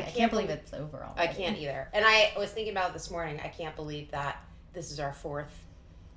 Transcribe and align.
Happy 0.00 0.12
2022. 0.12 0.16
I. 0.16 0.16
I, 0.16 0.18
can't, 0.18 0.30
believe 0.30 0.46
believe- 0.48 0.60
it's 0.62 0.72
over 0.74 1.06
I 1.16 1.26
can't 1.26 1.58
either. 1.58 1.88
And 1.92 2.04
I 2.06 2.32
was 2.38 2.50
thinking 2.50 2.72
about 2.72 2.90
it 2.90 2.92
this 2.94 3.10
morning. 3.10 3.40
I 3.44 3.48
can't 3.48 3.76
believe 3.76 4.10
that 4.12 4.42
this 4.72 4.90
is 4.90 5.00
our 5.00 5.12
fourth 5.12 5.52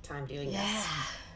time 0.02 0.26
doing 0.26 0.50
Yeah. 0.50 0.62
this. 0.62 0.86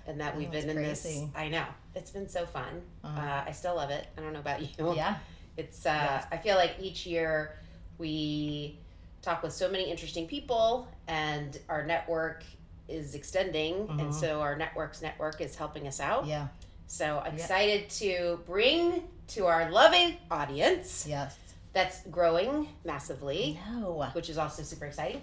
And 0.07 0.21
that 0.21 0.37
we've 0.37 0.51
been 0.51 0.69
in 0.69 0.77
this. 0.77 1.07
I 1.37 1.49
know. 1.49 1.65
It's 1.95 2.11
been 2.11 2.29
so 2.29 2.47
fun. 2.47 2.83
Uh-huh. 3.05 3.21
Uh, 3.21 3.45
I 3.47 3.53
still 3.53 3.77
love 3.77 3.91
it. 3.91 4.07
I 4.17 4.21
don't 4.23 4.33
know 4.33 4.41
about 4.41 4.61
you. 4.79 4.95
Yeah. 4.95 5.17
It's 5.57 5.85
uh 5.87 5.91
Yes. 5.91 6.27
I 6.33 6.37
feel 6.39 6.57
like 6.57 6.77
each 6.81 7.07
year 7.07 7.57
we 7.99 8.79
talk 9.23 9.43
with 9.43 9.53
so 9.53 9.71
many 9.71 9.91
interesting 9.91 10.27
people 10.27 10.89
and 11.07 11.59
our 11.69 11.85
network 11.85 12.43
is 12.89 13.15
extending 13.15 13.87
and 13.91 14.01
Mhm. 14.01 14.15
so 14.15 14.41
our 14.41 14.57
network's 14.57 15.03
network 15.03 15.41
is 15.41 15.55
helping 15.55 15.87
us 15.87 16.01
out. 16.01 16.27
Yeah. 16.27 16.49
So 16.87 17.23
excited 17.27 17.89
to 17.91 18.41
bring 18.47 19.05
to 19.29 19.47
our 19.47 19.71
loving 19.71 20.17
audience 20.31 21.07
Yes. 21.07 21.37
That's 21.73 22.03
growing 22.07 22.69
massively, 22.85 23.59
No. 23.71 24.09
which 24.13 24.29
is 24.29 24.39
also 24.39 24.63
super 24.63 24.87
exciting. 24.87 25.23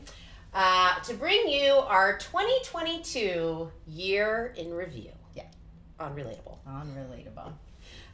Uh, 0.53 1.00
to 1.02 1.14
bring 1.14 1.48
you 1.48 1.73
our 1.73 2.17
2022 2.17 3.70
year 3.88 4.53
in 4.58 4.73
review. 4.73 5.12
Yeah. 5.36 5.44
Unrelatable. 6.00 6.58
Unrelatable. 6.68 7.52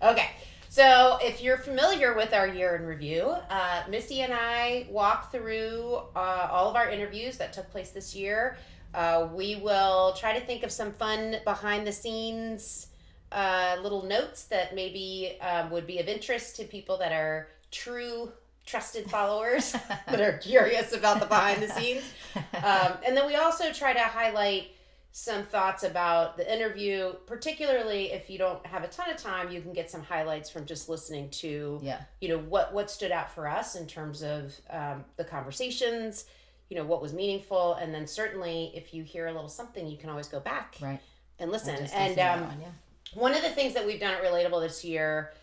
Okay, 0.02 0.30
so 0.70 1.18
if 1.22 1.42
you're 1.42 1.58
familiar 1.58 2.16
with 2.16 2.34
our 2.34 2.48
year 2.48 2.76
in 2.76 2.86
review, 2.86 3.36
uh, 3.50 3.84
Missy 3.90 4.22
and 4.22 4.34
I 4.34 4.88
walk 4.90 5.32
through 5.32 6.02
uh, 6.16 6.48
all 6.52 6.70
of 6.70 6.76
our 6.76 6.90
interviews 6.90 7.38
that 7.38 7.54
took 7.54 7.70
place 7.70 7.92
this 7.92 8.16
year. 8.16 8.58
Uh, 8.94 9.28
we 9.34 9.56
will 9.58 10.14
try 10.14 10.38
to 10.38 10.46
think 10.46 10.64
of 10.64 10.72
some 10.72 10.92
fun 10.92 11.38
behind 11.46 11.86
the 11.88 11.92
scenes 11.92 12.88
uh, 13.32 13.78
little 13.82 14.04
notes 14.04 14.44
that 14.46 14.76
maybe 14.76 15.38
um, 15.42 15.72
would 15.72 15.88
be 15.88 15.98
of 16.00 16.08
interest 16.08 16.56
to 16.58 16.64
people 16.66 16.98
that 16.98 17.12
are 17.12 17.48
true 17.74 18.32
trusted 18.66 19.10
followers 19.10 19.72
that 20.08 20.22
are 20.22 20.38
curious 20.38 20.94
about 20.94 21.20
the 21.20 21.26
behind 21.26 21.62
the 21.62 21.68
scenes. 21.68 22.04
Um, 22.36 22.94
and 23.06 23.18
then 23.18 23.28
we 23.28 23.36
also 23.36 23.74
try 23.74 23.92
to 23.92 24.00
highlight 24.00 24.70
some 25.12 25.44
thoughts 25.44 25.84
about 25.84 26.38
the 26.38 26.54
interview, 26.54 27.14
particularly 27.28 28.12
if 28.12 28.30
you 28.32 28.40
don't 28.40 28.66
have 28.66 28.84
a 28.84 28.88
ton 28.88 29.12
of 29.12 29.18
time, 29.18 29.52
you 29.52 29.62
can 29.62 29.72
get 29.72 29.92
some 29.92 30.02
highlights 30.02 30.50
from 30.50 30.66
just 30.66 30.90
listening 30.90 31.30
to, 31.30 31.80
yeah. 31.84 32.02
you 32.20 32.30
know, 32.30 32.40
what 32.40 32.74
what 32.74 32.90
stood 32.90 33.12
out 33.12 33.32
for 33.32 33.48
us 33.48 33.76
in 33.76 33.86
terms 33.86 34.24
of 34.24 34.60
um, 34.72 35.06
the 35.18 35.24
conversations, 35.24 36.26
you 36.70 36.76
know, 36.76 36.84
what 36.84 37.00
was 37.00 37.14
meaningful, 37.14 37.76
and 37.76 37.94
then 37.94 38.08
certainly 38.08 38.72
if 38.74 38.92
you 38.92 39.04
hear 39.04 39.28
a 39.28 39.32
little 39.32 39.50
something, 39.50 39.86
you 39.86 39.98
can 39.98 40.10
always 40.10 40.28
go 40.28 40.40
back 40.40 40.78
Right. 40.82 41.00
and 41.38 41.52
listen. 41.52 41.76
And 41.94 42.18
um, 42.18 42.48
one, 42.48 42.62
yeah. 42.62 42.68
one 43.14 43.36
of 43.36 43.44
the 43.44 43.50
things 43.50 43.76
that 43.76 43.86
we've 43.86 44.00
done 44.00 44.16
at 44.16 44.24
Relatable 44.24 44.62
this 44.62 44.84
year 44.84 45.34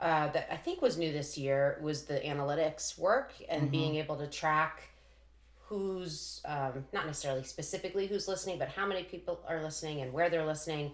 uh, 0.00 0.28
that 0.28 0.48
I 0.52 0.56
think 0.56 0.80
was 0.80 0.96
new 0.96 1.12
this 1.12 1.36
year 1.36 1.78
was 1.82 2.04
the 2.04 2.20
analytics 2.20 2.96
work 2.98 3.32
and 3.48 3.68
Mhm. 3.68 3.70
being 3.70 3.94
able 3.96 4.16
to 4.16 4.26
track 4.26 4.82
who's 5.68 6.40
um, 6.46 6.86
not 6.92 7.06
necessarily 7.06 7.42
specifically 7.44 8.06
who's 8.06 8.26
listening, 8.28 8.58
but 8.58 8.68
how 8.68 8.86
many 8.86 9.02
people 9.04 9.38
are 9.46 9.62
listening 9.62 10.00
and 10.00 10.12
where 10.12 10.30
they're 10.30 10.46
listening. 10.46 10.92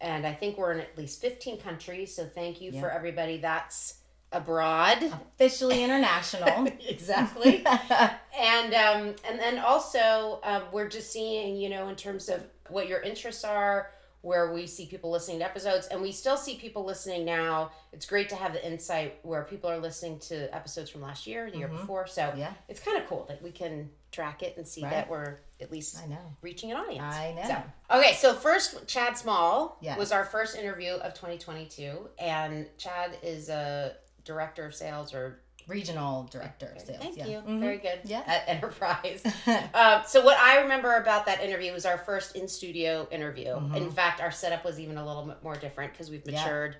And 0.00 0.26
I 0.26 0.32
think 0.32 0.56
we're 0.58 0.72
in 0.72 0.80
at 0.80 0.96
least 0.96 1.20
15 1.20 1.58
countries. 1.60 2.14
So 2.14 2.24
thank 2.26 2.60
you 2.60 2.72
for 2.80 2.90
everybody 2.90 3.38
that's 3.38 4.00
abroad. 4.32 5.02
Officially 5.02 5.82
international. 5.88 6.66
exactly 6.88 7.64
and 8.38 8.74
um 8.74 9.14
and 9.28 9.38
then 9.38 9.58
also 9.58 10.40
um, 10.42 10.62
we're 10.72 10.88
just 10.88 11.10
seeing 11.12 11.56
you 11.56 11.68
know 11.68 11.88
in 11.88 11.94
terms 11.96 12.28
of 12.28 12.42
what 12.68 12.88
your 12.88 13.00
interests 13.00 13.44
are 13.44 13.90
where 14.26 14.52
we 14.52 14.66
see 14.66 14.86
people 14.86 15.08
listening 15.08 15.38
to 15.38 15.44
episodes 15.44 15.86
and 15.86 16.02
we 16.02 16.10
still 16.10 16.36
see 16.36 16.56
people 16.56 16.84
listening 16.84 17.24
now 17.24 17.70
it's 17.92 18.06
great 18.06 18.28
to 18.28 18.34
have 18.34 18.52
the 18.52 18.66
insight 18.66 19.20
where 19.22 19.44
people 19.44 19.70
are 19.70 19.78
listening 19.78 20.18
to 20.18 20.52
episodes 20.52 20.90
from 20.90 21.00
last 21.00 21.28
year 21.28 21.48
the 21.48 21.58
year 21.58 21.68
Mhm. 21.68 21.80
before 21.80 22.08
so 22.08 22.32
yeah. 22.36 22.52
it's 22.68 22.80
kind 22.80 22.98
of 23.00 23.06
cool 23.08 23.24
that 23.28 23.40
we 23.40 23.52
can 23.52 23.88
track 24.10 24.42
it 24.42 24.56
and 24.56 24.66
see 24.66 24.82
Right. 24.82 24.90
that 24.90 25.08
we're 25.08 25.38
at 25.60 25.70
least 25.70 25.96
I 26.02 26.06
know. 26.06 26.18
reaching 26.42 26.72
an 26.72 26.76
audience 26.76 27.14
I 27.14 27.32
know. 27.34 27.46
so, 27.90 27.98
okay, 27.98 28.14
so 28.14 28.34
first, 28.34 28.86
Chad 28.88 29.16
Small 29.16 29.78
Yes. 29.80 29.96
was 29.96 30.10
our 30.10 30.24
first 30.24 30.56
interview 30.56 30.94
of 30.94 31.14
2022, 31.14 32.08
and 32.18 32.66
Chad 32.78 33.16
is 33.22 33.48
a 33.48 33.94
director 34.24 34.66
of 34.66 34.74
sales 34.74 35.14
or 35.14 35.40
Regional 35.66 36.24
director 36.30 36.72
of 36.76 36.80
sales. 36.80 36.98
Thank 37.02 37.16
yeah. 37.16 37.26
you. 37.26 37.38
Mhm. 37.38 37.60
Very 37.60 37.78
good. 37.78 38.00
Yeah. 38.04 38.22
At 38.26 38.44
Enterprise. 38.48 39.22
um, 39.74 40.02
so 40.06 40.22
what 40.24 40.38
I 40.38 40.60
remember 40.60 40.94
about 40.96 41.26
that 41.26 41.40
interview 41.42 41.72
was 41.72 41.84
our 41.84 41.98
first 41.98 42.36
in 42.36 42.46
studio 42.46 43.08
interview. 43.10 43.48
Mhm. 43.54 43.76
In 43.76 43.90
fact, 43.90 44.20
our 44.20 44.30
setup 44.30 44.64
was 44.64 44.78
even 44.78 44.96
a 44.96 45.04
little 45.04 45.24
bit 45.24 45.42
more 45.42 45.56
different 45.56 45.92
because 45.92 46.08
we've 46.10 46.22
Yeah. 46.24 46.40
matured 46.42 46.76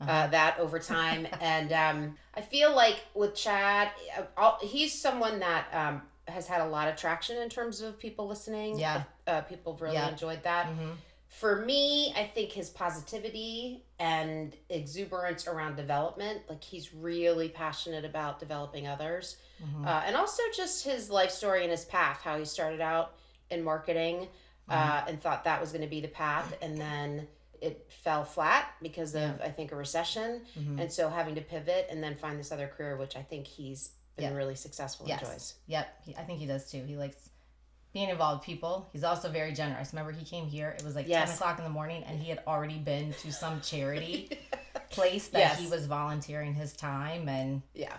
Uh-huh. 0.00 0.10
uh, 0.10 0.26
that 0.26 0.58
over 0.58 0.78
time. 0.78 1.26
and 1.40 1.72
um, 1.72 2.18
I 2.34 2.42
feel 2.42 2.74
like 2.76 2.96
with 3.14 3.34
Chad, 3.34 3.88
uh, 4.18 4.22
all- 4.36 4.58
he's 4.60 4.92
someone 5.00 5.38
that 5.40 5.66
um, 5.72 6.02
has 6.28 6.46
had 6.46 6.60
a 6.60 6.66
lot 6.66 6.88
of 6.88 6.96
traction 6.96 7.38
in 7.38 7.48
terms 7.48 7.80
of 7.80 7.98
people 7.98 8.26
listening. 8.28 8.78
Yeah. 8.78 9.04
Uh, 9.26 9.40
people 9.42 9.72
have 9.72 9.80
really 9.80 9.94
Yeah. 9.96 10.10
enjoyed 10.10 10.42
that. 10.42 10.66
Mhm. 10.66 10.96
For 11.38 11.56
me, 11.66 12.14
I 12.16 12.24
think 12.34 12.50
his 12.50 12.70
positivity 12.70 13.84
and 13.98 14.56
exuberance 14.70 15.46
around 15.46 15.76
development, 15.76 16.40
like 16.48 16.64
he's 16.64 16.94
really 16.94 17.50
passionate 17.50 18.06
about 18.06 18.40
developing 18.40 18.86
others. 18.86 19.36
Mhm. 19.62 19.86
Uh, 19.86 20.02
and 20.06 20.16
also 20.16 20.42
just 20.56 20.84
his 20.84 21.10
life 21.10 21.30
story 21.30 21.62
and 21.62 21.70
his 21.70 21.84
path, 21.84 22.22
how 22.22 22.38
he 22.38 22.46
started 22.46 22.80
out 22.80 23.16
in 23.50 23.62
marketing 23.62 24.28
uh, 24.70 25.04
and 25.06 25.20
thought 25.20 25.44
that 25.44 25.60
was 25.60 25.72
going 25.72 25.82
to 25.82 25.90
be 25.90 26.00
the 26.00 26.08
path. 26.08 26.56
And 26.62 26.80
then 26.80 27.28
it 27.60 27.86
fell 28.02 28.24
flat 28.24 28.72
because 28.80 29.14
of, 29.14 29.38
I 29.42 29.50
think, 29.50 29.72
a 29.72 29.76
recession. 29.76 30.40
Mhm. 30.58 30.80
And 30.80 30.90
so 30.92 31.10
having 31.10 31.34
to 31.34 31.42
pivot 31.42 31.86
and 31.90 32.02
then 32.02 32.16
find 32.16 32.38
this 32.40 32.50
other 32.50 32.66
career, 32.66 32.96
which 32.96 33.14
I 33.14 33.22
think 33.22 33.46
he's 33.46 33.90
been 34.16 34.32
Yeah. 34.32 34.36
really 34.38 34.54
successful 34.56 35.06
Yes. 35.06 35.20
and 35.20 35.28
enjoys. 35.28 35.54
Yep. 35.66 36.02
He, 36.04 36.16
I 36.16 36.22
think 36.24 36.38
he 36.40 36.46
does 36.46 36.70
too. 36.70 36.82
He 36.84 36.96
likes 36.96 37.28
being 37.96 38.10
involved 38.10 38.44
people. 38.44 38.86
He's 38.92 39.04
also 39.04 39.30
very 39.30 39.52
generous. 39.52 39.94
Remember, 39.94 40.12
he 40.12 40.22
came 40.22 40.46
here. 40.46 40.68
It 40.78 40.84
was 40.84 40.94
like 40.94 41.08
Yes. 41.08 41.28
10 41.30 41.36
o'clock 41.38 41.56
in 41.56 41.64
the 41.64 41.70
morning, 41.70 42.04
and 42.04 42.20
he 42.20 42.28
had 42.28 42.40
already 42.46 42.76
been 42.76 43.14
to 43.22 43.32
some 43.32 43.62
charity 43.62 44.38
place 44.90 45.28
that 45.28 45.38
Yes. 45.38 45.58
he 45.60 45.66
was 45.68 45.86
volunteering 45.86 46.52
his 46.52 46.74
time. 46.74 47.26
And 47.26 47.62
Yeah. 47.72 47.94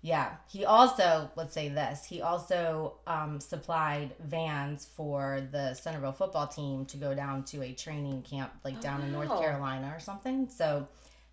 yeah, 0.00 0.36
he 0.50 0.64
also, 0.64 1.30
let's 1.36 1.52
say 1.52 1.68
this, 1.68 2.02
he 2.06 2.22
also 2.22 2.94
um, 3.06 3.40
supplied 3.40 4.14
vans 4.20 4.86
for 4.86 5.46
the 5.52 5.74
Centerville 5.74 6.12
football 6.12 6.46
team 6.46 6.86
to 6.86 6.96
go 6.96 7.12
down 7.14 7.44
to 7.44 7.62
a 7.62 7.74
training 7.74 8.22
camp, 8.22 8.52
like 8.64 8.80
down 8.80 9.02
in 9.02 9.12
North 9.12 9.28
Oh. 9.30 9.38
Carolina 9.38 9.92
or 9.94 10.00
something. 10.00 10.48
So 10.48 10.88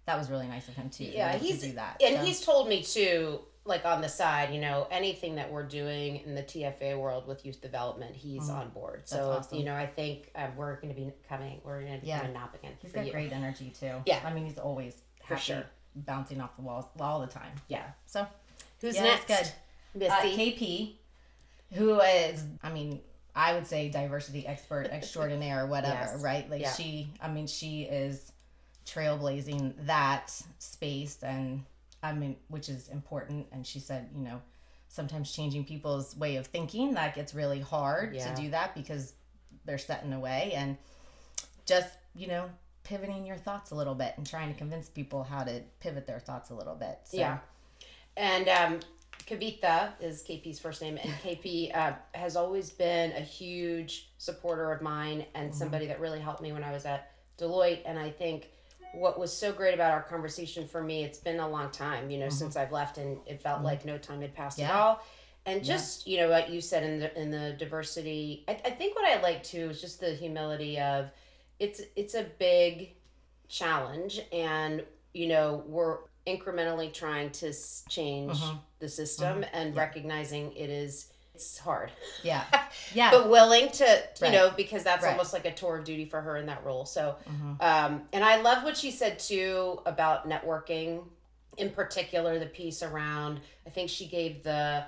that 0.07 0.17
was 0.17 0.29
really 0.29 0.47
nice 0.47 0.67
of 0.67 0.75
him 0.75 0.89
too. 0.89 1.05
Yeah, 1.05 1.37
he's- 1.37 1.61
to 1.61 1.67
do 1.67 1.73
that. 1.75 2.01
And 2.03 2.17
So- 2.17 2.25
he's 2.25 2.41
told 2.41 2.67
me 2.67 2.83
too, 2.83 3.39
like 3.69 3.85
on 3.85 4.01
the 4.01 4.09
side, 4.09 4.53
you 4.53 4.59
know, 4.59 4.87
anything 4.91 5.35
that 5.35 5.49
we're 5.51 5.63
doing 5.63 6.17
in 6.25 6.35
the 6.35 6.43
TFA 6.43 6.99
world 6.99 7.27
with 7.27 7.45
youth 7.45 7.61
development, 7.61 8.15
he's 8.15 8.49
Mhm. 8.49 8.55
on 8.55 8.69
board. 8.69 9.07
So 9.07 9.31
awesome. 9.31 9.57
you 9.57 9.63
know, 9.63 9.75
I 9.75 9.85
think 9.87 10.29
um, 10.35 10.55
we're 10.57 10.75
going 10.81 10.93
to 10.93 10.99
be 10.99 11.11
coming. 11.29 11.61
We're 11.63 11.81
going 11.81 11.93
to 11.95 12.01
be 12.01 12.07
Yeah. 12.07 12.27
napping 12.27 12.75
He's 12.81 12.91
for 12.91 12.97
got 12.97 13.05
you. 13.05 13.11
great 13.13 13.31
energy 13.31 13.69
too. 13.69 14.01
Yeah. 14.05 14.19
I 14.25 14.33
mean, 14.33 14.45
he's 14.45 14.57
always 14.57 14.95
For 15.21 15.35
happy, 15.35 15.41
sure. 15.41 15.63
bouncing 15.95 16.41
off 16.41 16.55
the 16.57 16.63
walls 16.63 16.85
all 16.99 17.21
the 17.21 17.27
time. 17.27 17.53
Yeah. 17.69 17.85
So 18.05 18.27
Who's 18.81 18.95
yeah, 18.95 19.03
next? 19.03 19.27
good. 19.27 19.45
Uh, 20.11 20.15
Missy. 20.23 20.35
KP, 20.37 20.95
who 21.77 21.99
is, 22.01 22.43
I 22.63 22.71
mean, 22.71 23.01
I 23.35 23.53
would 23.53 23.67
say 23.67 23.89
diversity 23.89 24.45
expert 24.47 24.87
extraordinaire, 24.91 25.65
whatever, 25.67 26.11
Yes. 26.13 26.21
right? 26.23 26.49
Like 26.49 26.61
Yeah. 26.61 26.73
she, 26.73 27.09
I 27.21 27.29
mean, 27.29 27.47
she 27.47 27.83
is 27.83 28.31
trailblazing 28.85 29.85
that 29.85 30.31
space, 30.57 31.21
and 31.23 31.63
I 32.01 32.13
mean, 32.13 32.37
which 32.47 32.69
is 32.69 32.87
important. 32.89 33.47
And 33.51 33.65
she 33.65 33.79
said, 33.79 34.09
you 34.15 34.23
know, 34.23 34.41
sometimes 34.87 35.31
changing 35.31 35.65
people's 35.65 36.15
way 36.17 36.37
of 36.37 36.47
thinking 36.47 36.93
that 36.95 37.13
gets 37.15 37.33
really 37.35 37.61
hard 37.61 38.15
Yeah. 38.15 38.33
to 38.33 38.41
do 38.41 38.49
that 38.51 38.73
because 38.75 39.13
they're 39.65 39.77
set 39.77 40.03
in 40.03 40.13
a 40.13 40.19
way, 40.19 40.53
and 40.55 40.77
just 41.65 41.89
you 42.15 42.27
know 42.27 42.49
pivoting 42.83 43.25
your 43.25 43.37
thoughts 43.37 43.69
a 43.71 43.75
little 43.75 43.93
bit 43.93 44.13
and 44.17 44.25
trying 44.27 44.51
to 44.51 44.57
convince 44.57 44.89
people 44.89 45.23
how 45.23 45.43
to 45.43 45.61
pivot 45.79 46.07
their 46.07 46.19
thoughts 46.19 46.49
a 46.49 46.55
little 46.55 46.73
bit. 46.75 46.97
So, 47.03 47.17
Yeah. 47.17 47.37
And 48.17 48.49
um, 48.49 48.79
Kavitha 49.27 49.91
is 50.01 50.23
KP's 50.23 50.59
first 50.59 50.81
name, 50.81 50.97
and 50.97 51.11
KP 51.23 51.75
uh, 51.75 51.93
has 52.15 52.35
always 52.35 52.71
been 52.71 53.11
a 53.11 53.19
huge 53.21 54.09
supporter 54.17 54.71
of 54.71 54.81
mine 54.81 55.25
and 55.35 55.53
somebody 55.53 55.85
that 55.87 55.99
really 55.99 56.19
helped 56.19 56.41
me 56.41 56.51
when 56.51 56.63
I 56.63 56.71
was 56.71 56.85
at 56.85 57.11
Deloitte. 57.37 57.81
And 57.85 57.99
I 57.99 58.09
think 58.09 58.49
what 58.93 59.19
was 59.19 59.35
so 59.35 59.51
great 59.51 59.73
about 59.73 59.91
our 59.91 60.01
conversation 60.01 60.67
for 60.67 60.83
me, 60.83 61.03
it's 61.03 61.19
been 61.19 61.39
a 61.39 61.47
long 61.47 61.69
time, 61.71 62.09
you 62.09 62.17
know, 62.17 62.27
mm-hmm. 62.27 62.35
since 62.35 62.55
I've 62.55 62.71
left, 62.71 62.97
and 62.97 63.17
it 63.25 63.41
felt 63.41 63.57
mm-hmm. 63.57 63.65
like 63.65 63.85
no 63.85 63.97
time 63.97 64.21
had 64.21 64.33
passed 64.33 64.59
at 64.59 64.71
all. 64.71 65.01
And 65.45 65.63
just 65.63 66.05
you 66.05 66.17
know 66.17 66.29
what 66.29 66.49
you 66.49 66.61
said 66.61 66.83
in 66.83 66.99
the 66.99 67.19
in 67.19 67.31
the 67.31 67.55
diversity, 67.57 68.43
I, 68.47 68.51
I 68.65 68.69
think 68.71 68.95
what 68.95 69.05
I 69.05 69.21
like 69.21 69.41
too 69.41 69.69
is 69.69 69.81
just 69.81 69.99
the 69.99 70.11
humility 70.11 70.79
of 70.79 71.09
it's 71.59 71.81
it's 71.95 72.13
a 72.13 72.23
big 72.37 72.93
challenge, 73.47 74.21
and 74.31 74.83
you 75.13 75.27
know 75.27 75.63
we're 75.65 75.99
incrementally 76.27 76.93
trying 76.93 77.31
to 77.31 77.53
change 77.89 78.39
Mhm. 78.39 78.59
the 78.79 78.89
system 78.89 79.41
mm-hmm. 79.41 79.55
and 79.55 79.73
Yeah. 79.73 79.81
recognizing 79.81 80.51
it 80.55 80.69
is 80.69 81.11
it's 81.39 81.57
hard 81.57 81.89
yeah, 82.21 82.43
yeah. 82.93 83.11
but 83.11 83.29
willing 83.29 83.69
to 83.71 83.85
you 83.85 83.99
Right. 84.21 84.31
know 84.33 84.51
because 84.55 84.83
that's 84.83 85.03
Right. 85.03 85.11
almost 85.11 85.31
like 85.31 85.45
a 85.45 85.53
tour 85.53 85.77
of 85.77 85.85
duty 85.85 86.03
for 86.05 86.19
her 86.19 86.35
in 86.35 86.47
that 86.47 86.65
role 86.65 86.85
so 86.85 87.15
Mhm. 87.29 87.61
um, 87.61 88.01
and 88.11 88.23
i 88.25 88.41
love 88.41 88.63
what 88.63 88.75
she 88.75 88.91
said 88.91 89.17
too 89.19 89.81
about 89.85 90.27
networking 90.27 91.05
in 91.57 91.69
particular 91.69 92.39
the 92.39 92.45
piece 92.45 92.83
around 92.83 93.39
i 93.65 93.69
think 93.69 93.89
she 93.89 94.05
gave 94.07 94.43
the 94.43 94.83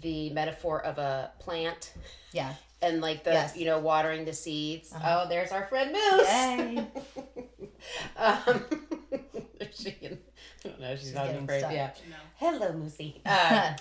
the 0.00 0.28
metaphor 0.30 0.84
of 0.84 0.98
a 0.98 1.30
plant 1.38 1.94
Yeah. 2.32 2.52
and 2.82 3.00
like 3.00 3.24
the 3.24 3.32
Yes. 3.32 3.56
you 3.56 3.64
know 3.64 3.78
watering 3.78 4.26
the 4.26 4.34
seeds 4.34 4.92
Uh-huh. 4.92 5.22
oh 5.24 5.28
there's 5.28 5.52
our 5.52 5.66
friend 5.66 5.92
moose 5.92 6.28
Yay. 6.28 6.86
um, 8.16 8.64
she 9.74 9.92
can, 9.92 10.18
I 10.64 10.68
don't 10.68 10.80
know 10.80 10.94
she's, 10.96 11.06
She's 11.06 11.14
not 11.14 11.26
getting 11.26 11.44
afraid 11.44 11.60
stuck. 11.60 11.72
yeah 11.72 11.90
No. 12.10 12.16
hello 12.36 12.72
moosey 12.72 13.20
uh, 13.26 13.74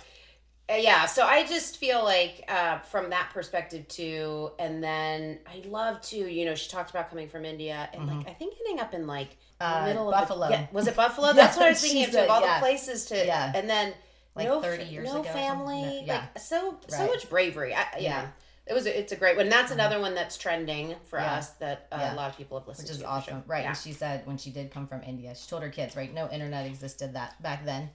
yeah 0.69 1.05
so 1.05 1.25
i 1.25 1.45
just 1.45 1.77
feel 1.77 2.03
like 2.03 2.43
uh, 2.49 2.77
from 2.79 3.09
that 3.09 3.29
perspective 3.33 3.87
too 3.87 4.51
and 4.59 4.83
then 4.83 5.39
i 5.47 5.61
love 5.67 6.01
to 6.01 6.17
you 6.17 6.45
know 6.45 6.55
she 6.55 6.69
talked 6.69 6.89
about 6.89 7.09
coming 7.09 7.29
from 7.29 7.45
india 7.45 7.89
and 7.93 8.05
like 8.07 8.27
i 8.27 8.33
think 8.33 8.53
ending 8.65 8.79
up 8.83 8.93
in 8.93 9.07
like 9.07 9.37
Uh, 9.61 9.85
middle 9.85 10.11
Buffalo. 10.11 10.45
of 10.45 10.49
buffalo 10.49 10.49
yeah, 10.49 10.67
was 10.73 10.87
it 10.87 10.95
buffalo 11.03 11.27
Yeah, 11.27 11.33
that's 11.33 11.57
what 11.57 11.67
i 11.67 11.69
was 11.69 11.81
thinking 11.81 12.03
of 12.05 12.11
too 12.11 12.17
of 12.19 12.29
all 12.29 12.41
yeah. 12.41 12.59
the 12.59 12.65
places 12.65 13.05
to 13.05 13.25
Yeah. 13.25 13.51
and 13.55 13.69
then 13.69 13.93
Like 14.35 14.47
no, 14.47 14.61
30 14.61 14.83
years 14.83 15.05
no 15.11 15.21
ago 15.21 15.29
family 15.31 15.81
No, 15.81 16.01
yeah. 16.05 16.13
like 16.33 16.39
so 16.39 16.77
so 16.89 17.07
much 17.07 17.29
bravery 17.29 17.73
I, 17.73 17.85
yeah 17.99 18.27
it 18.69 18.73
was 18.73 18.85
a, 18.85 18.99
it's 18.99 19.13
a 19.13 19.15
great 19.15 19.37
one 19.37 19.47
that's 19.47 19.71
another 19.71 19.99
one 20.01 20.13
that's 20.15 20.37
trending 20.37 20.95
for 21.09 21.17
Yeah. 21.19 21.35
us 21.37 21.51
that 21.63 21.87
uh, 21.93 21.97
Yeah. 22.01 22.13
a 22.13 22.17
lot 22.17 22.29
of 22.29 22.37
people 22.37 22.59
have 22.59 22.67
listened 22.67 22.87
to. 22.87 22.91
which 22.91 22.97
is 22.97 23.03
to 23.03 23.07
awesome. 23.09 23.43
Right. 23.47 23.61
yeah. 23.63 23.69
And 23.69 23.77
she 23.77 23.93
said 23.93 24.27
when 24.27 24.37
she 24.37 24.49
did 24.51 24.71
come 24.71 24.85
from 24.87 25.01
India, 25.03 25.33
she 25.35 25.47
told 25.47 25.63
her 25.63 25.69
kids, 25.69 25.95
right, 25.95 26.13
no 26.13 26.29
internet 26.29 26.65
existed 26.65 27.13
that 27.13 27.41
back 27.41 27.63
then. 27.63 27.89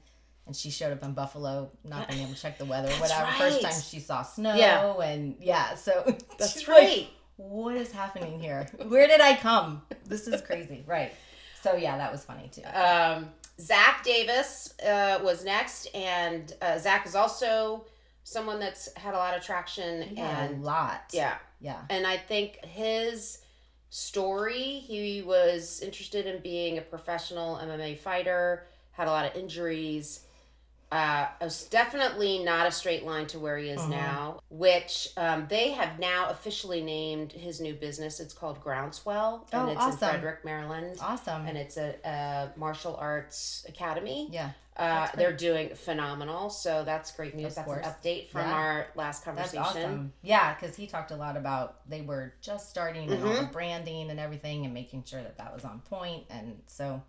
And 0.52 0.56
she 0.58 0.68
showed 0.70 0.92
up 0.92 1.02
in 1.02 1.14
Buffalo, 1.14 1.70
not 1.82 2.08
being 2.08 2.20
able 2.24 2.34
to 2.34 2.38
check 2.42 2.58
the 2.58 2.66
weather, 2.66 2.90
whatever. 3.00 3.30
First 3.32 3.62
time 3.62 3.72
she 3.72 4.00
saw 4.00 4.22
snow, 4.22 4.54
Yeah. 4.54 4.92
and 5.00 5.34
yeah, 5.40 5.74
so 5.76 6.02
that's 6.38 6.52
she's 6.52 6.68
like, 6.68 6.76
right 6.78 7.08
what 7.36 7.74
is 7.74 7.90
happening 7.90 8.38
here? 8.38 8.68
Where 8.86 9.06
did 9.08 9.22
I 9.22 9.34
come? 9.34 9.80
This 10.04 10.28
is 10.28 10.42
crazy, 10.42 10.84
right? 10.86 11.12
So 11.62 11.74
yeah, 11.76 11.96
that 11.96 12.12
was 12.12 12.22
funny 12.22 12.50
too. 12.52 12.62
Um, 12.64 13.30
Zach 13.58 14.04
Davis 14.04 14.74
uh, 14.80 15.20
was 15.24 15.42
next, 15.42 15.86
and 15.94 16.52
uh, 16.60 16.78
Zach 16.78 17.06
is 17.06 17.14
also 17.14 17.86
someone 18.24 18.60
that's 18.60 18.94
had 18.96 19.14
a 19.14 19.16
lot 19.16 19.34
of 19.36 19.42
traction, 19.42 20.02
He 20.02 20.16
had 20.16 20.50
a 20.50 20.54
and 20.54 20.62
lot. 20.62 21.04
yeah, 21.12 21.36
yeah, 21.62 21.80
and 21.88 22.06
I 22.06 22.18
think 22.18 22.62
his 22.64 23.38
story, 23.90 24.62
he 24.86 25.22
was 25.22 25.80
interested 25.80 26.26
in 26.26 26.42
being 26.42 26.78
a 26.78 26.82
professional 26.82 27.56
MMA 27.56 27.98
fighter, 27.98 28.66
had 28.92 29.08
a 29.08 29.10
lot 29.10 29.24
of 29.24 29.34
injuries. 29.36 30.20
Uh, 30.92 31.26
it 31.40 31.44
was 31.44 31.64
definitely 31.68 32.44
not 32.44 32.66
a 32.66 32.70
straight 32.70 33.02
line 33.06 33.26
to 33.26 33.38
where 33.38 33.56
he 33.56 33.70
is 33.70 33.80
Mhm. 33.80 33.88
now, 33.88 34.40
which 34.50 35.08
um, 35.16 35.46
they 35.48 35.70
have 35.72 35.98
now 35.98 36.28
officially 36.28 36.82
named 36.82 37.32
his 37.32 37.62
new 37.62 37.72
business. 37.72 38.20
It's 38.20 38.34
called 38.34 38.60
Groundswell, 38.60 39.46
and 39.52 39.70
Oh, 39.70 39.72
it's 39.72 39.80
in. 39.86 40.10
Frederick, 40.10 40.44
Maryland 40.44 40.98
awesome. 41.00 41.46
and 41.46 41.56
it's 41.56 41.78
a, 41.78 41.94
a 42.04 42.58
martial 42.58 42.94
arts 42.96 43.64
academy. 43.66 44.28
yeah, 44.30 44.50
Uh, 44.76 45.08
they're 45.16 45.32
doing 45.32 45.74
phenomenal, 45.74 46.50
so 46.50 46.82
that's 46.84 47.10
great 47.12 47.34
news. 47.34 47.56
Of 47.56 47.66
that's 47.66 47.72
an 47.72 47.82
update 47.92 48.28
from 48.28 48.42
Yeah. 48.42 48.52
our 48.54 48.86
last 48.94 49.24
that's 49.24 49.52
conversation. 49.52 49.62
awesome. 49.84 50.12
Yeah, 50.22 50.54
because 50.54 50.76
he 50.76 50.86
talked 50.86 51.10
a 51.10 51.16
lot 51.16 51.38
about 51.38 51.88
they 51.88 52.02
were 52.02 52.34
just 52.42 52.68
starting 52.68 53.10
and 53.10 53.22
all 53.24 53.30
the 53.32 53.40
Mm-hmm. 53.40 53.52
branding 53.52 54.10
and 54.10 54.20
everything, 54.20 54.64
and 54.66 54.74
making 54.74 55.04
sure 55.04 55.22
that 55.22 55.38
that 55.38 55.54
was 55.54 55.64
on 55.64 55.80
point, 55.80 56.24
and 56.28 56.60
so 56.66 57.00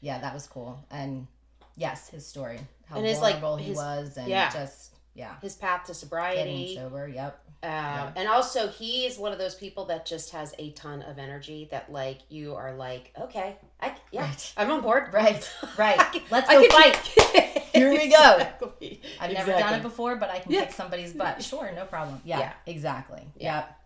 yeah, 0.00 0.18
that 0.20 0.34
was 0.34 0.46
cool. 0.46 0.84
And 0.90 1.28
yes, 1.76 2.08
his 2.08 2.26
story, 2.26 2.58
how 2.86 2.96
And 2.96 3.06
his, 3.06 3.20
like, 3.20 3.40
vulnerable 3.40 3.56
he 3.56 3.64
his- 3.70 3.76
was, 3.76 4.16
and 4.16 4.28
yeah. 4.28 4.50
just 4.50 4.90
yeah, 5.14 5.34
His 5.42 5.56
path 5.56 5.82
to 5.82 5.88
getting 5.88 5.94
sobriety, 6.00 6.74
sober. 6.76 7.06
Yep. 7.06 7.38
um, 7.64 8.12
and 8.16 8.26
also 8.28 8.68
he 8.68 9.04
is 9.04 9.18
one 9.18 9.30
of 9.30 9.38
those 9.38 9.54
people 9.54 9.84
that 9.86 10.06
just 10.06 10.30
has 10.30 10.54
a 10.58 10.70
ton 10.70 11.02
of 11.02 11.18
energy. 11.18 11.68
That 11.70 11.92
like 11.92 12.20
you 12.30 12.54
are 12.54 12.72
like, 12.74 13.12
okay, 13.20 13.56
I 13.80 13.94
yeah, 14.10 14.22
Right. 14.22 14.52
I'm 14.56 14.70
on 14.70 14.80
board. 14.80 15.08
Right, 15.12 15.50
right. 15.76 15.98
Can- 16.12 16.22
Let's 16.30 16.48
I 16.48 16.54
go 16.54 16.60
can- 16.66 16.70
fight. 16.92 16.96
Here 17.74 17.90
we 17.90 18.08
go. 18.08 18.34
Exactly. 18.36 19.00
I've 19.20 19.32
never 19.32 19.52
done 19.52 19.74
it 19.74 19.82
before, 19.82 20.16
but 20.16 20.30
I 20.30 20.38
can 20.40 20.52
Yeah. 20.52 20.60
kick 20.64 20.72
somebody's 20.72 21.12
butt. 21.12 21.42
Sure, 21.42 21.70
no 21.74 21.84
problem. 21.84 22.20
Yeah, 22.24 22.38
Yeah. 22.38 22.52
exactly. 22.66 23.22
Yeah. 23.36 23.56
Yep. 23.56 23.78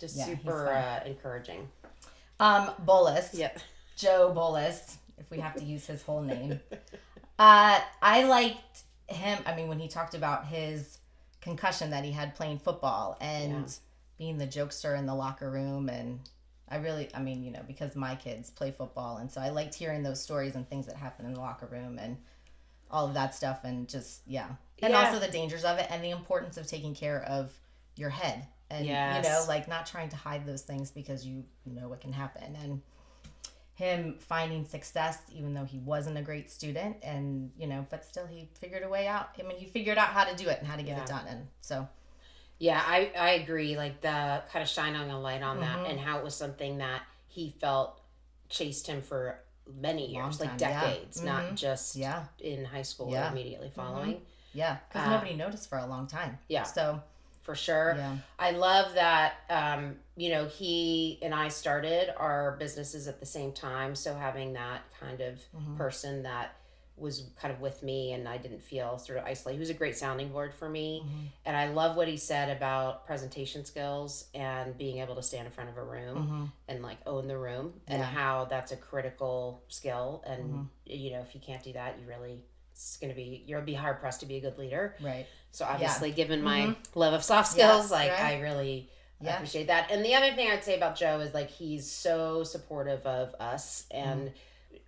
Just 0.00 0.24
super 0.24 0.68
uh, 0.70 1.00
encouraging. 1.06 1.68
Um, 2.40 2.70
Bolus. 2.80 3.32
Yep. 3.34 3.58
Joe 3.96 4.32
Bolus, 4.34 4.96
if 5.18 5.30
we 5.30 5.38
have 5.40 5.54
to 5.56 5.64
use 5.64 5.86
his 5.86 6.02
whole 6.02 6.20
name. 6.22 6.58
Uh, 7.38 7.80
I 8.02 8.24
liked 8.24 8.82
him. 9.08 9.42
I 9.46 9.54
mean, 9.54 9.68
when 9.68 9.78
he 9.78 9.88
talked 9.88 10.14
about 10.14 10.46
his 10.46 10.98
concussion 11.40 11.90
that 11.90 12.04
he 12.04 12.12
had 12.12 12.34
playing 12.34 12.58
football 12.58 13.16
and 13.20 13.52
Yeah. 13.52 13.66
being 14.16 14.38
the 14.38 14.46
jokester 14.46 14.96
in 14.98 15.06
the 15.06 15.14
locker 15.14 15.50
room, 15.50 15.88
and 15.88 16.20
I 16.68 16.76
really, 16.76 17.08
I 17.14 17.20
mean, 17.20 17.42
you 17.42 17.50
know, 17.50 17.62
because 17.66 17.94
my 17.96 18.14
kids 18.14 18.50
play 18.50 18.70
football, 18.70 19.18
and 19.18 19.30
so 19.30 19.40
I 19.40 19.50
liked 19.50 19.74
hearing 19.74 20.02
those 20.02 20.22
stories 20.22 20.54
and 20.54 20.68
things 20.68 20.86
that 20.86 20.96
happen 20.96 21.26
in 21.26 21.34
the 21.34 21.40
locker 21.40 21.66
room 21.66 21.98
and 21.98 22.16
all 22.90 23.06
of 23.08 23.14
that 23.14 23.34
stuff, 23.34 23.64
and 23.64 23.88
just 23.88 24.22
yeah, 24.26 24.48
and 24.82 24.92
Yeah. 24.92 25.04
also 25.04 25.18
the 25.18 25.28
dangers 25.30 25.64
of 25.64 25.78
it 25.78 25.86
and 25.90 26.02
the 26.02 26.10
importance 26.10 26.56
of 26.56 26.66
taking 26.66 26.94
care 26.94 27.22
of 27.24 27.52
your 27.96 28.10
head 28.10 28.46
and 28.70 28.86
you 28.86 28.94
know 29.22 29.44
like 29.46 29.68
not 29.68 29.86
trying 29.86 30.08
to 30.08 30.16
hide 30.16 30.44
those 30.46 30.62
things 30.62 30.90
because 30.90 31.24
you 31.24 31.44
know 31.66 31.88
what 31.88 32.00
can 32.00 32.12
happen 32.12 32.56
and 32.56 32.82
him 33.74 34.16
finding 34.20 34.64
success 34.64 35.18
even 35.32 35.52
though 35.54 35.64
he 35.64 35.78
wasn't 35.80 36.16
a 36.16 36.22
great 36.22 36.48
student 36.50 36.96
and 37.02 37.50
you 37.58 37.66
know 37.66 37.84
but 37.90 38.04
still 38.04 38.26
he 38.26 38.48
figured 38.54 38.82
a 38.84 38.88
way 38.88 39.06
out 39.08 39.30
i 39.38 39.42
mean 39.42 39.56
he 39.56 39.66
figured 39.66 39.98
out 39.98 40.08
how 40.08 40.22
to 40.24 40.34
do 40.36 40.48
it 40.48 40.58
and 40.60 40.66
how 40.68 40.76
to 40.76 40.82
get 40.82 40.96
Yeah. 40.96 41.02
it 41.02 41.08
done 41.08 41.26
and 41.28 41.46
so 41.60 41.88
Yeah, 42.60 42.80
I, 42.86 43.10
I 43.18 43.30
agree. 43.42 43.76
Like 43.76 44.00
the 44.00 44.40
kind 44.52 44.62
of 44.62 44.68
shining 44.68 45.10
a 45.10 45.20
light 45.20 45.42
on 45.42 45.56
Mhm. 45.56 45.60
that 45.62 45.90
and 45.90 45.98
how 45.98 46.18
it 46.18 46.24
was 46.24 46.36
something 46.36 46.78
that 46.78 47.02
he 47.26 47.50
felt 47.60 48.00
chased 48.48 48.86
him 48.86 49.02
for 49.02 49.40
many 49.66 50.06
years, 50.14 50.38
like 50.38 50.50
time, 50.50 50.58
yeah. 50.60 50.80
decades, 50.84 51.20
not 51.22 51.56
just 51.56 51.96
yeah 51.96 52.26
in 52.38 52.64
high 52.64 52.82
school 52.82 53.10
Yeah. 53.10 53.28
or 53.28 53.32
immediately 53.32 53.70
following. 53.74 54.22
yeah 54.52 54.76
because 54.88 55.04
Uh, 55.08 55.10
nobody 55.10 55.34
noticed 55.34 55.68
for 55.68 55.78
a 55.78 55.86
long 55.86 56.06
time 56.06 56.38
yeah. 56.48 56.62
so 56.62 57.02
For 57.44 57.54
sure. 57.54 57.94
yeah 57.96 58.16
I 58.38 58.50
love 58.50 58.94
that, 58.94 59.34
um, 59.48 59.96
you 60.16 60.30
know, 60.30 60.46
he 60.46 61.18
and 61.22 61.32
I 61.34 61.48
started 61.48 62.12
our 62.18 62.56
businesses 62.58 63.06
at 63.06 63.20
the 63.20 63.26
same 63.26 63.52
time. 63.52 63.94
So 63.94 64.14
having 64.14 64.54
that 64.54 64.82
kind 65.00 65.20
of 65.20 65.38
Mhm. 65.56 65.76
person 65.76 66.22
that 66.24 66.56
was 66.96 67.28
kind 67.40 67.52
of 67.52 67.60
with 67.60 67.82
me 67.82 68.12
and 68.12 68.28
I 68.28 68.36
didn't 68.38 68.62
feel 68.62 68.98
sort 68.98 69.18
of 69.18 69.24
isolated. 69.24 69.56
He 69.56 69.60
was 69.60 69.70
a 69.70 69.74
great 69.74 69.96
sounding 69.96 70.28
board 70.30 70.54
for 70.54 70.68
me. 70.68 71.02
Mhm. 71.04 71.28
And 71.44 71.56
I 71.56 71.66
love 71.68 71.96
what 71.96 72.06
he 72.06 72.16
said 72.16 72.56
about 72.56 73.04
presentation 73.06 73.64
skills 73.64 74.26
and 74.34 74.76
being 74.78 74.98
able 74.98 75.16
to 75.16 75.22
stand 75.22 75.46
in 75.46 75.52
front 75.52 75.70
of 75.70 75.76
a 75.76 75.82
room 75.84 76.16
Mhm. 76.16 76.52
and 76.68 76.82
like 76.82 76.98
own 77.06 77.26
the 77.26 77.36
room 77.36 77.80
and 77.88 78.00
how 78.02 78.44
that's 78.44 78.70
a 78.72 78.76
critical 78.76 79.62
skill. 79.68 80.22
And, 80.26 80.54
Mhm. 80.54 80.68
you 80.86 81.10
know, 81.12 81.20
if 81.20 81.34
you 81.34 81.40
can't 81.40 81.62
do 81.64 81.72
that, 81.72 81.98
you 81.98 82.06
really, 82.06 82.44
it's 82.74 82.96
going 82.96 83.08
to 83.10 83.14
be, 83.16 83.44
you'll 83.46 83.62
be 83.62 83.74
hard 83.74 84.00
pressed 84.00 84.20
to 84.20 84.26
be 84.26 84.36
a 84.36 84.40
good 84.40 84.58
leader. 84.58 84.96
right 85.00 85.26
So 85.52 85.64
obviously, 85.64 86.10
given 86.10 86.42
my 86.42 86.62
Mhm. 86.62 86.76
love 86.96 87.14
of 87.14 87.22
soft 87.22 87.56
Yeah, 87.56 87.68
skills, 87.70 87.90
like 87.92 88.10
right. 88.10 88.20
I 88.36 88.40
really 88.40 88.90
Yeah. 89.20 89.36
appreciate 89.36 89.68
that. 89.68 89.90
And 89.92 90.04
the 90.04 90.14
other 90.16 90.34
thing 90.34 90.50
I'd 90.50 90.64
say 90.64 90.76
about 90.76 90.96
Joe 90.96 91.20
is 91.20 91.32
like 91.32 91.48
he's 91.48 91.88
so 91.90 92.42
supportive 92.42 93.06
of 93.06 93.34
us 93.38 93.86
and 93.92 94.32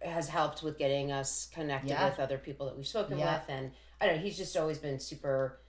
has 0.02 0.28
helped 0.28 0.64
with 0.64 0.76
getting 0.78 1.12
us 1.12 1.47
connected 1.52 1.90
Mm-hmm. 1.93 2.02
Yeah. 2.02 2.09
with 2.11 2.19
other 2.19 2.38
people 2.38 2.66
that 2.66 2.76
we've 2.76 2.87
spoken 2.88 3.19
Yeah. 3.19 3.38
with. 3.38 3.49
And 3.49 3.71
I 4.00 4.07
don't 4.07 4.16
know, 4.16 4.23
he's 4.23 4.37
just 4.37 4.57
always 4.57 4.78
been 4.78 4.99
super 4.99 5.61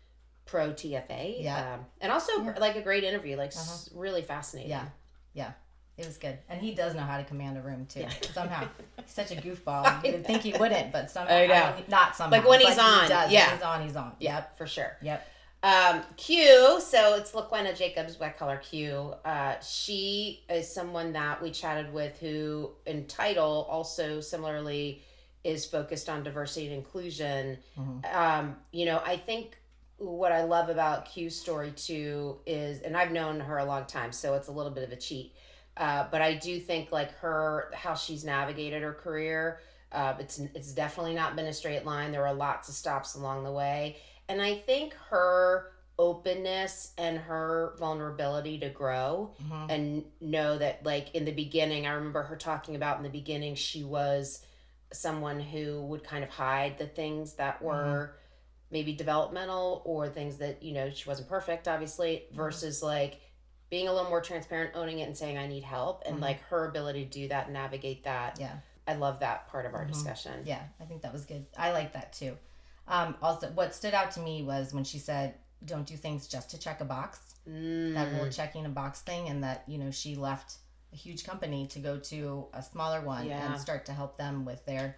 pro 0.46 0.74
TFA. 0.74 1.36
Yeah. 1.40 1.76
Um, 1.76 1.86
and 2.02 2.12
also 2.12 2.32
Yeah. 2.42 2.56
like 2.58 2.76
a 2.76 2.82
great 2.82 3.04
interview, 3.04 3.36
like 3.38 3.52
s 3.56 3.90
really 3.94 4.24
fascinating. 4.24 4.72
Yeah. 4.72 4.88
yeah 5.34 5.52
it 5.98 6.06
was 6.06 6.18
good 6.18 6.38
and 6.50 6.62
he 6.62 6.74
does 6.76 6.94
know 6.96 7.02
how 7.02 7.18
to 7.18 7.24
command 7.24 7.58
a 7.58 7.62
room 7.62 7.86
too 7.88 8.02
Yeah. 8.02 8.10
somehow 8.34 8.68
he's 9.04 9.12
such 9.12 9.32
a 9.32 9.36
goofball 9.36 10.04
you 10.06 10.12
would 10.14 10.26
think 10.26 10.42
he 10.44 10.54
wouldn't 10.54 10.92
but 10.92 11.10
somehow 11.10 11.36
I 11.36 11.48
know. 11.48 11.54
I 11.54 11.76
mean, 11.76 11.86
not 11.90 12.16
somehow 12.16 12.38
Like 12.38 12.48
when 12.48 12.60
he's 12.62 12.76
he 12.76 12.80
on, 12.80 13.10
does. 13.10 13.32
yeah. 13.32 13.48
when 13.48 13.56
he's 13.58 13.64
on 13.64 13.82
he's 13.82 13.96
on 13.96 14.12
yep 14.20 14.58
for 14.58 14.68
sure. 14.68 14.96
yep 15.02 15.28
Um, 15.64 16.04
Q, 16.18 16.80
so 16.80 17.16
it's 17.16 17.32
LaQuena 17.32 17.76
Jacobs, 17.76 18.20
Wet 18.20 18.38
Color 18.38 18.58
Q. 18.58 19.16
Uh, 19.26 19.60
she 19.60 20.44
is 20.50 20.72
someone 20.72 21.14
that 21.14 21.42
we 21.42 21.50
chatted 21.50 21.92
with 21.92 22.20
who, 22.20 22.70
in 22.86 23.08
title, 23.08 23.66
also 23.68 24.22
similarly 24.22 25.02
is 25.44 25.66
focused 25.66 26.10
on 26.10 26.22
diversity 26.24 26.68
and 26.68 26.76
inclusion. 26.76 27.58
Mhm. 27.78 28.16
Um, 28.16 28.56
you 28.72 28.86
know, 28.86 29.02
I 29.04 29.18
think 29.18 29.58
what 29.98 30.32
I 30.32 30.44
love 30.44 30.70
about 30.70 31.06
Q's 31.06 31.36
story 31.42 31.72
too 31.72 32.38
is, 32.46 32.82
and 32.82 32.96
I've 32.96 33.12
known 33.12 33.40
her 33.40 33.58
a 33.58 33.66
long 33.66 33.86
time, 33.86 34.12
so 34.12 34.36
it's 34.36 34.48
a 34.50 34.52
little 34.52 34.72
bit 34.72 34.84
of 34.84 34.92
a 34.92 34.96
cheat. 34.96 35.34
Uh, 35.78 36.08
but 36.12 36.22
I 36.22 36.34
do 36.36 36.60
think 36.60 36.92
like 36.92 37.12
her, 37.20 37.72
how 37.74 37.94
she's 37.94 38.24
navigated 38.24 38.82
her 38.82 38.94
career, 38.94 39.60
uh, 39.92 40.16
it's 40.20 40.40
it's 40.40 40.72
definitely 40.74 41.14
not 41.14 41.36
been 41.36 41.46
a 41.46 41.54
straight 41.54 41.86
line. 41.86 42.12
There 42.12 42.22
were 42.22 42.34
lots 42.34 42.68
of 42.70 42.76
stops 42.76 43.16
along 43.16 43.44
the 43.44 43.52
way, 43.52 43.98
and 44.28 44.42
I 44.42 44.56
think 44.56 44.94
her 45.10 45.72
openness 46.00 46.94
and 46.98 47.18
her 47.18 47.74
vulnerability 47.80 48.60
to 48.60 48.70
grow 48.70 49.34
Mhm. 49.44 49.66
and 49.72 50.06
know 50.22 50.58
that 50.58 50.86
like 50.86 51.14
in 51.16 51.26
the 51.26 51.32
beginning 51.32 51.88
i 51.88 51.92
remember 51.92 52.22
her 52.22 52.36
talking 52.36 52.76
about 52.76 52.98
in 52.98 53.04
the 53.04 53.10
beginning 53.10 53.56
she 53.56 53.84
was 53.84 54.46
someone 54.94 55.40
who 55.40 55.82
would 55.82 56.04
kind 56.04 56.24
of 56.24 56.30
hide 56.30 56.78
the 56.78 56.86
things 56.86 57.34
that 57.34 57.60
were 57.64 58.16
maybe 58.70 58.94
developmental 58.94 59.82
or 59.86 60.08
things 60.08 60.38
that 60.38 60.62
you 60.62 60.72
know 60.72 60.88
she 60.92 61.10
wasn't 61.10 61.28
perfect 61.28 61.68
obviously 61.68 62.26
versus 62.32 62.84
like 62.84 63.20
being 63.70 63.88
a 63.88 63.94
little 63.94 64.10
more 64.10 64.22
transparent 64.22 64.72
owning 64.76 65.00
it 65.00 65.04
and 65.04 65.18
saying 65.18 65.38
i 65.38 65.46
need 65.48 65.64
help 65.64 66.04
and 66.06 66.18
Mhm. 66.18 66.22
like 66.22 66.42
her 66.44 66.68
ability 66.68 67.04
to 67.06 67.10
do 67.12 67.28
that 67.28 67.46
and 67.46 67.54
navigate 67.54 68.04
that 68.04 68.40
yeah 68.40 68.58
I 68.90 68.94
love 68.96 69.20
that 69.20 69.50
part 69.50 69.66
of 69.66 69.74
our 69.74 69.84
Mhm. 69.84 69.90
discussion. 69.90 70.44
Yeah, 70.46 70.64
I 70.80 70.86
think 70.86 71.02
that 71.02 71.12
was 71.12 71.26
good. 71.26 71.46
I 71.58 71.74
like 71.74 71.92
that 71.92 72.14
too. 72.14 72.38
Um, 72.88 73.18
also, 73.22 73.52
what 73.52 73.76
stood 73.76 73.94
out 73.94 74.12
to 74.12 74.22
me 74.22 74.44
was 74.44 74.74
when 74.74 74.86
she 74.86 74.98
said, 74.98 75.36
"Don't 75.66 75.86
do 75.86 75.98
things 75.98 76.26
just 76.26 76.50
to 76.52 76.58
check 76.58 76.80
a 76.80 76.86
box." 76.86 77.36
Mm. 77.46 77.96
That 77.96 78.14
whole 78.14 78.30
checking 78.30 78.66
a 78.66 78.70
box 78.70 79.02
thing, 79.02 79.28
and 79.28 79.44
that 79.44 79.68
you 79.68 79.78
know 79.78 79.92
she 79.92 80.16
left 80.16 80.60
a 80.94 80.96
huge 80.96 81.26
company 81.26 81.68
to 81.68 81.80
go 81.80 82.00
to 82.00 82.48
a 82.54 82.64
smaller 82.64 83.02
one 83.02 83.26
Yeah. 83.26 83.52
and 83.52 83.60
start 83.60 83.86
to 83.88 83.94
help 83.94 84.16
them 84.18 84.46
with 84.46 84.64
their 84.66 84.96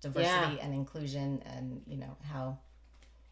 diversity 0.00 0.58
and 0.60 0.74
inclusion, 0.74 1.40
and 1.46 1.84
you 1.86 1.96
know 1.96 2.16
how 2.24 2.58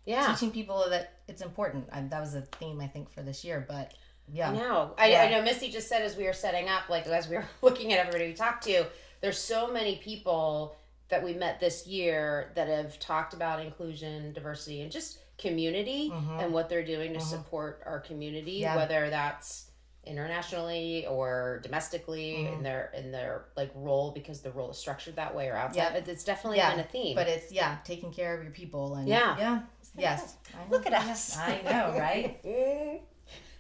yeah. 0.05 0.29
teaching 0.33 0.53
people 0.53 0.89
that 0.89 1.15
it's 1.27 1.43
important. 1.43 1.89
And 1.91 2.11
that 2.13 2.21
was 2.21 2.35
a 2.37 2.43
theme 2.43 2.81
I 2.81 2.87
think 2.87 3.11
for 3.11 3.23
this 3.23 3.45
year. 3.45 3.59
But 3.69 3.93
yeah, 4.33 4.51
I 4.51 4.55
know. 4.55 4.95
I, 4.99 5.15
I 5.17 5.31
know. 5.31 5.43
Missy 5.43 5.71
just 5.71 5.89
said 5.89 6.03
as 6.03 6.17
we 6.17 6.25
were 6.25 6.33
setting 6.33 6.69
up, 6.69 6.89
like 6.89 7.07
as 7.07 7.29
we 7.29 7.37
were 7.37 7.45
looking 7.63 7.93
at 7.93 7.99
everybody 8.01 8.27
we 8.29 8.35
talked 8.35 8.65
to, 8.65 8.85
there's 9.21 9.39
so 9.39 9.73
many 9.73 9.97
people 9.97 10.77
that 11.09 11.23
we 11.23 11.33
met 11.35 11.61
this 11.61 11.87
year 11.87 12.51
that 12.57 12.69
have 12.69 12.99
talked 12.99 13.33
about 13.33 13.61
inclusion, 13.65 14.33
diversity, 14.33 14.83
and 14.83 14.91
just 14.91 15.19
community 15.39 16.11
Mhm. 16.11 16.43
and 16.45 16.53
what 16.53 16.69
they're 16.69 16.85
doing 16.85 17.13
to 17.13 17.19
Mhm. 17.19 17.23
support 17.23 17.83
our 17.87 18.01
community, 18.01 18.53
Yeah. 18.53 18.75
whether 18.77 19.09
that's 19.11 19.71
internationally 20.05 21.07
or 21.07 21.61
domestically 21.63 22.35
Mhm. 22.39 22.53
in 22.55 22.63
their 22.63 22.91
in 22.97 23.11
their 23.13 23.45
like 23.57 23.71
role 23.75 24.13
because 24.13 24.41
the 24.41 24.51
role 24.53 24.71
is 24.71 24.79
structured 24.79 25.17
that 25.17 25.35
way 25.35 25.49
or 25.49 25.57
outside. 25.57 25.77
Yeah. 25.83 25.95
It- 25.95 26.09
It's 26.09 26.25
definitely 26.25 26.59
Yeah. 26.59 26.71
been 26.71 26.81
a 26.81 26.89
theme. 26.89 27.15
but 27.17 27.29
it's 27.29 27.53
yeah, 27.53 27.79
taking 27.85 28.13
care 28.13 28.35
of 28.37 28.43
your 28.43 28.53
people 28.53 28.95
and 28.95 29.09
Yeah. 29.09 29.37
yeah, 29.39 29.61
yes. 29.97 30.37
Look 30.71 30.87
at 30.87 30.93
us. 30.95 31.37
I 31.37 31.61
know, 31.63 31.99
right? 31.99 32.41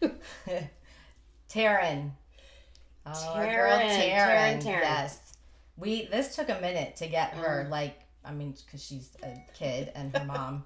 Taryn. 1.48 2.10
Oh, 3.04 3.10
Taryn, 3.10 3.88
Taryn. 3.88 4.62
Taryn. 4.62 4.64
Yes. 4.64 5.20
We 5.76 6.06
this 6.06 6.34
took 6.34 6.48
a 6.48 6.60
minute 6.60 6.96
to 6.96 7.06
get 7.06 7.30
her 7.34 7.64
Mm. 7.66 7.70
like 7.70 8.00
I 8.24 8.32
mean 8.32 8.56
cuz 8.70 8.82
she's 8.84 9.10
a 9.22 9.36
kid 9.54 9.92
and 9.94 10.16
her 10.16 10.24
mom 10.24 10.64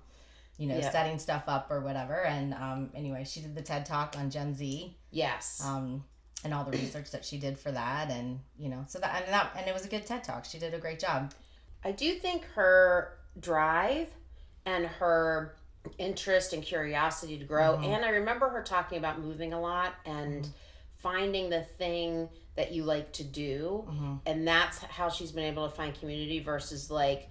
you 0.57 0.67
know 0.69 0.77
Yeah. 0.79 0.91
setting 0.91 1.19
stuff 1.19 1.45
up 1.49 1.71
or 1.71 1.81
whatever 1.81 2.25
and 2.25 2.55
um 2.55 2.91
anyway 2.95 3.25
she 3.25 3.41
did 3.41 3.55
the 3.55 3.63
TED 3.63 3.85
talk 3.87 4.17
on 4.17 4.31
Gen 4.31 4.55
Z 4.55 4.97
yes. 5.11 5.61
um 5.65 6.05
and 6.45 6.55
all 6.55 6.65
the 6.65 6.71
research 6.71 7.11
that 7.11 7.25
she 7.25 7.39
did 7.39 7.59
for 7.59 7.71
that 7.73 8.11
and 8.11 8.41
you 8.57 8.69
know 8.71 8.85
so 8.89 8.99
that 9.01 9.23
and 9.25 9.33
that 9.33 9.53
and 9.57 9.67
it 9.69 9.75
was 9.75 9.85
a 9.85 9.89
good 9.89 10.07
TED 10.07 10.25
talk. 10.25 10.45
She 10.47 10.59
did 10.59 10.73
a 10.73 10.79
great 10.79 10.99
job. 11.01 11.33
I 11.85 11.93
do 11.93 12.15
think 12.15 12.45
her 12.55 13.19
drive 13.39 14.09
and 14.65 14.87
her 14.87 15.57
interest 15.99 16.53
and 16.53 16.63
curiosity 16.63 17.39
to 17.39 17.45
grow, 17.45 17.77
Mhm. 17.79 17.87
and 17.95 18.05
I 18.05 18.11
remember 18.11 18.49
her 18.51 18.63
talking 18.63 18.99
about 18.99 19.19
moving 19.21 19.53
a 19.53 19.61
lot 19.61 19.95
and 20.05 20.45
Mhm. 20.45 20.51
finding 20.97 21.49
the 21.51 21.63
thing 21.63 22.29
that 22.57 22.73
you 22.73 22.85
like 22.85 23.13
to 23.13 23.25
do, 23.25 23.85
hmm 23.89 24.17
and 24.27 24.47
that's 24.47 24.79
how 24.79 25.09
she's 25.09 25.33
been 25.33 25.45
able 25.45 25.69
to 25.69 25.75
find 25.75 25.99
community 25.99 26.41
versus 26.41 26.91
like 26.91 27.29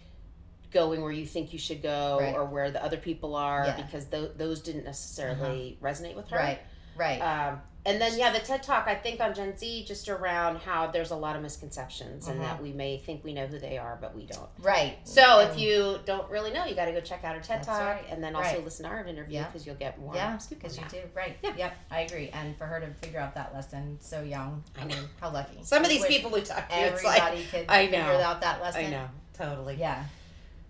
going 0.71 1.01
where 1.01 1.11
you 1.11 1.25
think 1.25 1.51
you 1.53 1.59
should 1.59 1.81
go 1.81 2.17
Right. 2.19 2.33
or 2.35 2.45
where 2.45 2.69
the 2.71 2.83
other 2.83 2.97
people 2.97 3.35
are 3.35 3.65
Yeah. 3.65 3.71
Uh-huh. 3.73 3.81
because 3.83 4.05
tho- 4.07 4.31
those 4.35 4.61
didn't 4.61 4.83
necessarily 4.85 5.77
resonate 5.81 6.15
with 6.15 6.29
her. 6.29 6.37
Right. 6.37 6.59
Right. 6.95 7.19
Um, 7.19 7.61
and 7.89 7.99
then 8.01 8.17
yeah, 8.17 8.31
the 8.31 8.39
TED 8.39 8.63
Talk 8.63 8.87
I 8.87 8.95
think 8.95 9.19
on 9.19 9.33
Gen 9.33 9.57
Z 9.57 9.85
just 9.85 10.07
around 10.09 10.57
how 10.57 10.87
there's 10.87 11.11
a 11.11 11.15
lot 11.15 11.35
of 11.35 11.41
misconceptions 11.41 12.27
and 12.27 12.39
Mhm. 12.39 12.43
that 12.43 12.61
we 12.61 12.71
may 12.71 12.97
think 12.97 13.23
we 13.23 13.33
know 13.33 13.47
who 13.47 13.59
they 13.59 13.77
are, 13.77 13.97
but 13.99 14.15
we 14.15 14.25
don't. 14.25 14.49
right. 14.59 14.97
So 15.03 15.39
if 15.41 15.57
you 15.59 15.99
don't 16.05 16.29
really 16.29 16.51
know, 16.51 16.65
you 16.65 16.75
got 16.75 16.85
to 16.85 16.91
go 16.91 17.01
check 17.01 17.23
out 17.23 17.35
our 17.35 17.41
TED 17.41 17.57
That's 17.59 17.67
Talk 17.67 17.79
right. 17.81 18.05
and 18.09 18.23
then 18.23 18.35
also 18.35 18.49
Right. 18.55 18.63
listen 18.63 18.85
to 18.85 18.91
our 18.91 19.03
interview 19.05 19.35
Yeah. 19.39 19.45
because 19.45 19.65
you'll 19.65 19.75
get 19.75 19.99
more. 19.99 20.13
Yeah, 20.15 20.37
because 20.49 20.75
you 20.77 20.83
that. 20.83 20.91
do. 20.91 21.01
Right. 21.13 21.37
Yeah. 21.41 21.53
Yep. 21.57 21.73
I 21.91 21.99
agree. 22.01 22.29
And 22.29 22.57
for 22.57 22.65
her 22.65 22.79
to 22.79 22.87
figure 23.01 23.19
out 23.19 23.33
that 23.35 23.53
lesson 23.53 23.97
so 24.01 24.21
young, 24.21 24.63
I 24.79 24.85
mean, 24.85 24.97
how 25.19 25.29
lucky. 25.31 25.63
Some 25.63 25.83
of 25.83 25.89
these 25.89 26.01
wish 26.01 26.09
people 26.09 26.31
we 26.31 26.41
talk 26.41 26.69
to, 26.69 26.75
it's 26.75 27.03
like 27.03 27.21
everybody 27.21 27.45
could 27.45 27.65
I 27.69 27.85
figure 27.85 27.99
know. 28.03 28.19
out 28.21 28.41
that 28.41 28.61
lesson. 28.61 28.85
I 28.85 28.89
know 28.89 29.09
totally. 29.37 29.75
Yeah. 29.75 30.03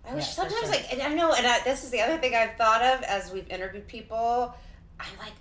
I 0.08 0.14
wish 0.14 0.24
Yeah, 0.26 0.30
sometimes 0.32 0.60
sure. 0.62 0.70
like 0.70 0.92
and 0.92 1.02
I 1.02 1.08
know 1.14 1.32
and 1.34 1.46
I, 1.46 1.60
this 1.60 1.84
is 1.84 1.90
the 1.90 2.00
other 2.00 2.16
thing 2.18 2.34
I've 2.34 2.56
thought 2.56 2.82
of 2.82 3.02
as 3.02 3.30
we've 3.30 3.48
interviewed 3.50 3.86
people. 3.86 4.54
I'm 4.98 5.06
like. 5.18 5.32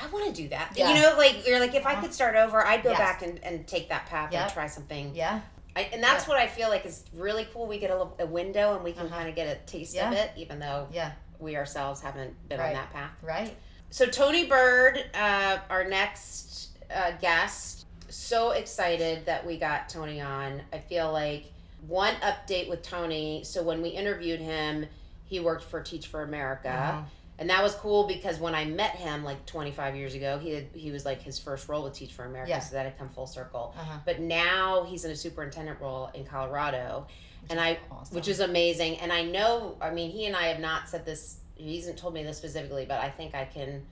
I 0.00 0.06
want 0.08 0.26
to 0.34 0.42
do 0.42 0.48
that. 0.48 0.72
Yeah. 0.76 0.88
You 0.94 1.02
know, 1.02 1.14
like 1.16 1.46
you're 1.46 1.60
like 1.60 1.74
if 1.74 1.86
I 1.86 2.00
could 2.00 2.12
start 2.14 2.36
over, 2.36 2.64
I'd 2.64 2.82
go 2.82 2.90
Yes. 2.90 2.98
back 2.98 3.22
and, 3.22 3.42
and 3.44 3.66
take 3.66 3.88
that 3.88 4.06
path 4.06 4.32
Yep. 4.32 4.42
and 4.42 4.52
try 4.52 4.66
something. 4.66 5.14
Yeah. 5.14 5.40
I, 5.76 5.82
and 5.92 6.02
that's 6.02 6.24
Yeah. 6.24 6.28
what 6.30 6.38
I 6.38 6.46
feel 6.46 6.68
like 6.68 6.84
is 6.86 7.04
really 7.14 7.46
cool. 7.52 7.66
We 7.66 7.78
get 7.78 7.90
a, 7.90 7.96
little- 7.96 8.16
a 8.18 8.26
window 8.26 8.74
and 8.74 8.84
we 8.84 8.92
can 8.92 9.06
Uh-huh. 9.06 9.16
kind 9.16 9.28
of 9.28 9.34
get 9.34 9.48
a 9.48 9.60
taste 9.66 9.94
Yeah. 9.94 10.08
of 10.10 10.16
it, 10.16 10.30
even 10.36 10.58
though 10.58 10.88
Yeah. 10.92 11.12
we 11.38 11.56
ourselves 11.56 12.00
haven't 12.00 12.34
been 12.48 12.58
Right. 12.60 12.68
on 12.68 12.74
that 12.74 12.92
path. 12.92 13.10
Right. 13.22 13.56
So 13.90 14.06
Tony 14.06 14.46
Bird, 14.46 15.04
uh, 15.14 15.58
our 15.70 15.84
next 15.84 16.68
uh, 16.94 17.10
guest, 17.20 17.84
so 18.08 18.52
excited 18.52 19.26
that 19.26 19.44
we 19.46 19.58
got 19.58 19.88
Tony 19.90 20.20
on. 20.20 20.62
I 20.72 20.78
feel 20.78 21.12
like 21.12 21.44
one 21.86 22.14
update 22.22 22.68
with 22.70 22.82
Tony. 22.82 23.44
So 23.44 23.62
when 23.62 23.82
we 23.82 23.90
interviewed 23.90 24.40
him, 24.40 24.86
he 25.26 25.38
worked 25.40 25.64
for 25.64 25.82
Teach 25.82 26.06
for 26.06 26.22
America, 26.22 26.70
Uh-huh. 26.70 27.02
And 27.38 27.48
that 27.50 27.62
was 27.62 27.74
cool 27.76 28.06
because 28.06 28.38
when 28.40 28.54
I 28.54 28.64
met 28.64 28.96
him 28.96 29.22
like 29.24 29.46
25 29.46 29.94
years 29.96 30.14
ago, 30.14 30.38
he 30.38 30.50
had, 30.52 30.66
he 30.74 30.90
was 30.90 31.04
like 31.04 31.22
his 31.22 31.38
first 31.38 31.68
role 31.68 31.84
with 31.84 31.94
Teach 31.94 32.12
for 32.12 32.24
America, 32.24 32.50
Yeah. 32.50 32.58
so 32.60 32.74
that 32.74 32.84
had 32.84 32.98
come 32.98 33.08
full 33.08 33.26
circle. 33.26 33.74
Uh-huh. 33.78 33.98
But 34.04 34.20
now 34.20 34.84
he's 34.88 35.04
in 35.04 35.10
a 35.10 35.16
superintendent 35.16 35.80
role 35.80 36.10
in 36.14 36.24
Colorado, 36.24 37.06
and 37.50 37.60
I 37.60 37.78
Awesome. 37.90 38.14
which 38.16 38.28
is 38.28 38.40
amazing. 38.40 38.98
And 38.98 39.12
I 39.12 39.22
know, 39.22 39.76
I 39.80 39.90
mean, 39.90 40.10
he 40.10 40.26
and 40.26 40.34
I 40.36 40.48
have 40.48 40.60
not 40.60 40.88
said 40.88 41.04
this. 41.04 41.38
He 41.54 41.76
hasn't 41.76 41.96
told 41.98 42.14
me 42.14 42.22
this 42.22 42.36
specifically, 42.38 42.84
but 42.86 43.00
I 43.00 43.08
think 43.10 43.34
I 43.34 43.44
can 43.44 43.84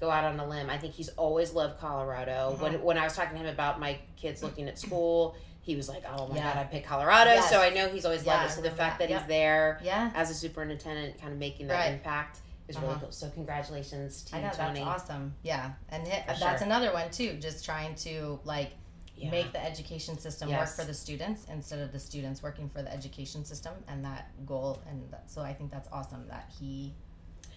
go 0.00 0.10
out 0.10 0.24
on 0.24 0.38
a 0.40 0.46
limb. 0.46 0.68
I 0.68 0.76
think 0.78 0.92
he's 0.94 1.08
always 1.10 1.52
loved 1.54 1.78
Colorado. 1.80 2.54
Mhm. 2.56 2.60
When 2.60 2.82
when 2.82 2.98
I 2.98 3.04
was 3.04 3.14
talking 3.16 3.32
to 3.38 3.44
him 3.44 3.46
about 3.52 3.80
my 3.80 3.98
kids 4.16 4.42
looking 4.42 4.68
at 4.68 4.78
school, 4.78 5.34
he 5.62 5.74
was 5.76 5.88
like, 5.88 6.04
"Oh 6.06 6.26
my 6.28 6.36
Yeah. 6.36 6.42
god, 6.54 6.56
I 6.60 6.64
picked 6.64 6.86
Colorado." 6.86 7.30
Yes. 7.32 7.48
So 7.50 7.60
I 7.60 7.70
know 7.70 7.88
he's 7.88 8.04
always 8.04 8.22
Yeah, 8.24 8.34
loved 8.40 8.50
it. 8.50 8.54
So 8.54 8.60
the 8.60 8.70
fact 8.70 8.98
that. 8.98 9.08
that, 9.08 9.18
he's 9.18 9.26
there 9.28 9.80
Yeah. 9.82 10.10
as 10.14 10.30
a 10.30 10.34
superintendent, 10.34 11.18
kind 11.20 11.32
of 11.32 11.38
making 11.38 11.68
that 11.68 11.78
Right. 11.86 11.92
impact, 11.92 12.40
is 12.68 12.76
really 12.78 12.88
Uh-huh. 12.90 13.00
cool. 13.02 13.12
So 13.12 13.30
congratulations 13.30 14.22
to 14.24 14.36
I 14.36 14.40
know 14.42 14.50
Tony. 14.50 14.80
that's 14.80 15.02
awesome. 15.04 15.34
Yeah, 15.42 15.72
and 15.88 16.06
that's 16.06 16.38
sure. 16.40 16.56
another 16.62 16.92
one 16.92 17.10
too. 17.10 17.34
Just 17.38 17.64
trying 17.64 17.94
to 17.96 18.40
like 18.44 18.72
Yeah. 19.16 19.30
make 19.30 19.52
the 19.52 19.64
education 19.64 20.18
system 20.18 20.48
Yes. 20.50 20.58
work 20.60 20.76
for 20.80 20.84
the 20.84 20.94
students 20.94 21.46
instead 21.48 21.78
of 21.78 21.90
the 21.92 21.98
students 21.98 22.42
working 22.42 22.68
for 22.68 22.82
the 22.82 22.92
education 22.92 23.44
system, 23.44 23.72
and 23.88 24.04
that 24.04 24.30
goal. 24.46 24.82
And 24.88 25.10
that, 25.10 25.30
so 25.30 25.40
I 25.42 25.54
think 25.54 25.70
that's 25.70 25.88
awesome 25.92 26.26
that 26.28 26.50
he 26.58 26.94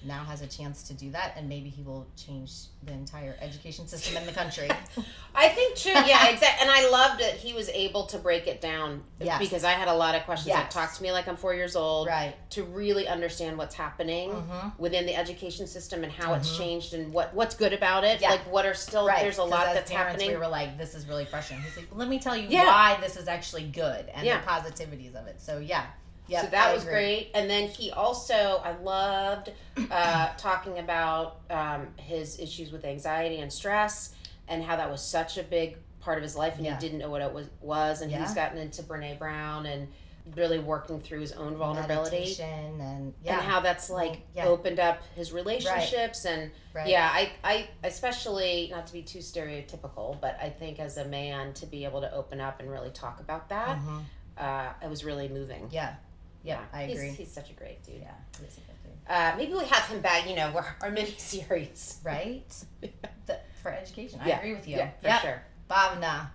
now 0.03 0.24
has 0.24 0.41
a 0.41 0.48
chance 0.48 0.84
to 0.84 0.94
do 0.94 1.12
that, 1.12 1.34
and 1.36 1.50
maybe 1.50 1.70
he 1.70 1.82
will 1.84 2.08
change 2.15 2.51
the 2.84 2.94
entire 2.94 3.36
education 3.41 3.86
system 3.86 4.15
in 4.15 4.25
the 4.25 4.32
country. 4.32 4.70
I 5.36 5.50
think 5.50 5.75
true. 5.77 5.91
Yeah, 5.91 6.27
exactly. 6.29 6.62
And 6.62 6.72
I 6.72 6.89
loved 6.89 7.20
that 7.22 7.34
he 7.36 7.53
was 7.53 7.68
able 7.70 8.06
to 8.08 8.18
break 8.18 8.48
it 8.48 8.62
down 8.62 9.03
Yes. 9.20 9.39
because 9.39 9.65
I 9.65 9.72
had 9.72 9.89
a 9.89 9.94
lot 9.94 10.15
of 10.15 10.24
questions 10.24 10.53
that 10.56 10.63
Yes. 10.65 10.74
talk 10.74 10.94
to 10.94 11.03
me 11.03 11.12
like 11.12 11.27
I'm 11.27 11.36
four 11.36 11.53
years 11.53 11.75
old 11.75 12.08
right. 12.08 12.34
to 12.51 12.63
really 12.63 13.08
understand 13.10 13.58
what's 13.58 13.75
happening 13.75 14.29
Mm-hmm. 14.32 14.70
within 14.82 15.06
the 15.06 15.15
education 15.15 15.68
system 15.68 16.03
and 16.03 16.12
how 16.13 16.34
it's 16.34 16.50
Mhm. 16.50 16.58
changed 16.58 16.94
and 16.94 17.12
what 17.13 17.34
what's 17.34 17.56
good 17.56 17.74
about 17.74 18.03
it. 18.06 18.22
Yeah. 18.22 18.29
Like 18.32 18.50
what 18.51 18.65
are 18.65 18.74
still 18.74 19.06
Right. 19.06 19.22
there's 19.22 19.38
a 19.38 19.44
lot 19.44 19.74
that's 19.74 19.91
parents, 19.91 20.13
happening. 20.22 20.29
We 20.29 20.38
were 20.38 20.48
like, 20.48 20.77
"This 20.77 20.96
is 20.96 21.06
really 21.08 21.25
frustrating." 21.25 21.65
He's 21.65 21.75
like, 21.75 21.88
"Let 21.94 22.08
me 22.08 22.20
tell 22.20 22.38
you 22.38 22.48
Yeah. 22.48 22.65
why 22.68 22.98
this 23.01 23.18
is 23.18 23.27
actually 23.27 23.63
good 23.63 24.08
and 24.13 24.25
Yeah. 24.25 24.39
the 24.39 24.48
positivities 24.48 25.15
of 25.15 25.27
it." 25.27 25.41
So 25.41 25.60
yeah, 25.60 25.86
yeah. 26.29 26.41
so 26.43 26.48
that 26.48 26.67
I 26.69 26.74
was 26.74 26.83
agree. 26.83 26.93
great. 26.93 27.31
And 27.33 27.50
then 27.50 27.67
he 27.67 27.91
also, 27.91 28.62
I 28.63 28.71
loved 28.81 29.51
uh, 29.91 30.29
talking 30.38 30.79
about 30.79 31.41
um, 31.50 31.88
his 31.98 32.39
issues 32.39 32.71
with 32.71 32.86
anxiety 32.86 33.39
and 33.39 33.51
stress 33.51 34.13
and 34.48 34.63
how 34.63 34.75
that 34.77 34.89
was 34.89 35.01
such 35.03 35.38
a 35.38 35.43
big 35.43 35.77
part 36.00 36.17
of 36.17 36.24
his 36.24 36.36
life 36.36 36.55
and 36.57 36.65
Yeah. 36.65 36.75
he 36.75 36.79
didn't 36.79 37.00
know 37.00 37.09
what 37.09 37.21
it 37.21 37.31
was. 37.31 37.48
was 37.62 38.01
and 38.01 38.12
Yeah. 38.12 38.19
he's 38.21 38.33
gotten 38.33 38.57
into 38.57 38.81
Brene 38.83 39.19
Brown 39.19 39.65
and 39.65 39.88
really 40.36 40.59
working 40.59 41.00
through 41.01 41.19
his 41.21 41.31
own 41.31 41.55
vulnerability. 41.57 42.17
Meditation 42.17 42.79
and 42.81 43.13
yeah, 43.24 43.33
And 43.39 43.41
how 43.41 43.59
that's 43.62 43.89
like 43.89 44.21
Yeah. 44.36 44.45
opened 44.45 44.79
up 44.79 45.01
his 45.15 45.31
relationships 45.31 46.25
and 46.25 46.51
right. 46.74 46.88
yeah, 46.88 47.09
I, 47.12 47.31
I 47.43 47.67
especially 47.83 48.69
not 48.71 48.86
to 48.88 48.93
be 48.93 49.01
too 49.01 49.19
stereotypical, 49.19 50.19
but 50.21 50.38
I 50.41 50.50
think 50.50 50.79
as 50.79 50.98
a 50.98 51.05
man 51.05 51.53
to 51.53 51.65
be 51.65 51.83
able 51.83 52.01
to 52.01 52.13
open 52.13 52.39
up 52.39 52.59
and 52.59 52.69
really 52.69 52.91
talk 52.91 53.19
about 53.19 53.50
that, 53.50 53.79
Mhm. 53.79 54.03
uh, 54.38 54.69
it 54.83 54.89
was 54.89 55.03
really 55.03 55.27
moving. 55.29 55.67
Yeah. 55.71 55.95
Yeah, 56.43 56.60
I 56.74 56.86
He's- 56.86 56.98
agree. 56.98 57.10
He's, 57.12 57.31
such 57.31 57.50
a 57.50 57.53
great 57.53 57.84
dude. 57.84 58.01
Yeah, 58.01 58.12
he 58.39 58.46
is 58.46 58.53
a 58.58 58.62
good 58.62 58.84
dude. 58.84 58.91
Uh, 59.10 59.34
maybe 59.38 59.53
we 59.53 59.65
have 59.65 59.86
him 59.88 60.01
back, 60.01 60.27
you 60.29 60.36
know, 60.36 60.48
our, 60.55 60.75
our 60.81 60.89
mini 60.91 61.12
series. 61.17 62.00
right? 62.03 62.46
The, 63.25 63.38
for 63.62 63.72
education, 63.72 64.19
I 64.24 64.29
Yeah, 64.29 64.39
agree 64.39 64.53
with 64.55 64.67
you. 64.67 64.77
Yeah, 64.77 64.89
for 65.01 65.08
yep. 65.08 65.22
sure. 65.22 65.41
Bhavna, 65.69 66.29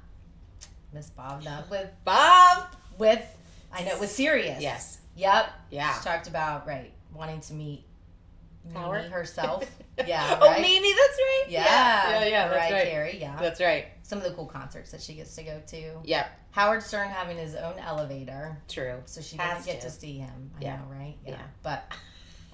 Miss 0.93 1.11
Bhavna 1.19 1.69
with 1.71 1.89
Bob. 2.05 2.67
with 2.99 3.25
I 3.73 3.83
know 3.83 3.99
with 3.99 4.11
Sirius. 4.11 4.63
Yes. 4.63 4.99
Yep. 5.17 5.51
Yeah. 5.71 5.93
She 5.99 6.05
talked 6.05 6.29
about 6.29 6.67
right 6.69 6.93
wanting 7.13 7.41
to 7.41 7.55
meet 7.55 7.85
Howard? 8.73 9.03
Mimi 9.03 9.13
herself. 9.13 9.65
Yeah. 10.07 10.39
Oh. 10.43 10.51
Mimi, 10.61 10.93
that's 10.93 11.19
right. 11.19 11.45
Yeah. 11.49 11.65
Yeah, 11.65 12.25
yeah, 12.27 12.49
that's 12.49 12.73
right. 12.73 12.85
Carrie, 12.85 13.19
Yeah. 13.21 13.37
That's 13.41 13.61
right. 13.61 13.87
Some 14.03 14.19
of 14.19 14.25
the 14.25 14.33
cool 14.33 14.47
concerts 14.47 14.91
that 14.91 15.01
she 15.01 15.15
gets 15.15 15.37
to 15.37 15.45
go 15.45 15.61
to. 15.69 15.93
Yep. 16.03 16.27
Howard 16.51 16.83
Stern 16.83 17.11
having 17.11 17.37
his 17.37 17.55
own 17.55 17.79
elevator, 17.79 18.59
True. 18.69 19.01
so 19.05 19.21
she 19.21 19.37
Has 19.37 19.59
doesn't 19.59 19.73
get 19.73 19.83
to. 19.83 19.87
to 19.89 19.93
see 19.93 20.19
him. 20.19 20.51
I 20.59 20.63
Yeah. 20.63 20.77
know, 20.79 20.83
right? 20.91 21.15
Yeah. 21.25 21.31
Yeah. 21.35 21.43
But 21.63 21.93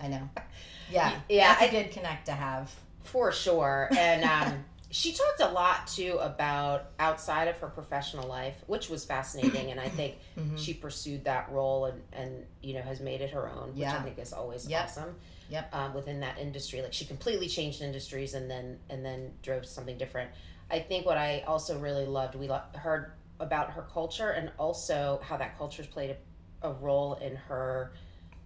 I 0.03 0.09
know. 0.09 0.29
Yeah. 0.93 1.19
Yeah, 1.31 1.49
That's 1.55 1.63
a 1.63 1.79
I- 1.79 1.83
good 1.83 1.93
connect 1.93 2.27
to 2.27 2.33
have. 2.33 2.75
For 3.05 3.31
sure. 3.33 3.89
And 3.97 4.23
um, 4.25 4.65
she 4.91 5.13
talked 5.13 5.41
a 5.41 5.49
lot 5.49 5.87
too 5.87 6.19
about 6.21 6.91
outside 6.99 7.49
of 7.49 7.57
her 7.61 7.69
professional 7.69 8.29
life, 8.29 8.57
which 8.67 8.91
was 8.91 9.05
fascinating, 9.07 9.71
and 9.71 9.81
I 9.81 9.89
think 9.99 10.17
Mhm. 10.37 10.59
she 10.59 10.75
pursued 10.75 11.25
that 11.25 11.51
role 11.51 11.87
and 11.87 12.03
and 12.13 12.45
you 12.61 12.75
know 12.75 12.83
has 12.83 13.01
made 13.01 13.21
it 13.23 13.31
her 13.31 13.49
own, 13.49 13.75
which 13.77 13.87
I 13.87 14.03
think 14.03 14.19
is 14.19 14.33
always 14.35 14.69
Yep. 14.69 14.85
awesome. 14.85 15.15
Yep. 15.51 15.75
Um, 15.75 15.95
within 15.95 16.21
that 16.21 16.39
industry, 16.39 16.81
like 16.83 16.93
she 16.93 17.05
completely 17.05 17.49
changed 17.49 17.83
industries 17.83 18.35
and 18.35 18.51
then 18.51 18.79
and 18.89 19.05
then 19.05 19.33
drove 19.43 19.67
something 19.67 19.99
different. 19.99 20.31
I 20.71 20.79
think 20.81 21.05
what 21.07 21.19
I 21.19 21.41
also 21.47 21.79
really 21.79 22.07
loved, 22.07 22.35
we 22.37 22.47
lo- 22.49 22.63
heard 22.75 23.13
about 23.41 23.71
her 23.73 23.83
culture 23.93 24.31
and 24.31 24.51
also 24.59 25.21
how 25.25 25.37
that 25.37 25.57
culture's 25.59 25.87
played 25.87 26.17
a, 26.63 26.69
a 26.69 26.73
role 26.75 27.15
in 27.15 27.35
her 27.37 27.93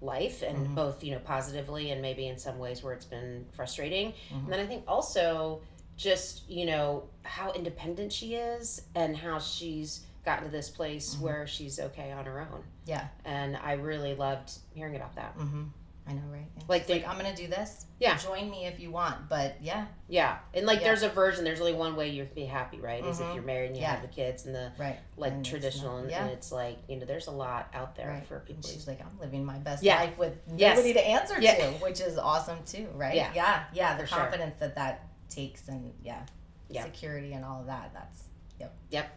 life 0.00 0.42
and 0.42 0.68
Mhm. 0.68 0.74
both 0.74 1.02
you 1.02 1.12
know 1.12 1.18
positively 1.20 1.90
and 1.90 2.00
maybe 2.02 2.26
in 2.26 2.36
some 2.38 2.58
ways 2.58 2.82
where 2.82 2.92
it's 2.92 3.04
been 3.06 3.46
frustrating 3.56 4.12
Mhm. 4.30 4.44
and 4.44 4.52
then 4.52 4.60
i 4.60 4.66
think 4.66 4.84
also 4.86 5.62
just 5.96 6.48
you 6.50 6.66
know 6.66 7.04
how 7.22 7.50
independent 7.52 8.12
she 8.12 8.34
is 8.34 8.82
and 8.94 9.16
how 9.16 9.38
she's 9.38 10.04
gotten 10.24 10.44
to 10.44 10.50
this 10.50 10.68
place 10.68 11.14
Mhm. 11.14 11.20
where 11.22 11.46
she's 11.46 11.80
okay 11.80 12.12
on 12.12 12.24
her 12.26 12.40
own 12.40 12.62
Yeah. 12.84 13.08
and 13.24 13.56
i 13.56 13.72
really 13.74 14.14
loved 14.14 14.52
hearing 14.74 14.96
about 14.96 15.14
that 15.16 15.36
Mm-hmm. 15.38 15.64
I 16.06 16.12
know, 16.12 16.22
right? 16.30 16.46
Yeah. 16.56 16.62
Like 16.68 16.86
they- 16.86 16.94
like, 16.96 17.08
I'm 17.08 17.16
gonna 17.16 17.34
do 17.34 17.46
this. 17.46 17.86
Yeah. 17.98 18.18
Join 18.18 18.50
me 18.50 18.66
if 18.66 18.78
you 18.78 18.90
want. 18.90 19.28
But 19.30 19.56
yeah, 19.62 19.86
yeah 20.08 20.38
and 20.52 20.66
like 20.66 20.80
Yeah. 20.80 20.88
there's 20.88 21.02
a 21.02 21.08
version 21.08 21.44
there's 21.44 21.60
only 21.60 21.72
one 21.72 21.96
way 21.96 22.08
you 22.10 22.24
can 22.26 22.34
be 22.34 22.44
happy 22.44 22.78
right 22.78 23.02
is 23.02 23.20
if 23.20 23.26
Mhm. 23.26 23.34
you're 23.36 23.44
married 23.44 23.68
and 23.68 23.76
you 23.76 23.82
Yeah. 23.82 23.92
have 23.92 24.02
the 24.02 24.08
kids 24.08 24.44
and 24.44 24.54
the 24.54 24.70
right. 24.76 24.98
like 25.16 25.32
And 25.32 25.40
it's 25.40 25.48
traditional 25.48 25.94
not- 25.96 26.04
and, 26.04 26.12
and 26.12 26.30
it's 26.30 26.52
like 26.52 26.76
you 26.88 26.96
know 26.96 27.06
there's 27.06 27.26
a 27.28 27.30
lot 27.30 27.68
out 27.72 27.94
there 27.96 28.08
Right. 28.08 28.26
for 28.26 28.36
And 28.36 28.46
people 28.46 28.68
she's 28.68 28.86
like, 28.86 29.00
I'm 29.00 29.18
living 29.18 29.44
my 29.46 29.56
best 29.58 29.82
life 29.82 30.18
with 30.18 30.36
Yes. 30.56 30.76
nobody 30.76 30.92
to 30.92 31.00
answer 31.06 31.40
to, 31.40 31.66
which 31.80 32.00
is 32.00 32.18
awesome 32.18 32.62
too, 32.66 32.86
right? 32.94 33.14
Yeah. 33.14 33.30
Yeah. 33.34 33.64
Yeah. 33.72 33.96
The 33.96 34.02
For 34.02 34.08
sure. 34.08 34.18
confidence 34.18 34.56
that 34.60 34.74
that 34.74 35.06
takes 35.30 35.68
and 35.68 35.94
yeah, 36.02 36.20
Yeah. 36.68 36.84
security 36.84 37.32
and 37.32 37.44
all 37.46 37.60
of 37.60 37.66
that. 37.68 37.92
That's 37.94 38.24
yep, 38.60 38.74
yep. 38.90 39.10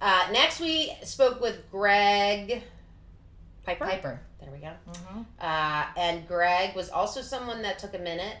uh, 0.00 0.28
next 0.32 0.60
we 0.60 0.92
spoke 1.04 1.40
with 1.42 1.70
greg 1.70 2.62
piper 3.66 3.84
Piper. 3.84 4.20
there 4.40 4.50
we 4.50 4.58
go 4.58 4.72
Mm-hmm. 4.90 5.20
Uh, 5.40 5.84
and 5.96 6.26
Greg 6.26 6.74
was 6.74 6.88
also 6.90 7.20
someone 7.20 7.62
that 7.62 7.78
took 7.78 7.94
a 7.94 7.98
minute 7.98 8.36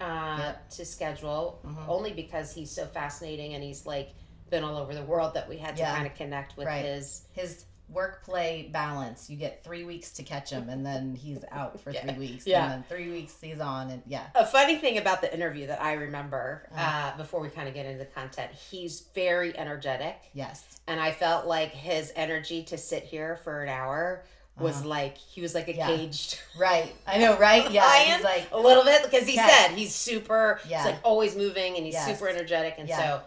uh, 0.00 0.36
Yep. 0.40 0.70
to 0.70 0.84
schedule, 0.84 1.60
Mhm. 1.64 1.88
only 1.88 2.12
because 2.12 2.52
he's 2.52 2.70
so 2.70 2.84
fascinating 2.86 3.54
and 3.54 3.62
he's 3.62 3.86
like 3.86 4.10
been 4.50 4.64
all 4.64 4.76
over 4.76 4.92
the 4.94 5.04
world 5.04 5.34
that 5.34 5.48
we 5.48 5.56
had 5.56 5.76
to 5.76 5.82
Yeah. 5.82 5.94
kind 5.94 6.06
of 6.06 6.14
connect 6.16 6.56
with 6.56 6.66
Right. 6.66 6.84
his. 6.84 7.26
His 7.32 7.64
work 7.88 8.24
play 8.24 8.68
balance. 8.72 9.30
You 9.30 9.36
get 9.36 9.62
three 9.62 9.84
weeks 9.84 10.12
to 10.14 10.22
catch 10.22 10.50
him, 10.50 10.68
and 10.68 10.84
then 10.84 11.14
he's 11.14 11.44
out 11.52 11.80
for 11.80 11.90
Yeah. 11.92 12.02
three 12.02 12.18
weeks. 12.30 12.46
Yeah. 12.46 12.64
And 12.64 12.72
then 12.72 12.82
three 12.88 13.10
weeks 13.10 13.36
he's 13.40 13.60
on, 13.60 13.90
and 13.90 14.02
yeah. 14.06 14.26
A 14.34 14.44
funny 14.44 14.76
thing 14.78 14.98
about 14.98 15.20
the 15.20 15.32
interview 15.32 15.66
that 15.68 15.80
I 15.80 15.92
remember 15.92 16.66
uh, 16.72 16.74
Uh-huh. 16.80 17.16
before 17.16 17.40
we 17.40 17.48
kind 17.50 17.68
of 17.68 17.74
get 17.74 17.86
into 17.86 17.98
the 17.98 18.06
content, 18.10 18.50
he's 18.52 19.02
very 19.14 19.56
energetic, 19.56 20.16
Yes. 20.32 20.80
and 20.88 20.98
I 20.98 21.12
felt 21.12 21.46
like 21.46 21.70
his 21.70 22.12
energy 22.16 22.64
to 22.64 22.76
sit 22.78 23.04
here 23.04 23.36
for 23.36 23.62
an 23.62 23.68
hour 23.68 24.24
was 24.58 24.76
Uh-huh. 24.80 24.88
like 24.88 25.18
he 25.18 25.40
was 25.40 25.54
like 25.54 25.68
a 25.68 25.74
Yeah. 25.74 25.86
caged 25.88 26.38
Right. 26.56 26.94
I 27.06 27.18
know, 27.18 27.36
right? 27.38 27.68
Yeah. 27.70 27.84
lion 27.84 28.14
He's 28.16 28.24
like, 28.24 28.48
a 28.52 28.58
little 28.58 28.84
bit 28.84 29.02
because 29.02 29.26
he 29.26 29.36
said 29.36 29.68
he's 29.72 29.94
super, 29.94 30.60
Yeah. 30.68 30.78
he's 30.78 30.86
like 30.92 31.00
always 31.02 31.34
moving 31.36 31.76
and 31.76 31.84
he's 31.84 31.94
Yes. 31.94 32.06
super 32.06 32.28
energetic, 32.28 32.74
and 32.78 32.88
Yeah. 32.88 32.98
so. 32.98 33.22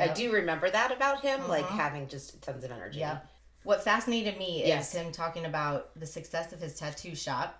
I 0.00 0.08
do 0.08 0.32
remember 0.32 0.70
that 0.70 0.90
about 0.90 1.20
him, 1.20 1.46
like 1.48 1.66
Mhm. 1.66 1.76
having 1.76 2.08
just 2.08 2.40
tons 2.40 2.64
of 2.64 2.72
energy. 2.72 2.98
Yeah. 3.00 3.18
What 3.62 3.84
fascinated 3.84 4.38
me 4.38 4.66
Yes. 4.66 4.88
is 4.94 5.00
him 5.00 5.12
talking 5.12 5.44
about 5.44 5.90
the 6.00 6.06
success 6.06 6.52
of 6.52 6.60
his 6.60 6.78
tattoo 6.78 7.14
shop, 7.14 7.58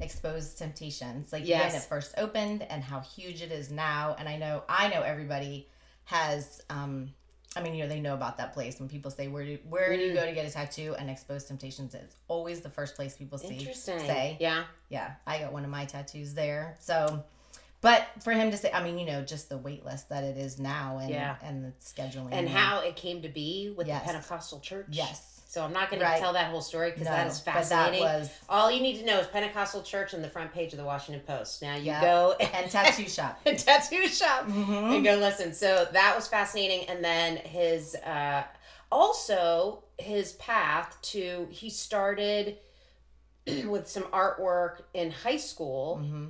Exposed 0.00 0.58
Temptations. 0.58 1.32
Like 1.32 1.46
Yes. 1.46 1.72
when 1.72 1.80
it 1.82 1.84
first 1.86 2.14
opened 2.18 2.62
and 2.64 2.82
how 2.82 3.00
huge 3.00 3.40
it 3.40 3.52
is 3.52 3.70
now. 3.70 4.16
And 4.18 4.28
I 4.28 4.36
know 4.36 4.64
I 4.68 4.88
know 4.88 5.02
everybody 5.02 5.68
has 6.04 6.60
um 6.70 7.14
I 7.56 7.62
mean, 7.62 7.74
you 7.74 7.82
know, 7.82 7.88
they 7.88 7.98
know 8.00 8.14
about 8.14 8.36
that 8.38 8.52
place 8.52 8.78
when 8.78 8.88
people 8.88 9.10
say 9.10 9.26
where 9.26 9.44
do 9.44 9.58
where 9.68 9.96
do 9.96 10.02
you 10.02 10.12
Mm. 10.12 10.14
go 10.14 10.26
to 10.26 10.32
get 10.32 10.46
a 10.46 10.50
tattoo 10.50 10.94
and 10.98 11.10
Exposed 11.10 11.48
Temptations 11.48 11.94
is 11.94 12.14
always 12.28 12.60
the 12.60 12.70
first 12.70 12.94
place 12.94 13.16
people 13.16 13.38
see. 13.38 13.56
Interesting. 13.58 13.98
say. 14.00 14.36
Yeah. 14.40 14.64
Yeah, 14.88 15.14
I 15.26 15.38
got 15.38 15.52
one 15.52 15.64
of 15.64 15.70
my 15.70 15.84
tattoos 15.84 16.32
there. 16.34 16.76
So 16.80 17.24
but 17.80 18.06
for 18.22 18.32
him 18.32 18.50
to 18.52 18.56
say 18.56 18.70
I 18.72 18.84
mean, 18.84 18.98
you 18.98 19.06
know, 19.06 19.22
just 19.24 19.48
the 19.48 19.58
wait 19.58 19.84
list 19.84 20.10
that 20.10 20.22
it 20.22 20.36
is 20.36 20.60
now 20.60 20.98
and 20.98 21.10
Yeah. 21.10 21.36
and 21.42 21.64
the 21.64 21.72
scheduling 21.80 22.28
And 22.32 22.48
how 22.48 22.80
it 22.80 22.94
came 22.94 23.22
to 23.22 23.28
be 23.28 23.74
with 23.76 23.88
Yes. 23.88 24.02
the 24.06 24.12
Pentecostal 24.12 24.60
church. 24.60 24.86
Yes. 24.90 25.29
So 25.50 25.64
I'm 25.64 25.72
not 25.72 25.90
going 25.90 25.98
to 26.00 26.16
tell 26.20 26.32
that 26.34 26.48
whole 26.52 26.60
story 26.60 26.90
because 26.92 27.06
No, 27.06 27.10
that 27.10 27.26
is 27.26 27.40
fascinating. 27.40 28.04
that 28.04 28.18
was 28.20 28.30
All 28.48 28.70
you 28.70 28.80
need 28.80 28.98
to 29.00 29.04
know 29.04 29.18
is 29.18 29.26
Pentecostal 29.26 29.82
church 29.82 30.14
and 30.14 30.22
the 30.22 30.28
front 30.28 30.52
page 30.52 30.72
of 30.72 30.78
the 30.78 30.84
Washington 30.84 31.24
Post. 31.26 31.60
Now 31.60 31.74
you 31.74 31.86
Yeah. 31.86 32.00
go 32.00 32.32
and 32.40 32.70
tattoo 32.70 33.08
shop. 33.08 33.40
and 33.44 33.58
tattoo 33.66 34.06
shop 34.06 34.46
Mm-hmm. 34.46 34.92
and 34.92 35.04
go 35.04 35.16
listen. 35.16 35.52
So 35.52 35.88
that 35.92 36.14
was 36.14 36.28
fascinating. 36.28 36.88
And 36.88 37.02
then 37.04 37.36
his, 37.38 37.96
uh, 37.96 38.44
also 38.92 39.82
his 39.98 40.34
path 40.34 40.96
to, 41.02 41.48
he 41.50 41.68
started 41.68 42.58
with 43.66 43.88
some 43.88 44.04
artwork 44.04 44.82
in 44.94 45.10
high 45.10 45.36
school. 45.38 45.96
hmm 45.96 46.26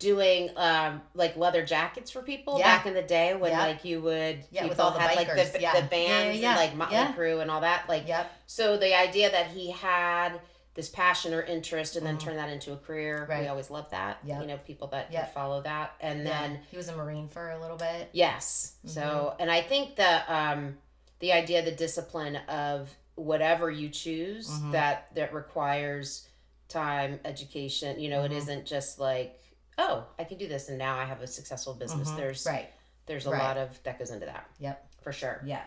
doing 0.00 0.50
um 0.56 1.00
like 1.14 1.36
leather 1.36 1.64
jackets 1.64 2.10
for 2.10 2.22
people 2.22 2.58
Yeah. 2.58 2.64
back 2.78 2.86
in 2.86 2.94
the 2.94 3.02
day 3.02 3.34
when 3.36 3.52
Yeah. 3.52 3.66
like 3.66 3.84
you 3.84 4.00
would 4.00 4.44
Yeah, 4.50 4.62
with 4.64 4.72
people 4.72 4.86
all 4.86 4.90
the 4.92 4.98
had 4.98 5.14
like 5.14 5.28
bikers. 5.28 5.52
the, 5.52 5.60
Yeah. 5.60 5.80
the 5.80 5.86
bands 5.86 6.42
and 6.42 6.56
like 6.56 6.74
Motley 6.74 6.96
yeah. 6.96 7.12
Crue 7.12 7.40
and 7.42 7.50
all 7.50 7.60
that 7.60 7.88
like 7.88 8.08
Yep. 8.08 8.30
so 8.46 8.76
the 8.78 8.98
idea 8.98 9.30
that 9.30 9.48
he 9.48 9.70
had 9.70 10.40
this 10.72 10.88
passion 10.88 11.34
or 11.34 11.42
interest 11.42 11.96
and 11.96 12.06
then 12.06 12.16
Mhm. 12.16 12.20
turn 12.20 12.36
that 12.36 12.48
into 12.48 12.72
a 12.72 12.76
career 12.78 13.26
Right. 13.28 13.42
we 13.42 13.48
always 13.48 13.70
love 13.70 13.90
that 13.90 14.18
Yep. 14.24 14.40
you 14.40 14.46
know 14.46 14.56
people 14.58 14.88
that 14.88 15.12
Yep. 15.12 15.34
follow 15.34 15.60
that 15.62 15.92
and 16.00 16.26
then 16.26 16.60
he 16.70 16.76
was 16.78 16.88
a 16.88 16.96
marine 16.96 17.28
for 17.28 17.50
a 17.50 17.60
little 17.60 17.76
bit. 17.76 18.08
yes 18.12 18.72
Mm-hmm. 18.86 18.94
so 18.94 19.36
and 19.38 19.50
I 19.50 19.60
think 19.60 19.96
the 19.96 20.34
um 20.34 20.78
the 21.18 21.34
idea 21.34 21.60
the 21.62 21.72
discipline 21.72 22.36
of 22.48 22.88
whatever 23.16 23.70
you 23.70 23.90
choose 23.90 24.48
Mhm. 24.48 24.72
that 24.72 25.14
that 25.14 25.34
requires 25.34 26.26
time 26.68 27.20
education 27.26 28.00
you 28.00 28.08
know 28.08 28.24
it 28.24 28.30
Mhm. 28.32 28.36
isn't 28.36 28.64
just 28.66 28.98
like 28.98 29.36
oh 29.78 30.04
i 30.18 30.24
can 30.24 30.38
do 30.38 30.46
this 30.48 30.68
and 30.68 30.78
now 30.78 30.98
i 30.98 31.04
have 31.04 31.20
a 31.22 31.26
successful 31.26 31.74
business 31.74 32.08
Mhm. 32.10 32.16
there's 32.16 32.46
right. 32.46 32.70
there's 33.06 33.26
a 33.26 33.30
Right. 33.30 33.42
lot 33.42 33.56
of 33.56 33.82
that 33.84 33.98
goes 33.98 34.10
into 34.10 34.26
that 34.26 34.46
Yep. 34.58 34.86
for 35.02 35.12
sure 35.12 35.40
Yeah. 35.44 35.62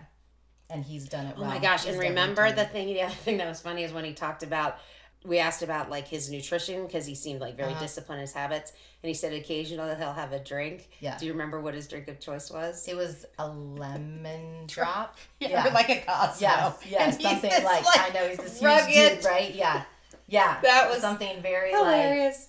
And 0.70 0.84
he's 0.84 1.08
done 1.10 1.26
it 1.28 1.36
oh 1.38 1.42
well. 1.42 1.50
my 1.50 1.60
gosh 1.60 1.84
He's 1.86 1.94
and 1.96 2.02
remember 2.04 2.52
the 2.52 2.66
thing 2.66 2.88
the 2.94 3.02
other 3.04 3.14
thing 3.14 3.38
that 3.38 3.48
was 3.48 3.62
funny 3.62 3.84
is 3.84 3.92
when 3.94 4.06
he 4.06 4.14
talked 4.14 4.44
about 4.44 4.78
we 5.26 5.40
asked 5.40 5.62
about 5.64 5.90
like 5.90 6.06
his 6.08 6.30
nutrition 6.30 6.86
because 6.86 7.06
he 7.06 7.16
seemed 7.16 7.40
like 7.42 7.56
very 7.56 7.72
Uh-huh. 7.72 7.80
disciplined 7.82 8.20
in 8.20 8.28
his 8.28 8.34
habits 8.34 8.72
and 9.02 9.08
he 9.08 9.14
said 9.14 9.34
occasionally 9.34 9.96
he'll 9.96 10.14
have 10.14 10.32
a 10.34 10.40
drink 10.40 10.90
Yeah. 11.00 11.18
do 11.18 11.26
you 11.26 11.32
remember 11.34 11.60
what 11.62 11.74
his 11.74 11.88
drink 11.88 12.08
of 12.08 12.20
choice 12.20 12.50
was 12.52 12.88
It 12.88 12.96
was 12.96 13.26
a 13.40 13.48
lemon 13.48 14.64
drop. 14.68 15.18
yeah, 15.40 15.66
like 15.74 15.90
a 15.90 16.02
Cosmo. 16.02 16.40
Yes, 16.48 16.78
yes, 16.90 17.02
And 17.02 17.14
he's 17.22 17.30
something 17.30 17.50
this, 17.50 17.64
like, 17.64 17.86
I 17.88 18.10
know 18.14 18.28
he's 18.30 18.38
this 18.38 18.60
huge 18.60 18.64
rugged- 18.64 19.16
dude, 19.18 19.26
right? 19.26 19.54
Yeah, 19.54 19.84
yeah. 20.28 20.60
That 20.62 20.90
was 20.90 21.02
something 21.02 21.42
very 21.42 21.72
hilarious 21.72 22.38
like 22.38 22.48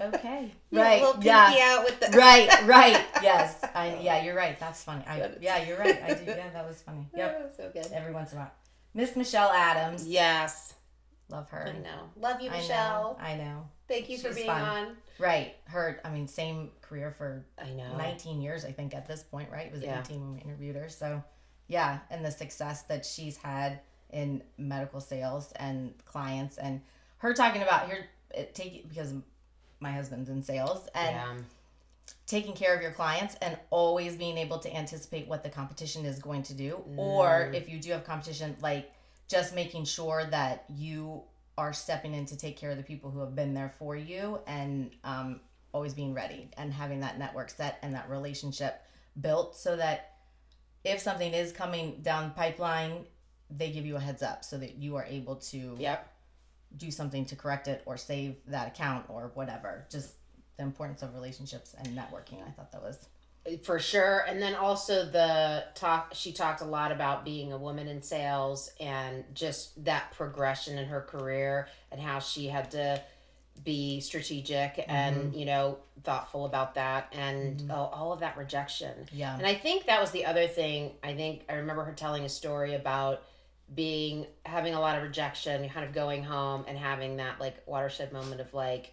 okay, 0.00 0.52
Yeah, 0.70 0.82
right? 0.82 1.00
little 1.00 1.14
pinky 1.14 1.26
Yeah, 1.26 1.76
out 1.78 1.84
with 1.84 2.00
the 2.00 2.08
right, 2.18 2.48
right. 2.66 3.04
Yes, 3.22 3.62
I 3.74 3.98
yeah, 4.00 4.22
you're 4.22 4.34
right. 4.36 4.58
That's 4.58 4.82
funny. 4.82 5.04
I 5.06 5.30
yeah, 5.40 5.64
you're 5.66 5.78
right. 5.78 6.00
I 6.02 6.08
did. 6.14 6.26
Yeah, 6.28 6.50
that 6.52 6.66
was 6.66 6.80
funny. 6.82 7.06
Yep. 7.16 7.54
so 7.56 7.70
good 7.72 7.86
Every 7.92 8.12
once 8.12 8.32
in 8.32 8.38
a 8.38 8.42
while, 8.42 8.52
Miss 8.94 9.16
Michelle 9.16 9.50
Adams. 9.50 10.06
yes 10.06 10.74
Love 11.30 11.48
her. 11.48 11.68
I 11.74 11.78
know. 11.78 12.10
Love 12.16 12.42
you, 12.42 12.50
I 12.50 12.58
Michelle. 12.58 13.16
know. 13.18 13.24
I 13.24 13.34
know. 13.36 13.66
Thank 13.88 14.10
you 14.10 14.18
for 14.18 14.32
being 14.34 14.46
fun. 14.46 14.60
on. 14.62 14.96
Right. 15.18 15.54
Her. 15.64 15.98
I 16.04 16.10
mean, 16.10 16.28
same 16.28 16.70
career 16.82 17.10
for 17.10 17.46
I 17.58 17.70
know. 17.70 17.96
19 17.96 18.42
years, 18.42 18.66
I 18.66 18.72
think, 18.72 18.94
at 18.94 19.08
this 19.08 19.22
point, 19.22 19.50
right? 19.50 19.66
It 19.66 19.72
was 19.72 19.82
Yeah. 19.82 20.00
18 20.00 20.20
when 20.20 20.34
we 20.34 20.40
interviewed 20.42 20.76
her. 20.76 20.90
So, 20.90 21.24
yeah, 21.66 22.00
and 22.10 22.22
the 22.22 22.30
success 22.30 22.82
that 22.82 23.06
she's 23.06 23.38
had 23.38 23.80
in 24.10 24.42
medical 24.58 25.00
sales 25.00 25.50
and 25.56 25.94
clients, 26.04 26.58
and 26.58 26.82
her 27.18 27.32
talking 27.32 27.62
about 27.62 27.86
here, 27.86 28.04
it, 28.32 28.54
take 28.54 28.86
because 28.86 29.14
my 29.84 29.92
husband's 29.92 30.28
in 30.28 30.42
sales 30.42 30.88
and 30.94 31.14
yeah. 31.14 31.34
taking 32.26 32.54
care 32.54 32.74
of 32.74 32.82
your 32.82 32.90
clients 32.90 33.36
and 33.36 33.56
always 33.70 34.16
being 34.16 34.36
able 34.38 34.58
to 34.58 34.74
anticipate 34.74 35.28
what 35.28 35.42
the 35.44 35.50
competition 35.50 36.04
is 36.04 36.18
going 36.18 36.42
to 36.42 36.54
do, 36.54 36.82
or 36.96 37.50
Mm. 37.50 37.54
if 37.54 37.68
you 37.68 37.78
do 37.78 37.92
have 37.92 38.02
competition, 38.04 38.56
like 38.60 38.90
just 39.28 39.54
making 39.54 39.84
sure 39.84 40.24
that 40.30 40.64
you 40.68 41.22
are 41.56 41.72
stepping 41.72 42.14
in 42.14 42.26
to 42.26 42.36
take 42.36 42.56
care 42.56 42.70
of 42.70 42.76
the 42.76 42.82
people 42.82 43.10
who 43.10 43.20
have 43.20 43.34
been 43.36 43.54
there 43.54 43.72
for 43.78 43.94
you 43.96 44.40
and 44.46 44.90
um, 45.04 45.40
always 45.72 45.94
being 45.94 46.12
ready 46.12 46.48
and 46.56 46.72
having 46.72 47.00
that 47.00 47.18
network 47.18 47.48
set 47.50 47.78
and 47.82 47.94
that 47.94 48.08
relationship 48.10 48.82
built 49.20 49.56
so 49.56 49.76
that 49.76 50.16
if 50.82 50.98
something 51.00 51.32
is 51.32 51.52
coming 51.52 52.00
down 52.02 52.24
the 52.24 52.34
pipeline 52.34 53.04
they 53.50 53.70
give 53.70 53.86
you 53.86 53.94
a 53.96 54.00
heads 54.00 54.22
up 54.22 54.42
so 54.44 54.58
that 54.58 54.74
you 54.76 54.96
are 54.96 55.04
able 55.04 55.36
to 55.36 55.76
Yep. 55.78 56.10
Do 56.76 56.90
something 56.90 57.24
to 57.26 57.36
correct 57.36 57.68
it 57.68 57.82
or 57.86 57.96
save 57.96 58.36
that 58.46 58.68
account 58.68 59.06
or 59.08 59.30
whatever. 59.34 59.86
Just 59.90 60.14
the 60.56 60.62
importance 60.62 61.02
of 61.02 61.14
relationships 61.14 61.74
and 61.78 61.88
networking 61.88 62.46
i 62.46 62.50
thought 62.52 62.70
that 62.72 62.82
was 62.82 63.08
For 63.62 63.78
sure. 63.78 64.24
And 64.26 64.40
then 64.40 64.54
also 64.54 65.04
the 65.04 65.64
talk 65.74 66.12
she 66.14 66.32
talked 66.32 66.62
a 66.62 66.64
lot 66.64 66.92
about 66.92 67.26
being 67.26 67.52
a 67.52 67.58
woman 67.58 67.88
in 67.88 68.00
sales 68.00 68.70
and 68.80 69.22
just 69.34 69.84
that 69.84 70.12
progression 70.12 70.78
in 70.78 70.86
her 70.86 71.02
career 71.02 71.68
and 71.92 72.00
how 72.00 72.20
she 72.20 72.46
had 72.46 72.70
to 72.70 73.02
be 73.62 74.00
strategic 74.00 74.84
and 74.88 75.16
mm-hmm. 75.16 75.38
you 75.38 75.44
know 75.44 75.78
thoughtful 76.02 76.46
about 76.46 76.74
that 76.74 77.12
and 77.12 77.58
mm-hmm. 77.58 77.70
all, 77.70 77.92
all 77.94 78.12
of 78.14 78.20
that 78.20 78.38
rejection. 78.38 78.94
Yeah. 79.12 79.36
and 79.36 79.46
i 79.46 79.54
think 79.54 79.86
that 79.86 80.00
was 80.00 80.10
the 80.10 80.24
other 80.24 80.46
thing. 80.46 80.92
I 81.02 81.14
think 81.14 81.44
i 81.50 81.54
remember 81.54 81.84
her 81.84 81.92
telling 81.92 82.24
a 82.24 82.30
story 82.30 82.74
about 82.74 83.22
being 83.74 84.26
having 84.44 84.74
a 84.74 84.80
lot 84.80 84.96
of 84.96 85.02
rejection 85.02 85.68
kind 85.70 85.86
of 85.86 85.92
going 85.94 86.22
home 86.22 86.64
and 86.68 86.76
having 86.78 87.16
that 87.16 87.40
like 87.40 87.56
watershed 87.66 88.12
moment 88.12 88.40
of 88.40 88.52
like 88.54 88.92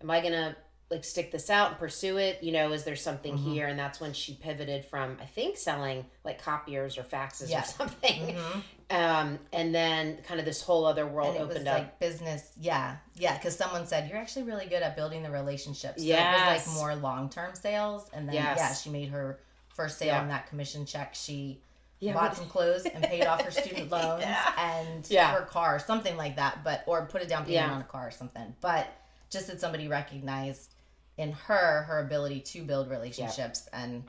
am 0.00 0.10
i 0.10 0.20
gonna 0.20 0.56
like 0.90 1.04
stick 1.04 1.32
this 1.32 1.48
out 1.50 1.70
and 1.70 1.78
pursue 1.78 2.18
it 2.18 2.42
you 2.42 2.52
know 2.52 2.70
is 2.72 2.84
there 2.84 2.96
something 2.96 3.34
Mm-hmm. 3.34 3.52
here 3.52 3.66
and 3.66 3.78
that's 3.78 4.00
when 4.00 4.12
she 4.12 4.34
pivoted 4.34 4.84
from 4.84 5.16
i 5.20 5.24
think 5.24 5.56
selling 5.56 6.04
like 6.24 6.42
copiers 6.42 6.98
or 6.98 7.02
faxes 7.02 7.48
Yeah. 7.50 7.62
or 7.62 7.64
something 7.64 8.36
Mhm. 8.36 8.62
um 8.90 9.38
and 9.52 9.74
then 9.74 10.18
kind 10.28 10.38
of 10.38 10.44
this 10.46 10.60
whole 10.62 10.84
other 10.84 11.06
world 11.06 11.34
it 11.34 11.40
was 11.40 11.50
opened 11.50 11.68
up 11.68 11.78
like 11.78 11.98
business 11.98 12.52
yeah 12.60 12.96
yeah 13.16 13.36
because 13.38 13.56
someone 13.56 13.86
said 13.86 14.08
you're 14.10 14.18
actually 14.18 14.42
really 14.44 14.66
good 14.66 14.82
at 14.82 14.94
building 14.94 15.22
the 15.22 15.30
relationships 15.30 16.02
so 16.02 16.08
it 16.08 16.12
was 16.14 16.66
like 16.66 16.74
more 16.76 16.94
long-term 16.96 17.54
sales 17.54 18.08
and 18.12 18.28
then 18.28 18.34
Yes. 18.34 18.56
yeah 18.58 18.74
she 18.74 18.90
made 18.90 19.08
her 19.08 19.38
first 19.74 19.98
sale 19.98 20.08
Yeah. 20.08 20.20
on 20.20 20.28
that 20.28 20.46
commission 20.48 20.84
check 20.84 21.14
she 21.14 21.60
Yeah, 22.02 22.14
bought 22.14 22.36
some 22.36 22.46
clothes 22.48 22.84
and 22.84 23.02
paid 23.04 23.24
off 23.26 23.42
her 23.42 23.50
student 23.52 23.90
loans 23.96 24.22
Yeah. 24.22 24.52
and 24.58 25.06
Yeah. 25.08 25.32
her 25.34 25.42
car 25.42 25.78
something 25.78 26.16
like 26.16 26.36
that 26.36 26.64
but 26.64 26.82
or 26.86 27.06
put 27.06 27.22
a 27.22 27.26
down 27.26 27.44
payment 27.44 27.66
Yeah. 27.68 27.72
on 27.72 27.80
a 27.80 27.84
car 27.84 28.08
or 28.08 28.10
something 28.10 28.54
but 28.60 28.88
just 29.30 29.46
that 29.46 29.60
somebody 29.60 29.86
recognized 29.88 30.74
in 31.16 31.30
her 31.32 31.82
her 31.82 32.00
ability 32.00 32.40
to 32.40 32.62
build 32.64 32.90
relationships 32.90 33.68
and 33.72 34.02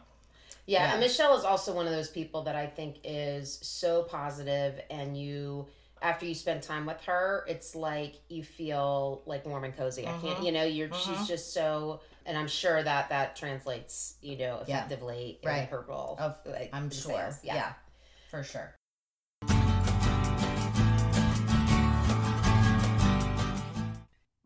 Yeah, 0.65 0.85
Yeah. 0.85 0.91
and 0.93 1.01
Michelle 1.01 1.37
is 1.37 1.43
also 1.43 1.73
one 1.73 1.85
of 1.85 1.91
those 1.93 2.09
people 2.09 2.41
that 2.43 2.55
I 2.55 2.65
think 2.67 2.97
is 3.03 3.59
so 3.61 4.03
positive, 4.03 4.79
and 4.89 5.17
you, 5.17 5.67
after 6.01 6.25
you 6.25 6.33
spend 6.33 6.63
time 6.63 6.85
with 6.85 7.01
her, 7.01 7.43
it's 7.49 7.75
like 7.75 8.15
you 8.29 8.43
feel 8.45 9.21
like 9.25 9.45
warm 9.45 9.65
and 9.65 9.75
cozy. 9.75 10.03
I 10.07 10.11
can't, 10.21 10.39
Mhm. 10.39 10.45
you 10.45 10.51
know, 10.53 10.63
you're 10.63 10.87
Mhm. 10.87 11.03
she's 11.17 11.27
just 11.27 11.53
so, 11.53 11.99
and 12.25 12.37
I'm 12.37 12.47
sure 12.47 12.81
that 12.81 13.09
that 13.09 13.35
translates, 13.35 14.15
you 14.21 14.37
know, 14.37 14.63
Yeah. 14.65 14.77
effectively 14.85 15.37
in 15.43 15.49
Right. 15.49 15.67
her 15.67 15.81
role. 15.81 16.15
Of- 16.17 16.37
like, 16.45 16.69
i'm 16.71 16.89
sure 16.89 17.11
sales. 17.13 17.39
yeah. 17.43 17.73
For 18.33 18.41
sure 18.41 18.73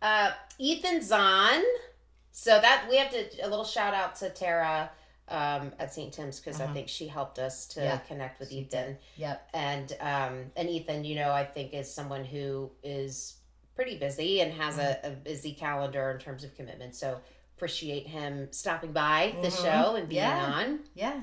Uh, 0.00 0.30
Ethan 0.58 1.02
Zohn. 1.02 1.62
So 2.34 2.58
that 2.60 2.86
we 2.88 2.96
have 2.96 3.10
to 3.10 3.46
a 3.46 3.48
little 3.48 3.64
shout 3.64 3.92
out 3.92 4.16
to 4.16 4.30
Tara 4.30 4.90
um, 5.28 5.72
at 5.78 5.92
St. 5.94 6.12
Tim's 6.12 6.40
because 6.40 6.60
I 6.60 6.64
Uh-huh. 6.64 6.74
think 6.74 6.88
she 6.88 7.06
helped 7.08 7.38
us 7.38 7.66
to 7.68 7.82
Yeah, 7.82 7.98
connect 7.98 8.38
with 8.40 8.50
she 8.50 8.56
Ethan. 8.60 8.98
yep 9.16 9.48
and 9.54 9.96
um 10.00 10.50
and 10.56 10.68
ethan 10.68 11.04
you 11.04 11.14
know 11.14 11.30
i 11.32 11.44
think 11.44 11.72
is 11.72 11.92
someone 11.92 12.24
who 12.24 12.70
is 12.82 13.34
pretty 13.76 13.96
busy 13.96 14.40
and 14.40 14.52
has 14.52 14.78
a, 14.78 14.98
a 15.04 15.10
busy 15.10 15.52
calendar 15.54 16.10
in 16.10 16.18
terms 16.18 16.44
of 16.44 16.54
commitment 16.56 16.94
so 16.94 17.18
appreciate 17.56 18.06
him 18.06 18.48
stopping 18.52 18.92
by 18.92 19.34
the 19.40 19.48
Mhm. 19.48 19.62
show 19.62 19.94
and 19.96 20.08
being 20.08 20.20
Yeah. 20.22 20.44
on 20.52 20.80
Yeah, 20.94 21.22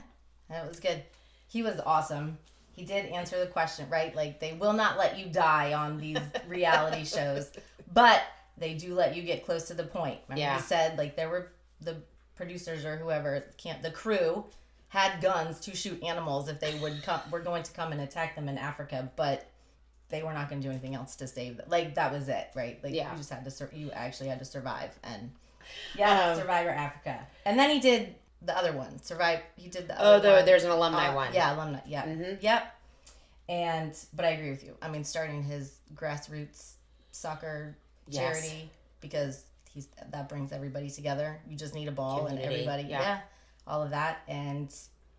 that 0.49 0.67
was 0.67 0.79
good. 0.79 1.03
He 1.47 1.61
was 1.63 1.79
awesome. 1.85 2.37
He 2.71 2.85
did 2.85 3.07
answer 3.07 3.39
the 3.39 3.47
question, 3.51 3.89
right? 3.89 4.15
Like 4.15 4.39
they 4.39 4.53
will 4.53 4.73
not 4.73 4.97
let 4.97 5.19
you 5.19 5.25
die 5.27 5.73
on 5.73 5.97
these 5.97 6.17
reality 6.47 7.03
shows, 7.03 7.51
but 7.91 8.21
they 8.57 8.73
do 8.75 8.93
let 8.95 9.15
you 9.15 9.23
get 9.23 9.45
close 9.45 9.67
to 9.67 9.73
the 9.73 9.83
point. 9.83 10.19
Remember 10.27 10.39
Yeah. 10.39 10.55
he 10.55 10.61
said 10.63 10.97
like 10.97 11.15
there 11.17 11.29
were 11.29 11.51
the 11.81 12.01
producers 12.39 12.85
or 12.85 12.95
whoever 12.95 13.43
can't 13.57 13.81
the 13.81 13.91
crew 13.91 14.45
had 14.87 15.21
guns 15.21 15.59
to 15.59 15.75
shoot 15.75 16.01
animals 16.01 16.47
if 16.47 16.59
they 16.61 16.73
would 16.79 17.03
come 17.03 17.19
were 17.29 17.41
going 17.41 17.61
to 17.63 17.71
come 17.73 17.91
and 17.91 17.99
attack 17.99 18.33
them 18.35 18.47
in 18.47 18.57
Africa, 18.57 19.11
but 19.17 19.45
they 20.07 20.23
were 20.23 20.31
not 20.33 20.49
going 20.49 20.61
to 20.61 20.65
do 20.67 20.71
anything 20.71 20.95
else 20.95 21.17
to 21.17 21.27
save 21.27 21.57
them. 21.57 21.65
Like 21.69 21.95
that 21.95 22.11
was 22.13 22.29
it, 22.29 22.47
right? 22.55 22.79
Like 22.83 22.93
Yeah. 22.95 23.11
you 23.11 23.17
just 23.17 23.29
had 23.29 23.43
to 23.43 23.51
sur- 23.51 23.69
you 23.73 23.91
actually 23.91 24.29
had 24.29 24.39
to 24.39 24.45
survive 24.45 24.97
and 25.03 25.29
yeah, 25.95 26.29
Um, 26.31 26.39
Survivor 26.39 26.69
Africa. 26.69 27.27
And 27.45 27.59
then 27.59 27.69
he 27.69 27.79
did 27.81 28.15
the 28.41 28.57
other 28.57 28.71
one. 28.71 28.97
Survive. 29.03 29.41
He 29.57 29.67
did 29.69 29.87
the 29.89 29.95
oh 29.99 30.13
one. 30.13 30.45
there's 30.45 30.63
an 30.63 30.71
alumni 30.71 31.09
Uh, 31.09 31.15
one 31.15 31.33
Yeah, 31.33 31.53
alumni. 31.55 31.81
Yeah. 31.85 32.03
hmm 32.05 32.35
Yep. 32.39 32.75
And 33.49 33.93
but 34.13 34.25
I 34.25 34.29
agree 34.29 34.49
with 34.51 34.63
you. 34.63 34.75
I 34.81 34.87
mean, 34.89 35.03
starting 35.03 35.43
his 35.43 35.75
grassroots 35.93 36.71
soccer 37.11 37.75
Yes. 38.07 38.41
charity 38.41 38.71
because 39.01 39.43
he's 39.79 39.87
that 40.11 40.29
brings 40.29 40.51
everybody 40.51 40.89
together. 40.89 41.39
You 41.47 41.55
just 41.57 41.73
need 41.73 41.87
a 41.87 41.91
ball 41.91 42.27
and 42.27 42.39
everybody. 42.39 42.83
yeah. 42.83 43.01
Yeah. 43.01 43.19
All 43.67 43.81
of 43.83 43.91
that 43.91 44.19
and 44.27 44.67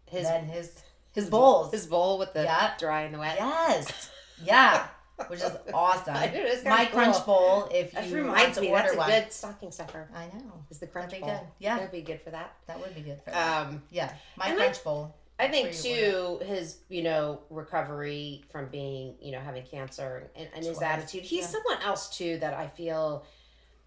his 0.06 0.24
then 0.24 0.44
his 0.46 0.72
his 1.12 1.28
bowls. 1.30 1.72
his 1.72 1.86
bowl 1.86 2.18
with 2.18 2.32
the 2.34 2.44
Yeah. 2.44 2.72
dry 2.78 3.02
and 3.02 3.14
the 3.14 3.18
wet 3.18 3.36
yes. 3.38 4.10
Yeah. 4.44 4.86
Which 5.28 5.40
is 5.40 5.52
awesome. 5.74 6.16
I 6.16 6.26
know, 6.26 6.32
it's 6.44 6.62
kinda 6.62 6.70
My 6.70 6.84
cool. 6.86 6.94
crunch 7.00 7.26
bowl. 7.26 7.68
If 7.72 7.92
that 7.92 8.06
you 8.08 8.16
reminds 8.16 8.42
want 8.42 8.54
to 8.56 8.60
me 8.62 8.68
order 8.70 8.82
that's 8.82 8.94
a 8.94 8.98
one. 8.98 9.10
good 9.10 9.32
stocking 9.32 9.70
stuffer 9.72 10.08
I 10.14 10.26
know. 10.38 10.64
is 10.70 10.78
the 10.78 10.86
crunch 10.86 11.10
That'd 11.10 11.24
be 11.26 11.30
bowl 11.30 11.38
good. 11.38 11.48
Yeah. 11.58 11.76
that'd 11.76 11.92
be 11.92 12.02
good 12.02 12.20
for 12.22 12.30
that 12.30 12.54
That 12.66 12.80
would 12.80 12.94
be 12.94 13.02
good 13.02 13.20
for 13.24 13.30
that. 13.30 13.66
um 13.66 13.82
yeah. 13.90 14.12
My 14.36 14.46
and 14.46 14.54
I- 14.54 14.56
crunch 14.64 14.82
bowl. 14.84 15.14
I 15.38 15.48
think 15.48 15.72
too 15.74 16.38
his 16.44 16.76
you 16.90 17.02
know 17.02 17.40
recovery 17.48 18.44
from 18.52 18.66
being 18.68 19.14
you 19.22 19.32
know 19.32 19.40
having 19.40 19.62
cancer 19.64 20.28
and, 20.36 20.48
and 20.54 20.64
his 20.64 20.82
attitude. 20.82 21.22
He's 21.22 21.42
yeah. 21.42 21.46
someone 21.48 21.82
else 21.82 22.14
too 22.16 22.36
that 22.38 22.52
I 22.52 22.66
feel 22.68 23.24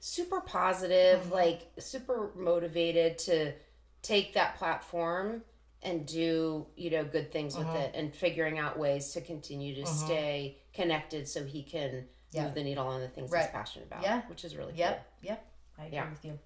super 0.05 0.41
positive, 0.41 1.21
Mhm. 1.27 1.31
like 1.31 1.61
super 1.79 2.29
motivated 2.35 3.17
to 3.19 3.53
take 4.01 4.33
that 4.33 4.57
platform 4.57 5.41
and 5.81 6.05
do 6.05 6.67
you 6.75 6.89
know 6.89 7.05
good 7.05 7.31
things 7.31 7.57
with 7.57 7.67
Mhm. 7.67 7.79
it 7.83 7.95
and 7.95 8.13
figuring 8.13 8.59
out 8.59 8.77
ways 8.77 9.13
to 9.13 9.21
continue 9.21 9.73
to 9.75 9.83
Mhm. 9.83 9.87
stay 10.05 10.57
connected 10.73 11.25
so 11.29 11.45
he 11.45 11.63
can 11.63 12.09
Yeah. 12.31 12.43
move 12.43 12.53
the 12.53 12.63
needle 12.63 12.85
on 12.85 12.99
the 12.99 13.07
things 13.07 13.31
Right. 13.31 13.43
he's 13.43 13.51
passionate 13.51 13.85
about. 13.87 14.03
Yeah. 14.03 14.23
which 14.27 14.43
is 14.43 14.57
really 14.57 14.71
cool. 14.73 14.79
Yep. 14.79 15.07
Yep. 15.21 15.45
I 15.77 15.85
agree 15.85 15.95
Yeah. 15.95 16.09
with 16.09 16.25
you. 16.25 16.39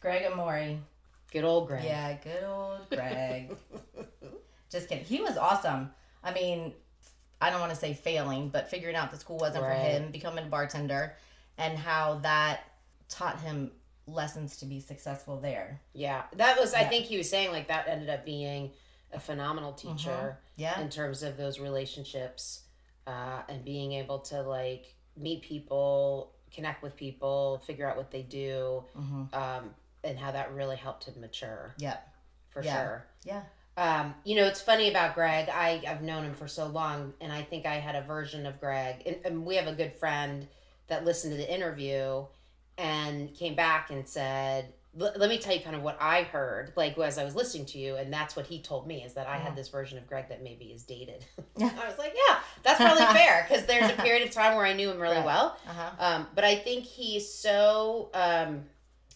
Greg 0.00 0.22
Amori. 0.24 0.80
Good 1.32 1.42
old 1.44 1.66
Greg. 1.66 1.82
Yeah, 1.84 2.12
good 2.12 2.44
old 2.44 2.88
Greg. 2.90 3.56
Just 4.70 4.88
kidding. 4.88 5.04
He 5.04 5.20
was 5.20 5.36
awesome. 5.36 5.92
I 6.22 6.32
mean, 6.32 6.74
I 7.40 7.50
don't 7.50 7.58
want 7.60 7.70
to 7.72 7.76
say 7.78 7.92
failing, 7.92 8.50
but 8.50 8.68
figuring 8.70 8.94
out 8.94 9.10
the 9.10 9.18
school 9.18 9.38
wasn't 9.38 9.64
for 9.64 9.70
him, 9.70 10.12
becoming 10.12 10.44
a 10.44 10.48
bartender, 10.48 11.16
and 11.56 11.76
how 11.76 12.18
that 12.20 12.60
taught 13.08 13.40
him 13.40 13.70
lessons 14.06 14.56
to 14.58 14.66
be 14.66 14.80
successful 14.80 15.38
there. 15.40 15.80
Yeah, 15.92 16.22
that 16.36 16.58
was. 16.58 16.74
I 16.74 16.84
think 16.84 17.04
he 17.06 17.18
was 17.18 17.28
saying 17.28 17.50
like 17.52 17.68
that 17.68 17.88
ended 17.88 18.08
up 18.08 18.24
being 18.24 18.70
a 19.12 19.20
phenomenal 19.20 19.72
teacher. 19.72 20.38
Yeah. 20.56 20.80
in 20.80 20.88
terms 20.90 21.22
of 21.22 21.36
those 21.36 21.60
relationships 21.60 22.62
uh, 23.06 23.42
and 23.48 23.64
being 23.64 23.92
able 23.92 24.18
to 24.20 24.42
like 24.42 24.92
meet 25.16 25.42
people 25.42 26.32
connect 26.52 26.82
with 26.82 26.96
people 26.96 27.62
figure 27.64 27.88
out 27.88 27.96
what 27.96 28.10
they 28.10 28.22
do 28.22 28.82
hmm 28.96 29.24
um, 29.32 29.70
and 30.04 30.18
how 30.18 30.30
that 30.32 30.52
really 30.52 30.76
helped 30.76 31.04
him 31.04 31.20
mature 31.20 31.74
Yeah. 31.78 31.96
for 32.50 32.62
Yeah. 32.62 32.74
sure 32.74 33.06
Yeah. 33.24 33.42
um, 33.76 34.14
you 34.24 34.34
know 34.36 34.46
it's 34.46 34.60
funny 34.60 34.88
about 34.90 35.14
greg 35.14 35.48
I, 35.48 35.80
i've 35.86 36.02
known 36.02 36.24
him 36.24 36.34
for 36.34 36.48
so 36.48 36.66
long 36.66 37.12
and 37.20 37.32
i 37.32 37.42
think 37.42 37.66
i 37.66 37.74
had 37.74 37.94
a 37.94 38.02
version 38.02 38.46
of 38.46 38.58
greg 38.60 39.02
and, 39.06 39.16
and 39.24 39.46
we 39.46 39.54
have 39.56 39.66
a 39.68 39.74
good 39.74 39.92
friend 39.94 40.46
that 40.88 41.04
listened 41.04 41.32
to 41.32 41.36
the 41.36 41.52
interview 41.54 42.24
and 42.78 43.34
came 43.34 43.54
back 43.54 43.90
and 43.90 44.08
said 44.08 44.72
let 44.94 45.28
me 45.28 45.38
tell 45.38 45.54
you 45.54 45.60
kind 45.60 45.76
of 45.76 45.82
what 45.82 45.96
i 46.00 46.22
heard 46.22 46.72
like 46.74 46.96
as 46.98 47.18
i 47.18 47.24
was 47.24 47.36
listening 47.36 47.66
to 47.66 47.78
you 47.78 47.96
and 47.96 48.12
that's 48.12 48.34
what 48.34 48.46
he 48.46 48.60
told 48.60 48.86
me 48.86 49.02
is 49.04 49.12
that 49.14 49.26
i 49.28 49.36
had 49.36 49.52
Mhm. 49.52 49.56
this 49.56 49.68
version 49.68 49.98
of 49.98 50.06
greg 50.08 50.28
that 50.30 50.42
maybe 50.42 50.66
is 50.66 50.82
dated 50.82 51.24
Yeah. 51.56 51.70
I 51.80 51.88
was 51.88 51.98
like, 51.98 52.14
yeah, 52.28 52.38
that's 52.62 52.80
probably 52.80 53.04
fair 53.20 53.44
because 53.48 53.66
there's 53.66 53.90
a 53.90 53.94
period 53.96 54.26
of 54.26 54.32
time 54.32 54.56
where 54.56 54.64
I 54.64 54.72
knew 54.74 54.90
him 54.92 55.00
really 55.00 55.16
Right. 55.16 55.24
well. 55.24 55.56
Uh 55.68 55.72
huh. 55.72 55.90
Um, 55.98 56.26
but 56.36 56.44
I 56.44 56.54
think 56.54 56.84
he's 56.84 57.28
so. 57.32 58.10
Um, 58.14 58.64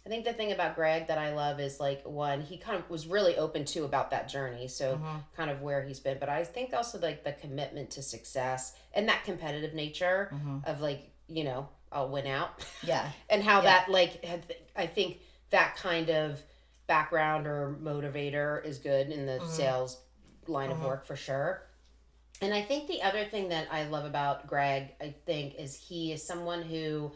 I 0.05 0.09
think 0.09 0.25
the 0.25 0.33
thing 0.33 0.51
about 0.51 0.75
Greg 0.75 1.07
that 1.07 1.18
I 1.18 1.33
love 1.35 1.61
is 1.61 1.79
like 1.79 2.03
one, 2.05 2.40
he 2.40 2.57
kind 2.57 2.77
of 2.77 2.90
was 2.90 3.07
really 3.07 3.37
open 3.37 3.64
to 3.66 3.85
about 3.85 4.11
that 4.11 4.29
journey. 4.29 4.66
So 4.66 4.96
hmm 4.96 5.18
kind 5.37 5.51
of 5.53 5.62
where 5.62 5.83
he's 5.85 6.01
been, 6.01 6.18
but 6.18 6.29
I 6.29 6.42
think 6.42 6.75
also 6.75 6.98
like 6.98 7.22
the 7.22 7.31
commitment 7.33 7.90
to 7.92 8.03
success 8.03 8.75
and 8.92 9.09
that 9.09 9.22
competitive 9.25 9.72
nature 9.72 10.31
hmm 10.33 10.59
of 10.64 10.81
like 10.81 11.11
you 11.29 11.44
know 11.44 11.68
I'll 11.92 12.09
win 12.09 12.26
out 12.26 12.64
Yeah. 12.83 13.11
and 13.31 13.42
how 13.42 13.61
Yeah. 13.62 13.64
that 13.64 13.90
like 13.90 14.24
had, 14.24 14.55
I 14.76 14.87
think 14.87 15.18
that 15.50 15.76
kind 15.76 16.11
of 16.11 16.40
background 16.87 17.46
or 17.46 17.76
motivator 17.83 18.64
is 18.64 18.78
good 18.78 19.11
in 19.11 19.26
the 19.26 19.40
Mhm. 19.40 19.46
sales 19.46 19.98
line 20.46 20.70
of 20.70 20.78
Mhm. 20.78 20.83
work 20.83 21.07
for 21.07 21.16
sure. 21.16 21.62
And 22.40 22.52
I 22.52 22.62
think 22.62 22.88
the 22.88 23.02
other 23.02 23.24
thing 23.24 23.48
that 23.50 23.68
I 23.70 23.85
love 23.85 24.05
about 24.05 24.46
Greg, 24.48 24.94
I 25.00 25.14
think, 25.26 25.55
is 25.55 25.76
he 25.76 26.12
is 26.12 26.22
someone 26.22 26.62
who, 26.62 27.12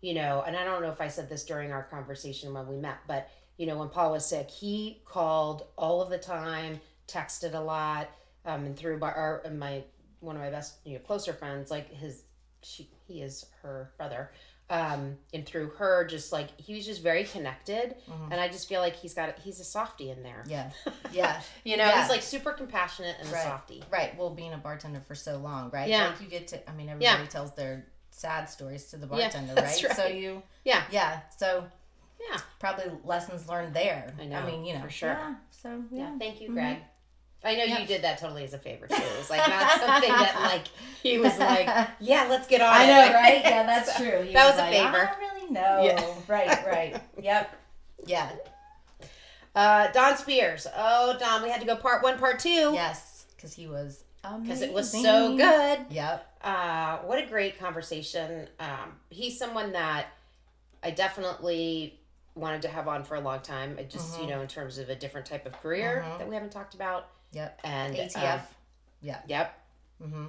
you 0.00 0.14
know, 0.14 0.42
and 0.46 0.56
I 0.56 0.64
don't 0.64 0.82
know 0.82 0.90
if 0.90 1.00
I 1.00 1.08
said 1.08 1.28
this 1.28 1.44
during 1.44 1.72
our 1.72 1.82
conversation 1.84 2.54
when 2.54 2.66
we 2.68 2.76
met, 2.76 2.98
but 3.06 3.28
you 3.58 3.66
know, 3.66 3.78
when 3.78 3.88
Paul 3.88 4.12
was 4.12 4.26
sick, 4.26 4.50
he 4.50 5.00
called 5.06 5.66
all 5.78 6.02
of 6.02 6.10
the 6.10 6.18
time, 6.18 6.80
texted 7.08 7.54
a 7.54 7.60
lot, 7.60 8.08
um, 8.44 8.64
and 8.66 8.76
through 8.76 8.98
my, 8.98 9.10
our, 9.12 9.42
my 9.54 9.82
one 10.20 10.36
of 10.36 10.42
my 10.42 10.50
best, 10.50 10.76
you 10.84 10.94
know, 10.94 11.00
closer 11.00 11.32
friends, 11.32 11.70
like 11.70 11.90
his, 11.92 12.22
she, 12.66 12.88
he 13.06 13.22
is 13.22 13.46
her 13.62 13.92
brother. 13.96 14.30
Um, 14.68 15.16
and 15.32 15.46
through 15.46 15.68
her, 15.78 16.04
just 16.06 16.32
like 16.32 16.48
he 16.60 16.74
was 16.74 16.84
just 16.84 17.00
very 17.00 17.22
connected, 17.22 17.94
Mhm. 18.10 18.32
and 18.32 18.40
I 18.40 18.48
just 18.48 18.68
feel 18.68 18.80
like 18.80 18.96
he's 18.96 19.14
got 19.14 19.38
he's 19.38 19.60
a 19.60 19.64
softie 19.64 20.10
in 20.10 20.24
there. 20.24 20.42
Yeah. 20.48 20.70
Yeah. 21.12 21.40
you 21.62 21.76
know, 21.76 21.84
Yeah. 21.84 22.00
he's 22.00 22.10
like 22.10 22.20
super 22.22 22.50
compassionate 22.52 23.14
and 23.20 23.30
Right. 23.30 23.42
a 23.42 23.44
softie. 23.44 23.84
Right. 23.92 24.18
Well, 24.18 24.30
being 24.30 24.52
a 24.52 24.58
bartender 24.58 25.00
for 25.00 25.14
so 25.14 25.36
long, 25.36 25.70
right? 25.70 25.88
Yeah. 25.88 26.08
Like 26.08 26.20
you 26.20 26.26
get 26.26 26.48
to. 26.48 26.68
I 26.68 26.72
mean, 26.72 26.88
everybody 26.88 27.22
Yeah. 27.22 27.28
tells 27.28 27.54
their 27.54 27.86
sad 28.10 28.50
stories 28.50 28.86
to 28.90 28.96
the 28.96 29.06
bartender, 29.06 29.54
that's 29.54 29.84
right? 29.84 29.94
So 29.96 30.06
you. 30.06 30.42
Yeah. 30.64 30.82
Yeah. 30.90 31.20
So 31.38 31.64
Yeah. 32.28 32.38
probably 32.58 32.90
lessons 33.04 33.48
learned 33.48 33.72
there. 33.72 34.12
I 34.20 34.24
know, 34.24 34.38
I 34.40 34.46
mean, 34.46 34.64
you 34.64 34.74
know, 34.74 34.82
for 34.82 34.90
sure. 34.90 35.10
Yeah. 35.10 35.34
So 35.52 35.84
Yeah, 35.92 36.10
yeah. 36.10 36.18
thank 36.18 36.40
you, 36.40 36.48
Mhm. 36.50 36.54
Greg. 36.54 36.78
I 37.46 37.54
know 37.54 37.64
Yeah. 37.64 37.78
you 37.80 37.86
did 37.86 38.02
that 38.02 38.18
totally 38.18 38.44
as 38.44 38.52
a 38.54 38.58
favor 38.58 38.86
too. 38.86 38.94
It 38.94 39.18
was 39.18 39.30
like 39.30 39.46
not 39.48 39.70
something 39.80 40.10
that 40.10 40.38
like 40.42 40.64
he 41.02 41.18
was 41.18 41.38
like, 41.38 41.66
yeah, 42.00 42.26
let's 42.28 42.46
get 42.46 42.60
on. 42.60 42.68
I 42.68 42.84
it." 42.84 42.86
know, 42.88 43.14
right? 43.14 43.40
Yeah, 43.44 43.62
that's 43.64 43.96
So, 43.96 44.02
true. 44.04 44.22
He 44.22 44.32
that 44.34 44.46
was 44.46 44.54
a 44.56 44.62
like, 44.62 44.72
favor. 44.72 45.08
I 45.08 45.20
don't 45.20 45.38
really 45.38 45.50
know. 45.52 45.84
Yeah. 45.84 46.04
Right. 46.28 46.66
Right. 46.66 47.02
Yep. 47.22 47.56
Yeah. 48.06 48.30
Uh, 49.54 49.90
Don 49.92 50.16
Spears. 50.16 50.66
Oh, 50.76 51.16
Don, 51.18 51.42
we 51.42 51.48
had 51.50 51.60
to 51.60 51.66
go 51.66 51.76
part 51.76 52.02
one, 52.02 52.18
part 52.18 52.38
two. 52.40 52.72
Yes. 52.74 53.24
Because 53.36 53.54
he 53.54 53.66
was. 53.66 54.02
Because 54.42 54.60
it 54.60 54.72
was 54.72 54.90
so 54.90 55.36
good. 55.36 55.86
Yep. 55.88 56.38
Uh, 56.42 56.98
what 56.98 57.22
a 57.22 57.26
great 57.26 57.60
conversation. 57.60 58.48
Um, 58.58 58.96
he's 59.08 59.38
someone 59.38 59.70
that 59.72 60.06
I 60.82 60.90
definitely 60.90 62.00
wanted 62.34 62.62
to 62.62 62.68
have 62.68 62.88
on 62.88 63.04
for 63.04 63.14
a 63.14 63.20
long 63.20 63.38
time. 63.40 63.76
I 63.78 63.84
just, 63.84 64.18
you 64.18 64.26
Mhm. 64.26 64.30
know, 64.30 64.40
in 64.42 64.48
terms 64.48 64.78
of 64.78 64.88
a 64.90 64.96
different 64.96 65.26
type 65.28 65.46
of 65.46 65.52
career 65.62 66.04
Mhm. 66.06 66.18
that 66.18 66.28
we 66.28 66.34
haven't 66.34 66.50
talked 66.50 66.74
about. 66.74 67.06
Yep. 67.32 67.60
And 67.64 67.94
ATF. 67.96 68.34
um, 68.34 68.40
yeah. 69.02 69.18
yep. 69.28 69.58
Mm-hmm. 70.02 70.26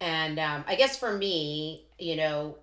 And 0.00 0.38
um, 0.38 0.64
I 0.66 0.74
guess 0.74 0.98
for 0.98 1.12
me, 1.12 1.86
you 1.98 2.16
know, 2.16 2.56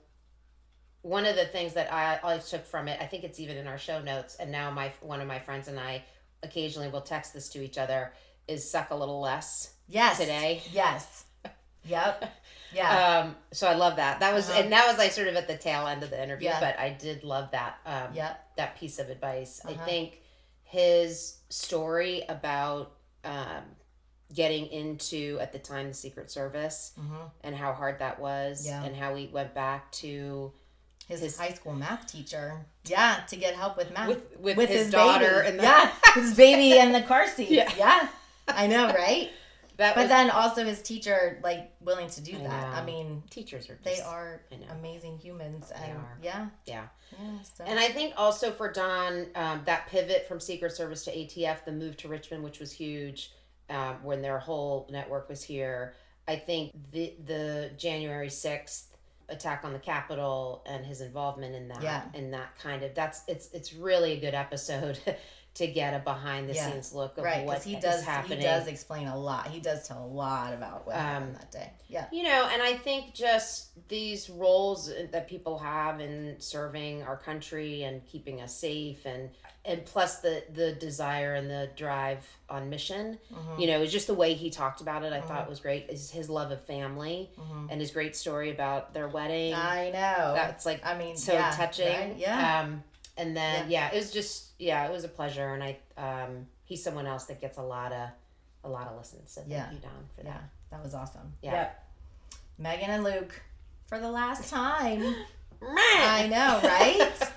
one 1.01 1.25
of 1.25 1.35
the 1.35 1.45
things 1.45 1.73
that 1.75 1.91
I 1.93 2.17
always 2.17 2.49
took 2.49 2.65
from 2.65 2.87
it, 2.89 2.99
I 3.01 3.05
think 3.05 3.23
it's 3.23 3.39
even 3.39 3.55
in 3.57 3.67
our 3.67 3.77
show 3.77 4.01
notes, 4.01 4.35
and 4.35 4.51
now 4.51 4.69
my 4.71 4.91
one 5.01 5.21
of 5.21 5.27
my 5.27 5.39
friends 5.39 5.67
and 5.69 5.79
I 5.79 6.03
occasionally 6.43 6.89
will 6.89 7.01
text 7.01 7.33
this 7.33 7.47
to 7.49 7.63
each 7.63 7.77
other, 7.77 8.11
is 8.47 8.69
suck 8.69 8.91
a 8.91 8.95
little 8.95 9.21
less 9.21 9.73
Yes. 9.87 10.17
today. 10.19 10.61
Yes. 10.71 11.25
Yep. 11.85 12.29
Yeah. 12.71 13.21
Um, 13.25 13.35
so 13.51 13.67
I 13.67 13.73
love 13.73 13.95
that. 13.95 14.19
That 14.19 14.31
was, 14.31 14.47
Uh-huh. 14.47 14.59
and 14.61 14.71
that 14.73 14.85
was 14.87 14.99
like 14.99 15.11
sort 15.11 15.27
of 15.27 15.35
at 15.35 15.47
the 15.47 15.57
tail 15.57 15.87
end 15.87 16.03
of 16.03 16.11
the 16.11 16.21
interview, 16.21 16.49
Yeah. 16.49 16.59
but 16.59 16.77
I 16.77 16.91
did 16.91 17.23
love 17.23 17.49
that. 17.49 17.79
Um, 17.83 18.13
yep. 18.13 18.47
that 18.57 18.77
piece 18.79 18.99
of 18.99 19.09
advice. 19.09 19.59
I 19.65 19.71
Uh-huh. 19.71 19.85
think 19.85 20.21
his 20.65 21.39
story 21.49 22.25
about 22.29 22.91
um, 23.23 23.63
getting 24.33 24.67
into 24.67 25.37
at 25.41 25.51
the 25.51 25.59
time 25.59 25.87
the 25.87 25.93
Secret 25.93 26.29
Service 26.31 26.91
Mm-hmm. 26.99 27.15
and 27.43 27.55
how 27.55 27.73
hard 27.73 27.99
that 27.99 28.19
was, 28.19 28.65
Yeah. 28.65 28.83
and 28.83 28.95
how 28.95 29.15
he 29.15 29.27
went 29.27 29.53
back 29.53 29.91
to 29.93 30.51
His, 31.07 31.21
His- 31.21 31.37
high 31.37 31.49
school 31.53 31.73
math 31.73 32.05
teacher. 32.11 32.65
Yeah, 32.85 33.21
to 33.29 33.35
get 33.35 33.55
help 33.55 33.77
with 33.77 33.91
math. 33.93 34.07
with 34.07 34.57
with, 34.57 34.69
his, 34.69 34.83
his, 34.85 34.91
daughter 34.91 35.41
baby. 35.43 35.47
and 35.49 35.59
the, 35.59 35.63
yeah, 35.63 35.91
his 36.15 36.35
baby 36.35 36.77
and 36.79 36.93
the 36.93 37.01
car 37.01 37.27
seat. 37.27 37.49
Yeah. 37.51 37.71
Yeah. 37.77 38.07
I 38.47 38.67
know, 38.67 38.87
right? 38.93 39.29
That 39.79 39.95
But 39.95 40.01
was, 40.01 40.09
then 40.09 40.29
also 40.29 40.63
his 40.63 40.81
teacher, 40.81 41.39
like, 41.43 41.71
willing 41.81 42.07
to 42.09 42.21
do 42.21 42.37
I 42.37 42.43
that. 42.43 42.65
I 42.75 42.85
mean, 42.85 43.23
teachers 43.29 43.69
are 43.69 43.75
just, 43.75 43.83
they 43.85 43.99
are 44.01 44.41
amazing 44.71 45.17
humans. 45.17 45.71
And 45.73 45.97
are. 45.97 46.17
yeah. 46.21 46.47
Yeah. 46.65 46.87
Yeah. 47.11 47.41
So. 47.55 47.63
And 47.65 47.79
I 47.79 47.87
think 47.89 48.13
also 48.15 48.51
for 48.51 48.71
Don, 48.71 49.27
um, 49.35 49.61
that 49.65 49.87
pivot 49.87 50.27
from 50.27 50.39
Secret 50.39 50.73
Service 50.73 51.03
to 51.05 51.11
ATF, 51.11 51.65
the 51.65 51.71
move 51.71 51.97
to 51.97 52.07
Richmond, 52.07 52.43
which 52.43 52.59
was 52.59 52.71
huge, 52.71 53.31
um, 53.69 54.03
when 54.03 54.21
their 54.21 54.37
whole 54.39 54.87
network 54.91 55.27
was 55.29 55.43
here. 55.43 55.95
I 56.27 56.35
think 56.35 56.71
the 56.91 57.15
the 57.25 57.71
January 57.77 58.29
sixth 58.29 58.95
attack 59.29 59.61
on 59.63 59.73
the 59.73 59.79
Capitol 59.79 60.63
and 60.67 60.85
his 60.85 61.01
involvement 61.01 61.55
in 61.55 61.67
that, 61.69 61.81
Yeah. 61.81 62.03
and 62.13 62.33
that 62.33 62.55
kind 62.59 62.83
of 62.83 62.93
that's 62.93 63.23
it's 63.27 63.49
it's 63.53 63.73
really 63.73 64.13
a 64.13 64.19
good 64.19 64.35
episode 64.35 64.99
to 65.59 65.67
get 65.67 65.93
a 65.93 65.99
behind 65.99 66.47
the 66.49 66.53
Yeah. 66.53 66.71
scenes 66.71 66.93
look 66.93 67.17
of 67.17 67.23
right, 67.23 67.45
what 67.45 67.61
he 67.63 67.75
does 67.75 68.01
happening. 68.03 68.37
he 68.39 68.43
does 68.43 68.67
explain 68.67 69.07
a 69.07 69.17
lot. 69.17 69.47
He 69.47 69.59
does 69.59 69.85
tell 69.87 70.03
a 70.03 70.07
lot 70.07 70.53
about 70.53 70.87
what 70.87 70.95
happened 70.95 71.35
Um, 71.35 71.41
that 71.41 71.51
day. 71.51 71.69
Yeah. 71.89 72.05
You 72.13 72.23
know, 72.23 72.49
and 72.51 72.61
I 72.61 72.75
think 72.77 73.13
just 73.13 73.87
these 73.89 74.29
roles 74.29 74.89
that 75.11 75.27
people 75.27 75.57
have 75.59 75.99
in 75.99 76.35
serving 76.39 77.03
our 77.03 77.17
country 77.17 77.83
and 77.83 78.05
keeping 78.05 78.41
us 78.41 78.53
safe 78.55 79.05
and 79.05 79.29
and 79.65 79.85
plus 79.85 80.19
the 80.21 80.41
the 80.53 80.71
desire 80.71 81.35
and 81.35 81.49
the 81.49 81.69
drive 81.75 82.25
on 82.49 82.69
mission, 82.69 83.19
Mhm. 83.31 83.59
you 83.59 83.67
know, 83.67 83.81
is 83.81 83.91
just 83.91 84.07
the 84.07 84.13
way 84.13 84.33
he 84.33 84.49
talked 84.49 84.79
about 84.79 85.03
it. 85.03 85.11
I 85.11 85.19
Mhm. 85.19 85.27
thought 85.27 85.49
was 85.49 85.59
great. 85.59 85.89
Is 85.89 86.09
his 86.09 86.29
love 86.29 86.51
of 86.51 86.61
family 86.65 87.29
Mhm. 87.37 87.67
and 87.69 87.81
his 87.81 87.91
great 87.91 88.15
story 88.15 88.49
about 88.49 88.93
their 88.93 89.09
wedding. 89.09 89.53
I 89.53 89.89
know. 89.91 90.33
That's 90.35 90.65
like 90.65 90.83
I 90.85 90.97
mean, 90.97 91.17
so 91.17 91.33
yeah, 91.33 91.51
touching. 91.51 91.87
right? 91.87 92.15
Yeah. 92.17 92.61
Um, 92.61 92.83
and 93.19 93.35
then 93.37 93.69
yeah. 93.69 93.91
it 93.91 93.95
was 93.95 94.11
just 94.11 94.47
yeah, 94.57 94.85
it 94.87 94.91
was 94.91 95.03
a 95.03 95.07
pleasure, 95.09 95.53
and 95.53 95.63
I 95.63 95.77
um, 95.97 96.47
he's 96.65 96.83
someone 96.83 97.05
else 97.05 97.25
that 97.25 97.39
gets 97.41 97.57
a 97.57 97.61
lot 97.61 97.91
of 97.91 98.09
a 98.63 98.69
lot 98.69 98.87
of 98.87 98.97
listens. 98.97 99.31
So 99.31 99.41
thank 99.41 99.51
Yeah. 99.51 99.71
you, 99.71 99.77
Don, 99.79 99.91
for 100.15 100.23
yeah. 100.23 100.33
that. 100.33 100.49
That 100.71 100.83
was 100.83 100.93
awesome. 100.93 101.33
Yeah. 101.41 101.51
Yep. 101.51 101.85
Megan 102.57 102.89
and 102.89 103.03
Luke 103.03 103.41
for 103.87 103.99
the 103.99 104.09
last 104.11 104.49
time. 104.49 105.03
I 105.61 106.23
I 106.23 106.27
know, 106.27 106.59
right? 106.63 107.31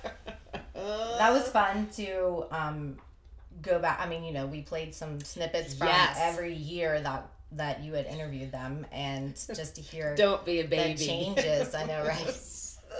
that 0.75 1.33
was 1.33 1.49
fun 1.49 1.88
to 1.97 2.45
um, 2.51 2.97
go 3.62 3.79
back. 3.79 4.01
I 4.01 4.09
mean, 4.09 4.25
you 4.25 4.33
know, 4.33 4.47
we 4.47 4.62
played 4.62 4.95
some 4.95 5.21
snippets 5.21 5.75
from 5.75 5.88
Yes. 5.88 6.16
every 6.21 6.55
year 6.55 7.01
that 7.01 7.29
that 7.53 7.83
you 7.83 7.92
had 7.92 8.07
interviewed 8.07 8.51
them, 8.51 8.87
and 8.92 9.35
just 9.55 9.75
to 9.77 9.81
hear 9.83 10.14
Don't 10.16 10.45
be 10.45 10.61
a 10.61 10.62
the 10.62 10.68
baby. 10.68 11.05
changes. 11.05 11.75
I 11.75 11.85
know, 11.85 12.05
right? 12.05 12.38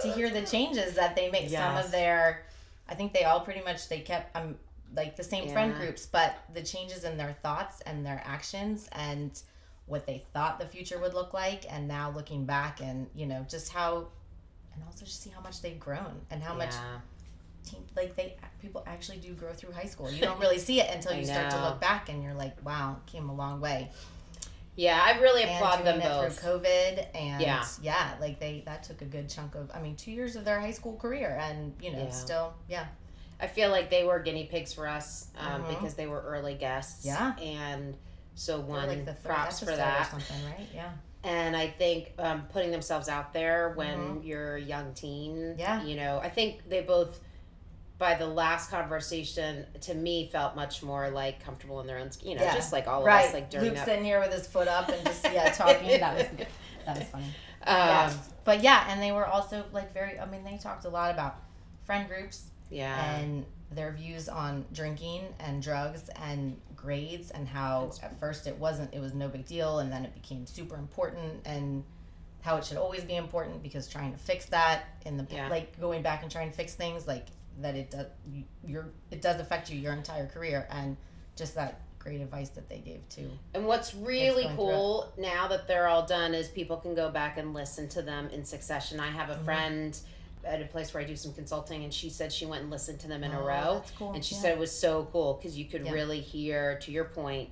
to 0.01 0.11
hear 0.11 0.29
the 0.29 0.41
changes 0.41 0.95
that 0.95 1.15
they 1.15 1.29
make. 1.29 1.49
Some 1.49 1.77
of 1.77 1.91
their, 1.91 2.43
I 2.87 2.95
think 2.95 3.13
they 3.13 3.23
all 3.23 3.41
pretty 3.41 3.61
much 3.61 3.87
they 3.89 3.99
kept 3.99 4.35
um 4.35 4.55
like 4.95 5.15
the 5.15 5.23
same 5.23 5.47
friend 5.49 5.73
groups, 5.75 6.05
but 6.05 6.35
the 6.53 6.61
changes 6.61 7.03
in 7.03 7.17
their 7.17 7.35
thoughts 7.41 7.81
and 7.81 8.05
their 8.05 8.21
actions 8.25 8.87
and 8.91 9.41
what 9.85 10.05
they 10.05 10.23
thought 10.33 10.59
the 10.59 10.65
future 10.67 10.99
would 10.99 11.13
look 11.13 11.33
like, 11.33 11.65
and 11.71 11.87
now 11.87 12.11
looking 12.15 12.45
back 12.45 12.79
and 12.81 13.07
you 13.15 13.25
know 13.25 13.45
just 13.49 13.69
how, 13.71 14.07
and 14.73 14.83
also 14.85 15.05
just 15.05 15.21
see 15.21 15.29
how 15.29 15.41
much 15.41 15.61
they've 15.61 15.79
grown 15.79 16.21
and 16.29 16.41
how 16.43 16.53
much 16.53 16.69
Yeah. 16.71 16.99
teen, 17.65 17.83
like 17.95 18.15
they 18.15 18.37
people 18.61 18.83
actually 18.85 19.17
do 19.17 19.33
grow 19.33 19.53
through 19.53 19.71
high 19.71 19.85
school. 19.85 20.11
You 20.11 20.21
don't 20.21 20.39
really 20.39 20.59
see 20.59 20.79
it 20.79 20.89
until 20.93 21.13
you 21.19 21.25
start 21.25 21.49
to 21.51 21.57
look 21.61 21.79
back 21.81 22.09
and 22.09 22.21
you're 22.23 22.33
like, 22.33 22.63
wow, 22.65 22.97
came 23.07 23.29
a 23.29 23.33
long 23.35 23.59
way. 23.61 23.89
Yeah, 24.75 24.99
I 25.03 25.19
really 25.19 25.43
applaud 25.43 25.83
them 25.85 25.99
both. 25.99 26.39
through 26.39 26.51
COVID 26.51 27.05
and 27.15 27.41
Yeah. 27.41 27.63
yeah. 27.81 28.15
like 28.19 28.39
they 28.39 28.63
that 28.65 28.83
took 28.83 29.01
a 29.01 29.05
good 29.05 29.29
chunk 29.29 29.55
of 29.55 29.69
I 29.73 29.79
mean 29.81 29.95
two 29.95 30.11
years 30.11 30.35
of 30.35 30.45
their 30.45 30.59
high 30.59 30.71
school 30.71 30.95
career 30.97 31.37
and 31.41 31.73
you 31.81 31.91
know 31.91 31.99
Yeah. 32.03 32.09
still 32.09 32.53
yeah 32.67 32.85
I 33.39 33.47
feel 33.47 33.69
like 33.69 33.89
they 33.89 34.03
were 34.03 34.19
guinea 34.19 34.45
pigs 34.45 34.73
for 34.73 34.87
us 34.87 35.27
um, 35.37 35.63
Mhm. 35.63 35.69
because 35.69 35.93
they 35.95 36.07
were 36.07 36.21
early 36.21 36.55
guests. 36.55 37.05
Yeah. 37.05 37.35
And 37.37 37.97
so 38.35 38.59
one 38.61 38.87
like 38.87 39.05
the 39.05 39.13
props 39.13 39.59
for 39.59 39.65
that. 39.75 40.07
or 40.07 40.11
something 40.11 40.45
right 40.45 40.67
yeah 40.73 40.91
And 41.23 41.55
I 41.55 41.67
think 41.67 42.13
um, 42.19 42.43
putting 42.51 42.71
themselves 42.71 43.07
out 43.09 43.31
there 43.33 43.73
when 43.75 43.97
Mhm. 44.21 44.25
you're 44.25 44.55
a 44.55 44.61
young 44.61 44.93
teen. 44.93 45.55
Yeah. 45.57 45.81
You 45.83 45.95
know, 45.97 46.19
I 46.19 46.29
think 46.29 46.67
they 46.67 46.81
both, 46.81 47.19
by 47.97 48.15
the 48.15 48.25
last 48.27 48.69
conversation, 48.71 49.65
to 49.81 49.93
me 49.93 50.29
felt 50.31 50.55
much 50.55 50.81
more 50.83 51.09
like 51.09 51.43
comfortable 51.43 51.79
in 51.81 51.87
their 51.87 51.99
own, 51.99 52.09
you 52.21 52.35
know, 52.35 52.41
Yeah. 52.43 52.53
just 52.55 52.73
like 52.73 52.87
all 52.87 53.01
of 53.01 53.05
right 53.05 53.25
us, 53.27 53.33
like 53.33 53.49
during 53.49 53.67
Luke 53.67 53.75
that. 53.75 53.85
sitting 53.85 54.03
here 54.05 54.19
with 54.19 54.33
his 54.33 54.47
foot 54.47 54.67
up 54.67 54.89
and 54.89 55.05
just 55.05 55.23
yeah 55.31 55.51
talking 55.53 55.99
that 55.99 56.15
was 56.17 56.47
that 56.85 56.97
was 56.99 57.07
funny 57.09 57.25
Um, 57.65 57.77
yes 57.77 58.29
but 58.43 58.61
yeah 58.61 58.85
and 58.89 59.01
they 59.01 59.11
were 59.11 59.25
also 59.25 59.63
like 59.71 59.93
very 59.93 60.19
I 60.19 60.25
mean 60.25 60.43
they 60.43 60.57
talked 60.57 60.85
a 60.85 60.89
lot 60.89 61.11
about 61.11 61.35
friend 61.85 62.07
groups 62.09 62.43
Yeah. 62.69 63.15
and 63.15 63.45
their 63.71 63.91
views 63.93 64.27
on 64.27 64.65
drinking 64.73 65.21
and 65.39 65.61
drugs 65.61 66.09
and 66.21 66.59
grades 66.75 67.31
and 67.31 67.47
how 67.47 67.91
at 68.01 68.19
first 68.19 68.47
it 68.47 68.57
wasn't 68.57 68.93
it 68.93 68.99
was 68.99 69.13
no 69.13 69.27
big 69.29 69.45
deal 69.45 69.79
and 69.79 69.91
then 69.91 70.03
it 70.03 70.13
became 70.13 70.45
super 70.45 70.75
important 70.75 71.41
and 71.45 71.83
how 72.41 72.57
it 72.57 72.65
should 72.65 72.77
always 72.77 73.03
be 73.05 73.15
important 73.15 73.63
because 73.63 73.87
trying 73.87 74.11
to 74.11 74.17
fix 74.17 74.47
that 74.47 74.83
in 75.05 75.15
the 75.15 75.25
Yeah. 75.29 75.47
like 75.47 75.79
going 75.79 76.01
back 76.01 76.23
and 76.23 76.31
trying 76.31 76.49
to 76.49 76.55
fix 76.57 76.73
things 76.75 77.07
like 77.07 77.27
that 77.61 77.75
it 77.75 77.91
does 77.91 78.07
you, 78.25 78.43
you're 78.65 78.87
it 79.11 79.21
does 79.21 79.39
affect 79.39 79.69
you 79.71 79.79
your 79.79 79.93
entire 79.93 80.27
career 80.27 80.67
and 80.71 80.97
just 81.35 81.55
that 81.55 81.79
great 81.99 82.19
advice 82.21 82.49
that 82.49 82.67
they 82.67 82.79
gave 82.79 83.07
too 83.09 83.31
And 83.53 83.65
what's 83.65 83.93
really 83.95 84.49
cool 84.55 85.11
now 85.17 85.47
that 85.47 85.67
they're 85.67 85.87
all 85.87 86.05
done 86.05 86.33
is 86.33 86.49
people 86.49 86.77
can 86.77 86.95
go 86.95 87.09
back 87.09 87.37
and 87.37 87.53
listen 87.53 87.87
to 87.89 88.01
them 88.01 88.29
in 88.29 88.43
succession. 88.43 88.99
I 88.99 89.07
have 89.07 89.29
a 89.29 89.35
Mhm. 89.35 89.45
friend 89.45 89.99
at 90.43 90.61
a 90.61 90.65
place 90.65 90.93
where 90.93 91.01
I 91.01 91.05
do 91.05 91.15
some 91.15 91.33
consulting, 91.33 91.85
and 91.85 91.93
she 91.93 92.09
said 92.09 92.33
she 92.33 92.45
went 92.45 92.63
and 92.63 92.69
listened 92.69 92.99
to 92.99 93.07
them 93.07 93.23
in 93.23 93.31
a 93.31 93.39
Oh, 93.41 93.45
row, 93.45 93.73
that's 93.75 93.91
cool 93.91 94.11
and 94.11 94.25
she 94.25 94.35
yeah. 94.35 94.41
said 94.41 94.51
it 94.51 94.57
was 94.59 94.77
so 94.77 95.07
cool 95.13 95.35
because 95.35 95.57
you 95.57 95.63
could 95.65 95.85
Yeah. 95.85 95.93
really 95.93 96.19
hear, 96.19 96.77
to 96.79 96.91
your 96.91 97.05
point, 97.05 97.49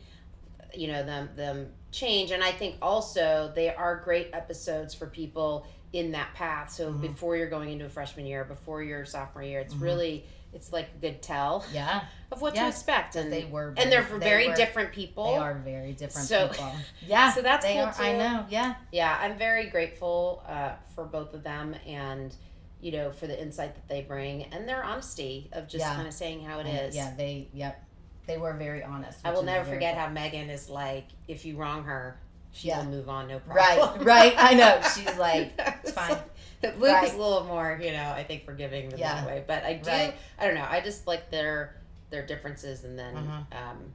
you 0.74 0.88
know 0.88 1.04
them 1.04 1.30
them 1.36 1.72
change. 1.92 2.32
And 2.32 2.44
I 2.44 2.52
think 2.52 2.76
also 2.82 3.52
they 3.56 3.74
are 3.74 3.96
great 3.98 4.30
episodes 4.34 4.94
for 4.94 5.06
people 5.08 5.66
in 5.93 6.12
that 6.12 6.34
path. 6.34 6.71
So 6.71 6.91
Mhm. 6.93 7.01
before 7.01 7.36
you're 7.36 7.49
going 7.49 7.69
into 7.71 7.86
a 7.86 7.89
freshman 7.89 8.25
year, 8.25 8.43
before 8.45 8.82
your 8.82 9.06
sophomore 9.06 9.43
year, 9.43 9.60
it's 9.60 9.73
Mhm. 9.73 9.82
really 9.82 10.25
it's 10.54 10.73
like 10.73 10.89
a 10.93 10.97
good 10.99 11.21
tell 11.21 11.63
Yeah. 11.71 12.04
of 12.32 12.41
what 12.41 12.54
to 12.56 12.67
expect. 12.67 13.15
And 13.15 13.32
they 13.32 13.45
were 13.45 13.73
and 13.77 13.89
they're 13.89 14.01
very- 14.01 14.43
they 14.43 14.49
were- 14.49 14.56
different 14.56 14.91
people. 14.91 15.32
They 15.32 15.38
are 15.38 15.54
very 15.54 15.93
different 15.93 16.27
So- 16.27 16.49
people. 16.49 16.73
Yeah. 17.08 17.32
so 17.32 17.41
that's 17.41 17.65
cool, 17.65 17.77
are. 17.80 17.93
I 17.97 18.17
know. 18.17 18.45
Yeah. 18.49 18.75
yeah, 18.91 19.17
I'm 19.21 19.38
very 19.38 19.67
grateful 19.69 20.43
uh, 20.45 20.73
for 20.93 21.06
both 21.06 21.34
of 21.34 21.43
them 21.43 21.73
and 21.88 22.36
you 22.82 22.91
know 22.91 23.12
for 23.12 23.27
the 23.27 23.41
insight 23.41 23.75
that 23.75 23.88
they 23.88 24.01
bring 24.01 24.43
and 24.51 24.67
their 24.67 24.84
honesty 24.84 25.49
of 25.54 25.69
just 25.69 25.86
Yeah. 25.86 25.95
kind 25.95 26.08
of 26.08 26.13
saying 26.13 26.43
how 26.43 26.60
it 26.60 26.65
And, 26.67 26.88
is. 26.89 26.95
Yeah. 26.97 27.13
They. 27.15 27.47
Yep. 27.54 27.84
They 28.27 28.38
were 28.38 28.54
very 28.54 28.84
honest. 28.84 29.19
I 29.23 29.32
will 29.32 29.43
never 29.43 29.63
forget 29.69 29.93
cool. 29.95 30.04
how 30.04 30.10
Megan 30.10 30.49
is 30.49 30.69
like, 30.69 31.06
if 31.30 31.45
you 31.45 31.56
wrong 31.58 31.86
her, 31.86 32.19
she 32.52 32.68
Yeah. 32.70 32.80
will 32.80 32.86
move 32.92 33.10
on, 33.10 33.28
no 33.28 33.40
problem. 33.40 34.04
Right. 34.06 34.06
Right. 34.06 34.34
I 34.38 34.54
know. 34.54 34.82
She's 34.96 35.18
like, 35.18 35.54
it's 35.84 35.92
fine. 35.92 36.18
Luke 36.64 36.76
Right. 36.80 37.08
is 37.08 37.14
a 37.16 37.18
little 37.18 37.46
more, 37.46 37.80
you 37.82 37.92
know, 37.92 38.12
I 38.12 38.24
think 38.24 38.46
forgiving 38.46 38.90
than 38.90 39.00
Yeah. 39.00 39.16
that 39.16 39.26
way. 39.26 39.44
But 39.48 39.64
I 39.64 39.74
do, 39.76 39.90
Right. 39.90 40.14
I 40.38 40.46
don't 40.46 40.56
know. 40.56 40.68
I 40.70 40.82
just 40.82 41.08
like 41.08 41.30
their 41.32 41.78
their 42.12 42.26
differences, 42.26 42.84
and 42.84 43.00
then 43.00 43.16
Mhm. 43.16 43.56
um, 43.58 43.94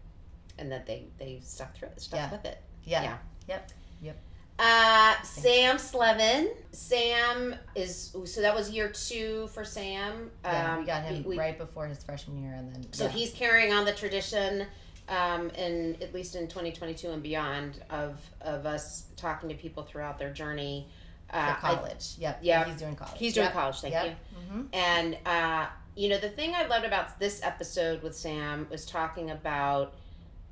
and 0.59 0.73
that 0.73 0.87
they 0.87 1.07
they 1.19 1.41
stuck 1.45 1.77
through 1.77 1.89
it, 1.89 2.01
stuck 2.01 2.19
Yeah. 2.19 2.31
with 2.33 2.45
it. 2.47 2.63
Yeah. 2.85 3.03
Yeah. 3.03 3.17
Yep. 3.49 3.71
Yep. 4.03 4.17
Uh, 4.59 5.23
Sam 5.23 5.77
Slevin. 5.79 6.49
Sam 6.73 7.55
is 7.75 8.17
so 8.25 8.41
that 8.41 8.55
was 8.55 8.71
year 8.71 8.89
two 8.89 9.49
for 9.49 9.65
Sam. 9.65 10.31
Yeah. 10.45 10.73
Um, 10.73 10.81
we 10.81 10.87
got 10.87 11.03
him 11.05 11.23
we- 11.25 11.37
right 11.39 11.59
before 11.59 11.87
his 11.87 12.03
freshman 12.03 12.43
year, 12.43 12.55
and 12.55 12.75
then. 12.75 12.91
so 12.93 13.05
yeah. 13.05 13.11
he's 13.11 13.33
carrying 13.35 13.73
on 13.75 13.85
the 13.85 13.93
tradition, 13.93 14.67
um, 15.09 15.51
in 15.51 15.97
at 16.03 16.13
least 16.15 16.35
in 16.37 16.49
2022 16.49 17.11
and 17.11 17.23
beyond 17.23 17.83
of 17.91 18.19
of 18.41 18.67
us 18.67 19.05
talking 19.17 19.49
to 19.49 19.55
people 19.55 19.83
throughout 19.85 20.19
their 20.19 20.33
journey. 20.33 20.89
for 21.31 21.37
Uh, 21.37 21.57
I- 21.63 21.75
college. 21.75 22.15
yep. 22.19 22.39
yeah. 22.41 22.65
He's 22.65 22.77
doing 22.79 22.95
college. 22.97 23.19
he's 23.19 23.35
doing 23.35 23.47
Yep. 23.47 23.53
college. 23.53 23.81
Thank 23.81 23.95
Yep. 23.95 24.05
you. 24.07 24.39
Mm-hmm. 24.39 24.63
And 24.73 25.19
uh, 25.27 25.67
you 25.97 26.09
know, 26.09 26.19
the 26.19 26.29
thing 26.29 26.55
I 26.55 26.67
loved 26.67 26.85
about 26.85 27.19
this 27.19 27.43
episode 27.43 28.03
with 28.03 28.15
Sam 28.17 28.67
was 28.71 28.85
talking 28.87 29.31
about 29.31 29.95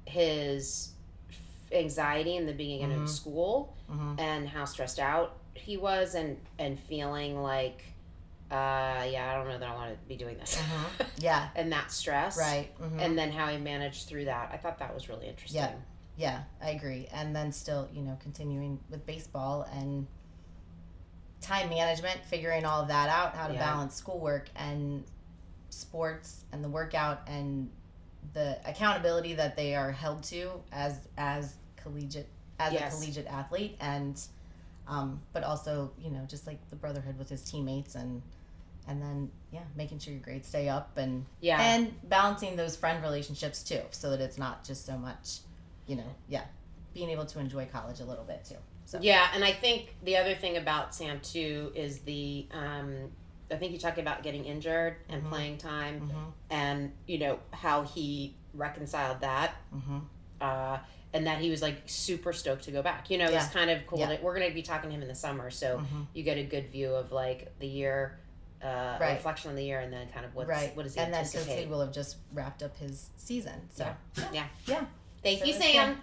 his 0.06 0.90
anxiety 1.72 2.36
in 2.36 2.46
the 2.46 2.52
beginning 2.52 2.90
Mhm. 2.98 3.02
of 3.04 3.10
school 3.10 3.74
Mm-hmm. 3.90 4.18
and 4.20 4.48
how 4.48 4.64
stressed 4.64 4.98
out 4.98 5.36
he 5.54 5.76
was, 5.76 6.14
and 6.14 6.40
and 6.58 6.78
feeling 6.80 7.40
like, 7.42 7.82
uh, 8.54 9.04
yeah, 9.04 9.30
I 9.32 9.34
don't 9.36 9.48
know 9.48 9.58
that 9.58 9.68
I 9.68 9.74
want 9.74 9.90
to 9.92 10.08
be 10.08 10.16
doing 10.16 10.38
this, 10.38 10.56
Mhm. 10.56 11.06
Yeah. 11.18 11.48
and 11.56 11.72
that 11.72 11.90
stress, 11.90 12.36
Right. 12.38 12.76
mhm. 12.78 13.00
And 13.00 13.18
then 13.18 13.32
how 13.32 13.48
he 13.48 13.58
managed 13.58 14.08
through 14.08 14.26
that. 14.26 14.50
I 14.52 14.56
thought 14.56 14.78
that 14.78 14.94
was 14.94 15.08
really 15.08 15.26
interesting. 15.28 15.60
Yeah. 15.60 15.74
Yeah, 16.16 16.42
I 16.62 16.70
agree. 16.70 17.08
And 17.12 17.34
then 17.34 17.50
still, 17.50 17.88
you 17.92 18.02
know, 18.02 18.16
continuing 18.22 18.78
with 18.88 19.04
baseball 19.04 19.62
and 19.72 20.06
time 21.40 21.68
management, 21.68 22.24
figuring 22.24 22.64
all 22.64 22.80
of 22.82 22.88
that 22.88 23.08
out, 23.08 23.34
how 23.34 23.48
to 23.48 23.54
Yeah. 23.54 23.58
balance 23.60 23.94
schoolwork 23.96 24.48
and 24.54 25.04
sports 25.70 26.44
and 26.52 26.62
the 26.62 26.68
workout 26.68 27.22
and 27.28 27.68
the 28.32 28.58
accountability 28.64 29.34
that 29.34 29.56
they 29.56 29.74
are 29.74 29.90
held 29.90 30.22
to 30.24 30.62
as 30.72 31.08
as 31.18 31.56
collegiate 31.76 32.28
as 32.60 32.72
Yes. 32.72 32.94
a 32.94 32.96
collegiate 32.96 33.26
athlete 33.26 33.76
and 33.80 34.20
um, 34.86 35.20
but 35.32 35.42
also, 35.42 35.90
you 35.98 36.10
know, 36.10 36.24
just 36.26 36.46
like 36.46 36.58
the 36.68 36.76
brotherhood 36.76 37.18
with 37.18 37.28
his 37.30 37.42
teammates 37.42 37.94
and 37.94 38.22
and 38.86 39.00
then 39.02 39.30
yeah, 39.52 39.60
making 39.76 39.98
sure 39.98 40.12
your 40.12 40.22
grades 40.22 40.48
stay 40.48 40.68
up 40.68 40.96
and 40.96 41.24
Yeah. 41.40 41.60
and 41.60 41.92
balancing 42.08 42.56
those 42.56 42.76
friend 42.76 43.02
relationships 43.02 43.62
too 43.62 43.80
so 43.90 44.10
that 44.10 44.20
it's 44.20 44.38
not 44.38 44.64
just 44.64 44.84
so 44.86 44.96
much 44.98 45.38
you 45.86 45.96
know 45.96 46.14
yeah 46.28 46.44
being 46.92 47.10
able 47.10 47.26
to 47.26 47.38
enjoy 47.38 47.66
college 47.66 48.00
a 48.00 48.04
little 48.04 48.24
bit 48.24 48.44
too 48.44 48.56
so 48.86 48.98
Yeah, 49.00 49.26
and 49.34 49.42
I 49.42 49.52
think 49.52 49.94
the 50.04 50.16
other 50.18 50.34
thing 50.34 50.56
about 50.58 50.94
Sam 50.94 51.18
too 51.20 51.72
is 51.74 52.00
the 52.00 52.46
um, 52.52 53.10
I 53.50 53.56
think 53.56 53.72
you 53.72 53.78
talked 53.78 53.98
about 53.98 54.22
getting 54.22 54.44
injured 54.44 54.96
and 55.08 55.22
Mhm. 55.22 55.28
playing 55.30 55.58
time, 55.58 56.00
mm-hmm, 56.00 56.30
and 56.50 56.92
you 57.06 57.18
know 57.18 57.38
how 57.52 57.82
he 57.82 58.34
reconciled 58.52 59.20
that, 59.22 59.54
mm-hmm. 59.74 59.98
uh, 60.40 60.78
and 61.14 61.26
that 61.26 61.38
he 61.40 61.48
was 61.50 61.62
like 61.62 61.82
super 61.86 62.32
stoked 62.32 62.64
to 62.64 62.70
go 62.72 62.82
back. 62.82 63.08
You 63.10 63.18
know, 63.18 63.26
it's 63.26 63.48
kind 63.48 63.70
of 63.70 63.86
cool. 63.86 64.00
Yeah. 64.00 64.16
We're 64.22 64.34
going 64.36 64.48
to 64.48 64.54
be 64.54 64.62
talking 64.62 64.90
to 64.90 64.94
him 64.96 65.02
in 65.02 65.08
the 65.08 65.14
summer, 65.14 65.50
so 65.50 65.78
Mm-hmm. 65.78 66.02
you 66.14 66.22
get 66.22 66.36
a 66.38 66.42
good 66.44 66.70
view 66.70 66.94
of 66.94 67.10
like 67.12 67.58
the 67.60 67.66
year, 67.66 68.18
uh, 68.64 68.96
a 68.96 68.98
Right. 69.00 69.12
reflection 69.14 69.50
on 69.50 69.56
the 69.56 69.64
year, 69.64 69.80
and 69.80 69.92
then 69.92 70.08
kind 70.08 70.24
of 70.24 70.34
what's 70.34 70.48
right 70.48 70.74
what 70.76 70.84
does 70.84 70.94
he 70.94 71.00
and 71.00 71.12
then 71.12 71.22
because 71.22 71.34
anticipate. 71.34 71.64
he 71.64 71.70
will 71.70 71.80
have 71.80 71.92
just 71.92 72.16
wrapped 72.32 72.62
up 72.62 72.76
his 72.78 73.10
season 73.16 73.68
so 73.72 73.86
Yeah. 74.32 74.46
yeah 74.66 74.84
Thank 75.22 75.40
So 75.40 75.44
you, 75.46 75.54
it's 75.54 75.64
Sam. 75.64 76.02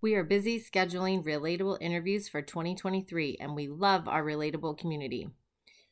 We 0.00 0.14
are 0.14 0.24
busy 0.24 0.60
scheduling 0.60 1.24
relatable 1.24 1.78
interviews 1.80 2.28
for 2.28 2.42
2023, 2.42 3.38
and 3.40 3.54
we 3.56 3.68
love 3.68 4.06
our 4.06 4.22
relatable 4.22 4.76
community. 4.76 5.30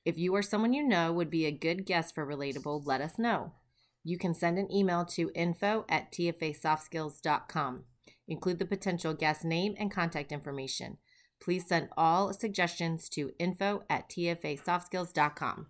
If 0.05 0.19
you 0.19 0.35
or 0.35 0.43
someone 0.43 0.75
you 0.75 0.87
know 0.87 1.13
would 1.13 1.31
be 1.31 1.47
a 1.47 1.51
good 1.51 1.87
guest 1.87 2.15
for 2.15 2.27
Relatable, 2.27 2.83
let 2.85 3.01
us 3.01 3.19
know. 3.19 3.53
You 4.05 4.19
can 4.19 4.35
send 4.35 4.59
an 4.59 4.71
email 4.71 5.05
to 5.07 5.31
info 5.35 5.87
at 5.89 6.13
tfasoftskills.com. 6.13 7.85
Include 8.29 8.59
the 8.59 8.67
potential 8.67 9.15
guest 9.15 9.45
name 9.45 9.75
and 9.79 9.91
contact 9.91 10.31
information. 10.33 10.99
Please 11.43 11.67
send 11.67 11.89
all 11.97 12.33
suggestions 12.33 13.09
to 13.11 13.33
info 13.39 13.83
at 13.91 14.09
tfasoftskills.com. 14.09 15.67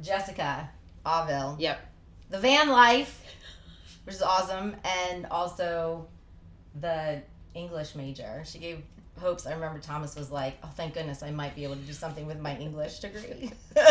jessica 0.00 0.70
Avil, 1.04 1.56
Yep. 1.58 1.80
the 2.30 2.38
van 2.38 2.68
life 2.68 3.22
which 4.04 4.14
is 4.14 4.22
awesome 4.22 4.76
and 4.84 5.26
also 5.26 6.06
the 6.80 7.22
english 7.54 7.94
major 7.94 8.42
she 8.46 8.58
gave 8.58 8.82
hopes 9.18 9.46
i 9.46 9.52
remember 9.52 9.78
thomas 9.80 10.14
was 10.16 10.30
like 10.30 10.56
oh 10.62 10.70
thank 10.76 10.94
goodness 10.94 11.22
i 11.22 11.30
might 11.30 11.54
be 11.56 11.64
able 11.64 11.74
to 11.74 11.80
do 11.82 11.92
something 11.92 12.26
with 12.26 12.38
my 12.38 12.56
english 12.58 12.98
degree 13.00 13.50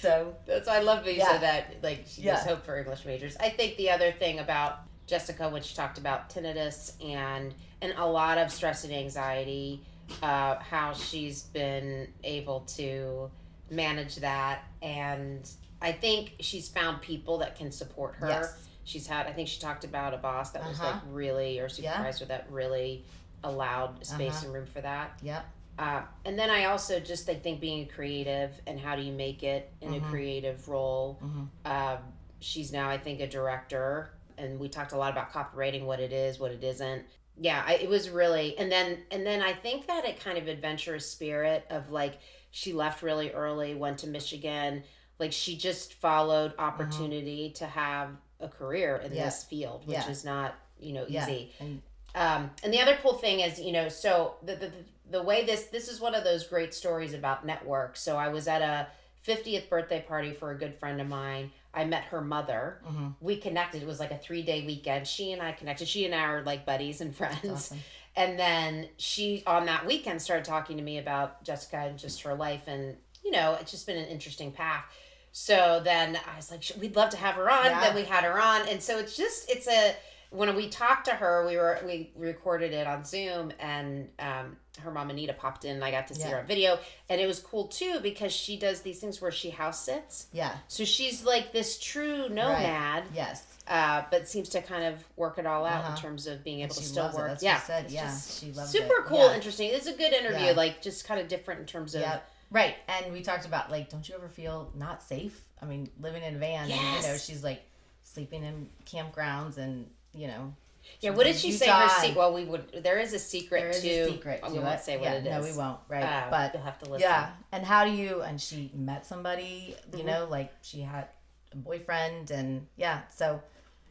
so 0.00 0.34
That's 0.46 0.66
why 0.68 0.76
I 0.76 0.80
love 0.80 1.04
that 1.04 1.12
you 1.12 1.18
Yeah. 1.18 1.28
said 1.32 1.40
that. 1.42 1.76
Like 1.82 2.04
she 2.06 2.22
Yeah. 2.22 2.34
gives 2.34 2.46
hope 2.46 2.64
for 2.66 2.78
English 2.78 3.04
majors. 3.06 3.36
I 3.40 3.48
think 3.48 3.76
the 3.78 3.90
other 3.90 4.12
thing 4.12 4.38
about 4.38 4.80
Jessica, 5.06 5.48
when 5.48 5.62
she 5.62 5.74
talked 5.74 5.98
about 5.98 6.30
tinnitus 6.30 6.92
and 7.04 7.54
and 7.82 7.92
a 7.96 8.06
lot 8.06 8.38
of 8.38 8.50
stress 8.50 8.84
and 8.84 8.92
anxiety, 8.92 9.82
uh, 10.22 10.56
how 10.58 10.92
she's 10.94 11.42
been 11.42 12.08
able 12.24 12.60
to 12.60 13.30
manage 13.70 14.16
that, 14.16 14.62
and 14.82 15.48
I 15.82 15.92
think 15.92 16.34
she's 16.40 16.68
found 16.68 17.02
people 17.02 17.38
that 17.38 17.56
can 17.56 17.70
support 17.70 18.14
her. 18.16 18.28
yes 18.28 18.62
She's 18.84 19.06
had. 19.08 19.26
I 19.26 19.32
think 19.32 19.48
she 19.48 19.58
talked 19.60 19.82
about 19.84 20.14
a 20.14 20.16
boss 20.16 20.52
that 20.52 20.64
was 20.64 20.78
Uh-huh. 20.78 20.92
like 20.92 21.02
really, 21.10 21.58
or 21.58 21.64
Yeah. 21.64 21.68
supervisor 21.68 22.24
that 22.26 22.46
really 22.50 23.04
allowed 23.42 24.04
space 24.06 24.36
Uh-huh. 24.36 24.44
and 24.46 24.54
room 24.54 24.66
for 24.66 24.80
that. 24.80 25.18
yep 25.22 25.44
Uh, 25.78 26.02
and 26.24 26.38
then 26.38 26.48
I 26.50 26.64
also 26.66 26.98
just 27.00 27.28
I 27.28 27.34
think 27.34 27.60
being 27.60 27.82
a 27.82 27.86
creative 27.92 28.58
and 28.66 28.80
how 28.80 28.96
do 28.96 29.02
you 29.02 29.12
make 29.12 29.42
it 29.42 29.70
in 29.82 29.90
Mhm. 29.92 30.06
a 30.06 30.08
creative 30.08 30.68
role. 30.68 31.18
Mhm. 31.22 31.48
Um, 31.70 31.98
she's 32.40 32.72
now 32.72 32.88
I 32.88 32.96
think 32.96 33.20
a 33.20 33.26
director, 33.26 34.10
and 34.38 34.58
we 34.58 34.68
talked 34.68 34.92
a 34.92 34.96
lot 34.96 35.12
about 35.12 35.32
copywriting, 35.32 35.84
what 35.84 36.00
it 36.00 36.12
is, 36.12 36.38
what 36.38 36.52
it 36.52 36.62
isn't. 36.64 37.04
Yeah, 37.38 37.62
I, 37.66 37.74
it 37.74 37.88
was 37.88 38.08
really, 38.08 38.56
and 38.58 38.70
then 38.72 38.98
and 39.10 39.26
then 39.26 39.42
I 39.42 39.52
think 39.52 39.86
that 39.88 40.04
it 40.06 40.20
kind 40.20 40.38
of 40.38 40.48
adventurous 40.48 41.10
spirit 41.10 41.66
of 41.70 41.90
like 41.90 42.18
she 42.50 42.72
left 42.72 43.02
really 43.02 43.30
early, 43.32 43.74
went 43.74 43.98
to 43.98 44.06
Michigan, 44.06 44.82
like 45.18 45.32
she 45.32 45.56
just 45.56 45.94
followed 45.94 46.54
opportunity 46.58 47.50
to 47.56 47.66
have 47.66 48.10
a 48.40 48.48
career 48.48 48.96
in. 49.04 49.12
Yeah. 49.14 49.26
this 49.26 49.44
field, 49.44 49.86
which 49.86 49.96
Yeah. 49.96 50.10
is 50.10 50.24
not 50.24 50.54
you 50.78 50.92
know 50.92 51.04
Yeah. 51.08 51.24
easy. 51.24 51.52
and 51.60 51.82
Um, 52.14 52.50
and 52.62 52.72
the 52.72 52.80
other 52.80 52.96
cool 53.02 53.14
thing 53.14 53.40
is, 53.40 53.60
you 53.60 53.72
know, 53.72 53.88
so 53.90 54.36
the, 54.42 54.56
the 54.56 54.72
the 55.10 55.22
way 55.22 55.44
this 55.44 55.64
this 55.66 55.88
is 55.88 56.00
one 56.00 56.14
of 56.14 56.24
those 56.24 56.46
great 56.46 56.72
stories 56.72 57.12
about 57.12 57.44
network. 57.44 57.96
So 57.96 58.16
I 58.16 58.28
was 58.28 58.48
at 58.48 58.62
a 58.62 58.86
50th 59.26 59.68
birthday 59.68 60.00
party 60.00 60.32
for 60.32 60.50
a 60.52 60.54
good 60.56 60.74
friend 60.78 61.00
of 61.00 61.06
mine. 61.08 61.50
I 61.76 61.84
met 61.84 62.04
her 62.04 62.20
mother. 62.22 62.80
mhm. 62.88 63.14
We 63.20 63.36
connected. 63.36 63.82
It 63.82 63.86
was 63.86 64.00
like 64.00 64.10
a 64.10 64.18
three 64.18 64.42
day 64.42 64.64
weekend. 64.66 65.06
She 65.06 65.32
and 65.32 65.42
I 65.42 65.52
connected. 65.52 65.86
She 65.86 66.04
and 66.06 66.14
I 66.14 66.24
are 66.24 66.42
like 66.42 66.64
buddies 66.66 67.00
and 67.00 67.14
friends. 67.20 67.44
Awesome 67.44 67.78
And 68.16 68.38
then 68.38 68.88
she 68.96 69.42
on 69.46 69.66
that 69.66 69.84
weekend 69.86 70.22
started 70.22 70.44
talking 70.46 70.78
to 70.78 70.82
me 70.82 70.96
about 70.98 71.44
Jessica 71.44 71.76
and 71.88 71.98
just 71.98 72.22
her 72.22 72.34
life, 72.34 72.62
and 72.66 72.96
you 73.22 73.30
know, 73.30 73.56
it's 73.60 73.70
just 73.70 73.86
been 73.86 73.98
an 73.98 74.06
interesting 74.08 74.52
path. 74.52 74.84
So 75.32 75.82
then 75.84 76.18
I 76.32 76.36
was 76.36 76.50
like, 76.50 76.64
we'd 76.80 76.96
love 76.96 77.10
to 77.10 77.18
have 77.18 77.34
her 77.34 77.50
on. 77.50 77.66
Yeah. 77.66 77.80
Then 77.80 77.94
we 77.94 78.04
had 78.04 78.24
her 78.24 78.40
on, 78.40 78.66
and 78.68 78.82
so 78.82 78.98
it's 78.98 79.16
just 79.16 79.50
it's 79.50 79.68
a 79.68 79.94
when 80.30 80.54
we 80.56 80.68
talked 80.68 81.06
to 81.06 81.12
her, 81.12 81.46
we 81.46 81.56
were 81.56 81.78
we 81.84 82.10
recorded 82.16 82.72
it 82.72 82.86
on 82.86 83.04
Zoom, 83.04 83.52
and 83.58 84.08
um, 84.18 84.56
her 84.80 84.90
mom 84.90 85.10
Anita 85.10 85.32
popped 85.32 85.64
in, 85.64 85.76
and 85.76 85.84
I 85.84 85.90
got 85.90 86.06
to 86.08 86.14
see 86.14 86.22
Yeah. 86.22 86.30
her 86.30 86.38
on 86.40 86.46
video, 86.46 86.78
and 87.08 87.20
it 87.20 87.26
was 87.26 87.38
cool 87.40 87.68
too 87.68 88.00
because 88.02 88.32
she 88.32 88.58
does 88.58 88.82
these 88.82 88.98
things 89.00 89.20
where 89.20 89.30
she 89.30 89.50
house 89.50 89.80
sits. 89.84 90.26
yeah 90.32 90.54
So 90.68 90.84
she's 90.84 91.24
like 91.24 91.52
this 91.52 91.78
true 91.78 92.28
nomad, 92.28 93.04
yes 93.14 93.44
uh, 93.68 94.04
but 94.10 94.28
seems 94.28 94.48
to 94.50 94.62
kind 94.62 94.84
of 94.84 95.02
work 95.16 95.38
it 95.38 95.46
all 95.46 95.64
out 95.64 95.80
in 95.86 95.92
Uh-huh. 95.92 95.96
terms 96.02 96.26
of 96.28 96.44
being 96.44 96.60
able 96.60 96.74
to 96.74 96.82
still 96.84 97.10
work. 97.12 97.38
Yeah, 97.40 97.58
said. 97.60 97.90
Yeah, 97.90 98.16
she 98.16 98.52
loves 98.52 98.70
super 98.70 99.00
it. 99.02 99.06
cool, 99.06 99.28
Yeah. 99.28 99.34
interesting. 99.34 99.70
It's 99.70 99.86
a 99.88 99.92
good 99.94 100.12
interview, 100.12 100.46
Yeah. 100.46 100.52
like 100.52 100.82
just 100.82 101.04
kind 101.04 101.20
of 101.20 101.26
different 101.28 101.60
in 101.60 101.66
terms 101.66 101.94
of 101.94 102.02
Yep. 102.02 102.30
Right. 102.52 102.76
And 102.86 103.12
we 103.12 103.22
talked 103.22 103.44
about 103.44 103.72
like, 103.72 103.88
don't 103.90 104.08
you 104.08 104.14
ever 104.14 104.28
feel 104.28 104.70
not 104.76 105.02
safe? 105.02 105.44
I 105.60 105.64
mean, 105.64 105.90
living 106.00 106.22
in 106.22 106.36
a 106.36 106.38
van 106.38 106.70
and 106.70 106.80
you 107.02 107.08
know, 107.08 107.16
she's 107.16 107.42
like 107.42 107.62
sleeping 108.02 108.44
in 108.44 108.68
campgrounds 108.84 109.58
and, 109.58 109.90
you 110.16 110.28
know, 110.28 110.54
Yeah, 111.00 111.10
what 111.10 111.24
did 111.24 111.36
she 111.36 111.52
say? 111.52 111.68
Her 111.68 111.88
and- 112.04 112.16
Well, 112.16 112.32
we 112.32 112.44
would. 112.44 112.82
There 112.82 112.98
is 112.98 113.12
a 113.12 113.18
secret 113.18 113.60
There 113.60 113.70
is 113.70 113.82
to. 113.82 113.88
a 113.88 114.08
secret 114.12 114.42
to 114.44 114.50
we 114.52 114.58
it. 114.58 114.62
won't 114.62 114.80
say 114.80 114.96
what 114.96 115.04
yeah, 115.04 115.12
it 115.14 115.26
is. 115.26 115.32
No, 115.32 115.40
we 115.52 115.56
won't. 115.56 115.80
Right, 115.88 116.02
Uh, 116.04 116.30
but 116.30 116.54
you'll 116.54 116.62
have 116.62 116.78
to 116.80 116.90
listen. 116.90 117.08
yeah. 117.08 117.30
And 117.52 117.64
how 117.66 117.84
do 117.84 117.90
you? 117.90 118.22
And 118.22 118.40
she 118.40 118.70
met 118.74 119.04
somebody. 119.04 119.76
You 119.92 119.98
Mhm. 120.00 120.04
know, 120.04 120.26
like 120.30 120.52
she 120.62 120.80
had 120.82 121.08
a 121.52 121.56
boyfriend, 121.56 122.30
and 122.30 122.66
yeah. 122.76 123.02
So 123.08 123.42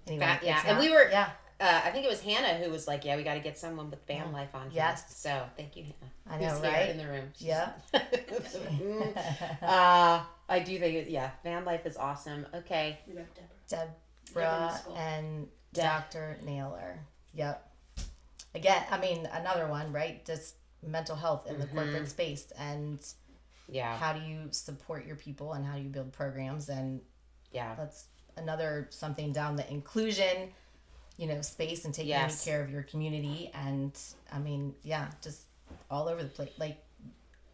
anyway, 0.07 0.25
Fa- 0.25 0.45
yeah, 0.45 0.57
it's 0.59 0.65
and 0.67 0.77
not- 0.77 0.83
we 0.83 0.91
were- 0.91 1.09
yeah. 1.11 1.31
Uh, 1.57 1.81
I 1.85 1.91
think 1.91 2.03
it 2.05 2.09
was 2.09 2.21
Hannah 2.21 2.55
who 2.61 2.69
was 2.69 2.85
like, 2.85 3.05
"Yeah, 3.05 3.15
we 3.15 3.23
got 3.23 3.35
to 3.35 3.39
get 3.39 3.57
someone 3.57 3.89
with 3.89 4.05
van 4.07 4.27
Mm. 4.27 4.33
life 4.33 4.53
on." 4.53 4.69
Here. 4.71 4.83
Yes. 4.83 5.15
So 5.17 5.45
thank 5.55 5.77
you, 5.77 5.83
Hannah. 5.85 6.11
I 6.29 6.37
know, 6.41 6.49
Who's 6.53 6.61
here 6.61 6.71
right? 6.71 6.89
in 6.89 6.97
the 6.97 7.07
room. 7.07 7.31
She's- 7.37 7.47
Yeah. 7.47 7.71
Mm. 8.75 9.61
uh, 9.61 10.23
I 10.49 10.59
do 10.59 10.77
think, 10.79 11.09
yeah, 11.09 11.31
van 11.43 11.63
life 11.65 11.85
is 11.85 11.97
awesome. 11.97 12.45
Okay. 12.53 12.99
We 13.07 13.13
got 13.15 13.25
Deborah. 13.69 13.93
Deborah 14.27 14.81
and 14.97 15.45
De- 15.45 15.49
Dr. 15.83 16.37
Naylor. 16.43 16.99
Yep. 17.33 17.71
Again, 18.53 18.83
I 18.89 18.97
mean, 18.99 19.25
another 19.31 19.67
one, 19.67 19.91
right? 19.91 20.23
Just 20.25 20.55
mental 20.81 21.15
health 21.15 21.47
in 21.47 21.59
the 21.59 21.65
Mhm. 21.67 21.73
corporate 21.73 22.09
space 22.09 22.51
and 22.57 22.99
Yeah. 23.67 23.97
how 23.97 24.13
do 24.13 24.21
you 24.21 24.51
support 24.51 25.05
your 25.05 25.15
people 25.15 25.53
and 25.53 25.65
how 25.65 25.75
do 25.75 25.81
you 25.81 25.89
build 25.89 26.13
programs 26.13 26.69
and 26.69 27.01
Yeah. 27.51 27.73
that's 27.75 28.05
another 28.37 28.87
something 28.91 29.31
down 29.33 29.55
the 29.55 29.67
inclusion 29.71 30.53
you 31.17 31.25
know 31.25 31.41
space 31.41 31.85
and 31.85 31.93
taking 31.93 32.09
Yes. 32.09 32.43
care 32.43 32.61
of 32.61 32.69
your 32.69 32.83
community 32.83 33.49
and 33.53 33.97
i 34.31 34.37
mean 34.37 34.75
yeah 34.83 35.09
just 35.21 35.43
all 35.89 36.09
over 36.09 36.21
the 36.21 36.27
place 36.29 36.51
like 36.57 36.84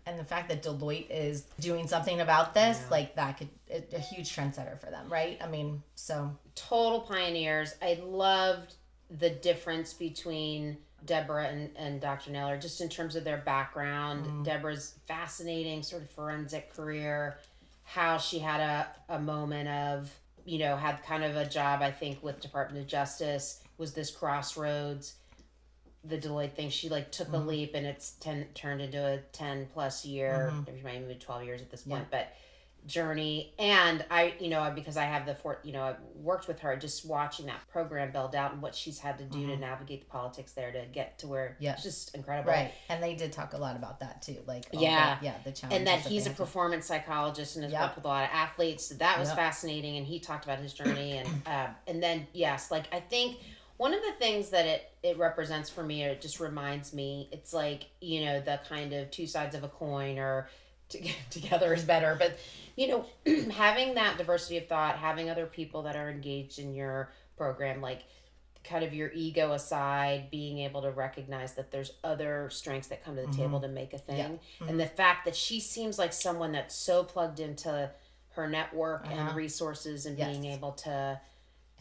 and 0.06 0.20
the 0.20 0.24
fact 0.24 0.49
that 0.49 0.64
deloitte 0.64 1.08
is 1.10 1.43
doing 1.60 1.88
something 1.88 2.22
about 2.22 2.54
this 2.54 2.80
Yeah. 2.82 2.88
like 2.91 3.16
that 3.16 3.38
could 3.38 3.49
a, 3.70 3.84
a 3.95 3.99
huge 3.99 4.36
trendsetter 4.36 4.80
for 4.80 4.88
them 4.91 5.08
right 5.10 5.38
i 5.41 5.47
mean 5.47 5.82
so 5.95 6.36
Total 6.54 6.99
pioneers. 6.99 7.76
I 7.82 7.97
loved 8.04 8.76
the 9.10 9.30
difference 9.30 9.93
between 9.93 10.78
Deborah 11.06 11.45
and, 11.47 11.70
and 11.78 12.02
Dr. 12.02 12.30
Naylor, 12.32 12.58
just 12.58 12.82
in 12.82 12.89
terms 12.89 13.16
of 13.16 13.24
their 13.24 13.38
background. 13.38 14.26
Mhm. 14.26 14.43
Deborah's 14.43 14.95
fascinating 15.08 15.82
sort 15.82 16.02
of 16.04 16.10
forensic 16.12 16.74
career, 16.76 17.38
how 17.84 18.18
she 18.18 18.38
had 18.39 18.60
a, 18.60 18.88
a 19.16 19.20
moment 19.20 19.70
of, 19.70 20.14
you 20.45 20.60
know, 20.60 20.76
had 20.76 21.02
kind 21.04 21.24
of 21.24 21.36
a 21.38 21.45
job, 21.45 21.82
I 21.82 21.89
think, 21.91 22.22
with 22.22 22.41
Department 22.41 22.82
of 22.84 22.88
Justice, 22.88 23.62
was 23.78 23.93
this 23.93 24.12
crossroads. 24.12 25.16
The 26.04 26.18
Deloitte 26.18 26.56
thing, 26.56 26.70
she 26.70 26.89
like 26.89 27.12
took 27.12 27.28
a 27.30 27.32
Mhm. 27.32 27.45
leap 27.45 27.76
and 27.76 27.86
it's 27.86 28.12
ten 28.20 28.47
turned 28.56 28.82
into 28.82 28.97
a 29.06 29.20
ten 29.34 29.68
plus 29.68 30.04
year, 30.06 30.52
Mhm. 30.54 30.66
maybe 30.68 30.82
maybe 31.06 31.16
twelve 31.20 31.43
years 31.43 31.62
at 31.62 31.70
this 31.70 31.84
Yeah. 31.86 31.97
point, 31.97 32.10
but 32.12 32.28
journey 32.88 33.54
and 33.60 34.04
i 34.10 34.34
you 34.39 34.49
know 34.49 34.72
because 34.74 34.97
i 34.97 35.04
have 35.04 35.28
the 35.28 35.36
for 35.36 35.60
you 35.64 35.72
know 35.72 35.84
i've 35.84 35.99
worked 36.16 36.47
with 36.47 36.60
her 36.62 36.76
just 36.76 37.06
watching 37.06 37.45
that 37.45 37.60
program 37.72 38.12
build 38.12 38.34
out 38.34 38.54
and 38.54 38.60
what 38.60 38.74
she's 38.74 38.97
had 38.97 39.20
to 39.20 39.24
do 39.24 39.45
to 39.45 39.54
Mhm. 39.54 39.60
navigate 39.60 39.99
the 40.02 40.08
politics 40.08 40.54
there 40.54 40.72
to 40.72 40.84
get 40.88 41.20
to 41.20 41.28
where 41.28 41.58
Yeah. 41.60 41.74
it's 41.74 41.84
just 41.84 42.16
incredible 42.16 42.52
right 42.52 42.74
and 42.89 43.04
they 43.04 43.14
did 43.14 43.32
talk 43.32 43.54
a 43.54 43.58
lot 43.60 43.76
about 43.76 43.99
that 43.99 44.24
too 44.24 44.43
like 44.47 44.66
Yeah. 44.72 45.20
the, 45.20 45.26
yeah 45.28 45.36
the 45.43 45.52
challenge. 45.52 45.78
and 45.78 45.86
that 45.86 46.04
they 46.06 46.10
he's 46.10 46.26
a 46.26 46.30
have 46.30 46.38
to- 46.38 46.43
performance 46.43 46.88
psychologist 46.88 47.56
and 47.56 47.66
has 47.66 47.72
Yep. 47.72 47.82
worked 47.84 47.95
with 47.97 48.06
a 48.06 48.08
lot 48.08 48.24
of 48.24 48.32
athletes 48.34 48.88
so 48.88 48.95
that 48.95 49.20
was 49.20 49.28
Yep. 49.28 49.38
fascinating 49.38 49.97
and 49.97 50.08
he 50.08 50.20
talked 50.20 50.45
about 50.45 50.58
his 50.58 50.74
journey 50.74 51.20
and 51.20 51.28
uh, 51.45 51.68
and 51.86 52.02
then 52.02 52.26
yes 52.34 52.72
like 52.72 52.91
i 52.91 52.99
think 52.99 53.38
one 53.82 53.96
of 53.96 54.02
the 54.04 54.12
things 54.20 54.50
that 54.50 54.66
it 54.68 54.92
it 55.02 55.18
represents 55.18 55.68
for 55.70 55.82
me 55.84 56.06
or 56.06 56.10
it 56.10 56.22
just 56.22 56.40
reminds 56.40 56.94
me 56.94 57.28
it's 57.32 57.52
like 57.52 57.86
you 58.00 58.24
know 58.24 58.40
the 58.40 58.60
kind 58.70 58.94
of 58.94 59.10
two 59.10 59.26
sides 59.26 59.56
of 59.56 59.64
a 59.64 59.68
coin 59.68 60.20
or 60.20 60.48
to, 60.90 61.00
together 61.32 61.74
is 61.74 61.84
better 61.84 62.16
but 62.20 62.38
you 62.76 62.88
know 62.88 63.06
having 63.52 63.96
that 63.96 64.18
diversity 64.20 64.58
of 64.58 64.68
thought 64.68 64.98
having 64.98 65.32
other 65.32 65.48
people 65.48 65.82
that 65.82 65.96
are 65.96 66.12
engaged 66.12 66.60
in 66.60 66.76
your 66.76 67.12
program 67.38 67.82
like 67.82 68.04
kind 68.64 68.84
of 68.84 68.94
your 68.94 69.10
ego 69.16 69.54
aside 69.54 70.30
being 70.30 70.60
able 70.60 70.84
to 70.84 70.92
recognize 70.92 71.54
that 71.56 71.72
there's 71.72 71.94
other 72.04 72.48
strengths 72.52 72.90
that 72.90 73.04
come 73.04 73.16
to 73.16 73.24
the 73.24 73.28
Mhm. 73.30 73.36
table 73.38 73.60
to 73.62 73.68
make 73.68 73.94
a 73.94 73.98
thing 73.98 74.18
Yeah. 74.18 74.28
Mhm. 74.66 74.70
and 74.70 74.80
the 74.80 74.86
fact 74.86 75.26
that 75.26 75.36
she 75.36 75.60
seems 75.60 75.98
like 75.98 76.14
someone 76.14 76.52
that's 76.52 76.76
so 76.76 77.04
plugged 77.04 77.40
into 77.40 77.90
her 78.36 78.48
network 78.48 79.08
and 79.10 79.20
Uh-huh. 79.20 79.36
resources 79.36 80.06
and 80.06 80.20
Yes. 80.20 80.28
being 80.30 80.46
able 80.46 80.74
to 80.74 81.20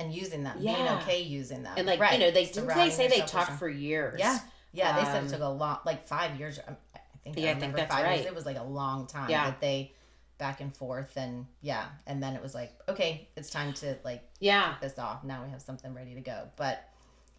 and 0.00 0.12
using 0.14 0.42
them 0.42 0.56
Yeah. 0.60 0.74
being 0.74 0.88
okay 0.98 1.22
using 1.22 1.62
them 1.62 1.74
and 1.76 1.86
like 1.86 2.00
right. 2.00 2.12
you 2.14 2.18
know 2.18 2.30
they 2.30 2.46
didn't 2.46 2.68
they 2.68 2.90
say 2.90 3.08
they 3.08 3.20
talked 3.20 3.52
for 3.58 3.68
years 3.68 4.18
Yeah, 4.18 4.38
yeah. 4.72 4.98
They 4.98 5.04
said 5.04 5.18
Um, 5.18 5.26
it 5.26 5.30
took 5.30 5.42
a 5.42 5.46
lot, 5.46 5.84
like 5.86 6.06
five 6.06 6.38
years. 6.38 6.58
um, 6.66 6.76
I 6.94 6.98
think. 7.22 7.38
Yeah, 7.38 7.48
I 7.48 7.52
I 7.52 7.54
think 7.60 7.76
that's 7.76 7.94
five 7.94 8.04
right. 8.04 8.16
years. 8.20 8.26
It 8.26 8.34
was 8.34 8.46
like 8.46 8.56
a 8.58 8.62
long 8.64 9.06
time 9.06 9.28
Yeah. 9.30 9.44
that 9.46 9.60
they 9.60 9.92
back 10.38 10.60
and 10.62 10.74
forth, 10.74 11.16
and 11.16 11.46
yeah, 11.60 11.84
and 12.06 12.22
then 12.22 12.34
it 12.34 12.42
was 12.42 12.54
like, 12.54 12.72
okay, 12.88 13.28
it's 13.36 13.50
time 13.50 13.74
to 13.74 13.96
like 14.04 14.22
yeah 14.38 14.72
kick 14.72 14.80
this 14.80 14.98
off. 14.98 15.22
Now 15.22 15.44
we 15.44 15.50
have 15.50 15.60
something 15.60 15.92
ready 15.92 16.14
to 16.14 16.22
go. 16.22 16.48
But 16.56 16.82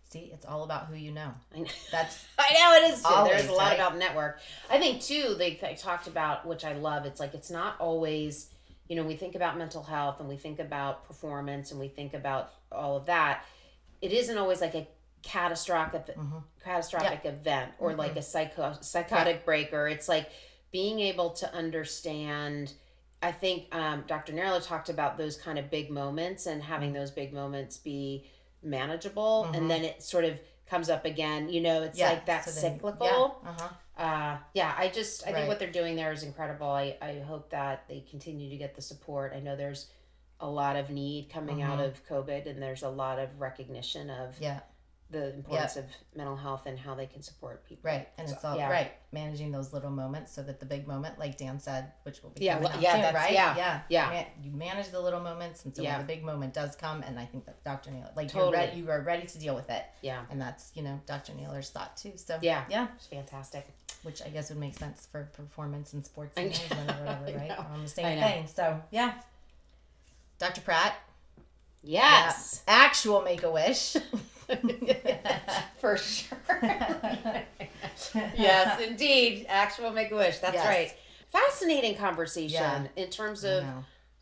see, 0.09 0.29
it's 0.33 0.45
all 0.45 0.63
about 0.63 0.85
who 0.87 0.95
you 0.95 1.11
know. 1.11 1.31
I 1.55 1.59
know. 1.61 1.65
That's 1.91 2.23
I 2.37 2.53
know 2.53 2.87
it 2.87 2.93
is 2.93 3.01
too. 3.01 3.07
Always, 3.09 3.31
There's 3.33 3.47
a 3.47 3.53
lot 3.53 3.69
right? 3.69 3.75
about 3.79 3.97
network. 3.97 4.39
I 4.69 4.77
think 4.77 5.01
too. 5.01 5.33
They, 5.37 5.55
they 5.55 5.73
talked 5.73 6.05
about 6.07 6.45
which 6.45 6.63
I 6.63 6.73
love. 6.73 7.05
It's 7.07 7.19
like 7.19 7.33
it's 7.33 7.49
not 7.49 7.75
always. 7.79 8.49
You 8.91 8.97
know, 8.97 9.03
we 9.03 9.15
think 9.15 9.35
about 9.35 9.57
mental 9.57 9.83
health 9.83 10.19
and 10.19 10.27
we 10.27 10.35
think 10.35 10.59
about 10.59 11.07
performance 11.07 11.71
and 11.71 11.79
we 11.79 11.87
think 11.87 12.13
about 12.13 12.51
all 12.73 12.97
of 12.97 13.05
that. 13.05 13.45
It 14.01 14.11
isn't 14.11 14.37
always 14.37 14.59
like 14.59 14.75
a 14.75 14.85
catastrophic 15.23 16.07
mhm. 16.07 16.43
catastrophic 16.61 17.21
event 17.23 17.71
or 17.79 17.93
like 17.93 18.17
a 18.17 18.21
psycho 18.21 18.75
psychotic 18.81 19.45
breaker. 19.45 19.87
It's 19.87 20.09
like 20.09 20.29
being 20.73 20.99
able 20.99 21.29
to 21.29 21.53
understand. 21.53 22.73
I 23.21 23.31
think 23.31 23.73
um, 23.73 24.03
Dr. 24.07 24.33
Naylor 24.33 24.59
talked 24.59 24.89
about 24.89 25.17
those 25.17 25.37
kind 25.37 25.57
of 25.57 25.71
big 25.71 25.89
moments 25.89 26.45
and 26.45 26.61
having 26.61 26.91
those 26.91 27.11
big 27.11 27.31
moments 27.31 27.77
be 27.77 28.25
manageable, 28.61 29.47
Mhm. 29.47 29.57
and 29.57 29.71
then 29.71 29.85
it 29.85 30.03
sort 30.03 30.25
of 30.25 30.37
comes 30.67 30.89
up 30.89 31.05
again. 31.05 31.47
You 31.47 31.61
know, 31.61 31.83
it's 31.83 31.97
yeah. 31.97 32.09
like 32.09 32.25
that 32.25 32.43
so 32.43 32.59
then- 32.59 32.73
cyclical. 32.73 33.39
Yeah. 33.41 33.51
Uh-huh. 33.51 33.69
Uh, 33.97 34.37
yeah, 34.53 34.73
I 34.77 34.87
just 34.89 35.27
I 35.27 35.33
think 35.33 35.47
what 35.47 35.59
they're 35.59 35.71
doing 35.71 35.95
there 35.95 36.11
is 36.11 36.23
incredible. 36.23 36.69
I 36.69 36.97
I 37.01 37.19
hope 37.19 37.49
that 37.51 37.87
they 37.87 38.01
continue 38.09 38.49
to 38.49 38.57
get 38.57 38.75
the 38.75 38.81
support. 38.81 39.33
I 39.35 39.39
know 39.39 39.55
there's 39.55 39.87
a 40.39 40.49
lot 40.49 40.75
of 40.75 40.89
need 40.89 41.29
coming 41.29 41.61
out 41.61 41.79
Mhm. 41.79 41.85
of 41.87 42.07
COVID, 42.07 42.47
and 42.47 42.61
there's 42.61 42.81
a 42.83 42.89
lot 42.89 43.19
of 43.19 43.39
recognition 43.39 44.09
of 44.09 44.39
Yeah. 44.41 44.61
the 45.11 45.33
importance 45.35 45.75
of 45.75 45.85
mental 46.15 46.37
health 46.37 46.65
and 46.65 46.79
how 46.79 46.95
they 46.95 47.05
can 47.05 47.21
support 47.21 47.65
people. 47.65 47.91
Right. 47.91 48.07
And 48.17 48.29
So, 48.29 48.35
it's 48.35 48.45
all 48.45 48.55
yeah. 48.57 48.69
right. 48.69 48.93
Managing 49.11 49.51
those 49.51 49.73
little 49.73 49.91
moments 49.91 50.31
so 50.31 50.41
that 50.43 50.61
the 50.61 50.65
big 50.65 50.87
moment, 50.87 51.19
like 51.19 51.37
Dan 51.37 51.59
said, 51.59 51.91
which 52.03 52.23
will 52.23 52.29
be 52.29 52.45
Yeah, 52.45 52.59
well, 52.59 52.71
yeah, 52.79 52.93
soon, 52.93 53.01
that's- 53.01 53.23
right? 53.25 53.33
yeah, 53.33 53.55
yeah, 53.57 53.81
yeah. 53.89 54.25
You 54.41 54.51
manage 54.51 54.87
the 54.87 55.01
little 55.01 55.19
moments, 55.19 55.65
and 55.65 55.75
so 55.75 55.81
Yeah. 55.83 55.97
when 55.97 56.07
the 56.07 56.13
big 56.15 56.23
moment 56.23 56.53
does 56.53 56.77
come, 56.77 57.03
and 57.03 57.19
I 57.19 57.25
think 57.25 57.45
that 57.45 57.61
Dr. 57.65 57.91
Naylor, 57.91 58.09
like 58.15 58.29
Totally. 58.29 58.51
you're 58.57 58.67
ready, 58.67 58.79
you 58.79 58.89
are 58.89 59.01
ready 59.01 59.27
to 59.27 59.37
deal 59.37 59.53
with 59.53 59.69
it, 59.69 59.83
Yeah, 60.01 60.25
and 60.29 60.41
that's 60.41 60.71
you 60.75 60.81
know 60.81 61.01
Dr. 61.05 61.33
Naylor's 61.33 61.69
thought 61.71 61.97
too. 61.97 62.15
So 62.17 62.39
Yeah. 62.41 62.63
yeah, 62.69 62.87
it's 62.95 63.07
fantastic. 63.07 63.67
Which 64.03 64.21
I 64.21 64.29
guess 64.29 64.49
would 64.49 64.59
make 64.59 64.77
sense 64.77 65.07
for 65.11 65.23
performance 65.33 65.93
and 65.93 66.05
sports 66.05 66.35
know. 66.35 66.43
management 66.43 66.89
or 66.91 66.93
whatever, 67.05 67.25
right? 67.37 67.49
know. 67.49 67.65
On 67.73 67.81
the 67.83 67.87
same 67.89 68.19
thing. 68.19 68.47
So 68.47 68.81
yeah, 68.91 69.13
Dr. 70.39 70.61
Pratt, 70.61 70.95
Yes, 71.83 72.61
actual 72.67 73.21
Make 73.23 73.43
a 73.43 73.51
Wish. 73.51 73.95
for 75.79 75.97
sure. 75.97 76.37
yes, 78.13 78.81
indeed, 78.81 79.45
actual 79.49 79.91
Make 79.91 80.11
a 80.11 80.15
Wish. 80.15 80.39
That's 80.39 80.55
Yes. 80.55 80.65
right. 80.67 80.93
Fascinating 81.29 81.95
conversation 81.95 82.61
Yeah. 82.95 83.03
in 83.03 83.09
terms 83.09 83.43
of 83.43 83.63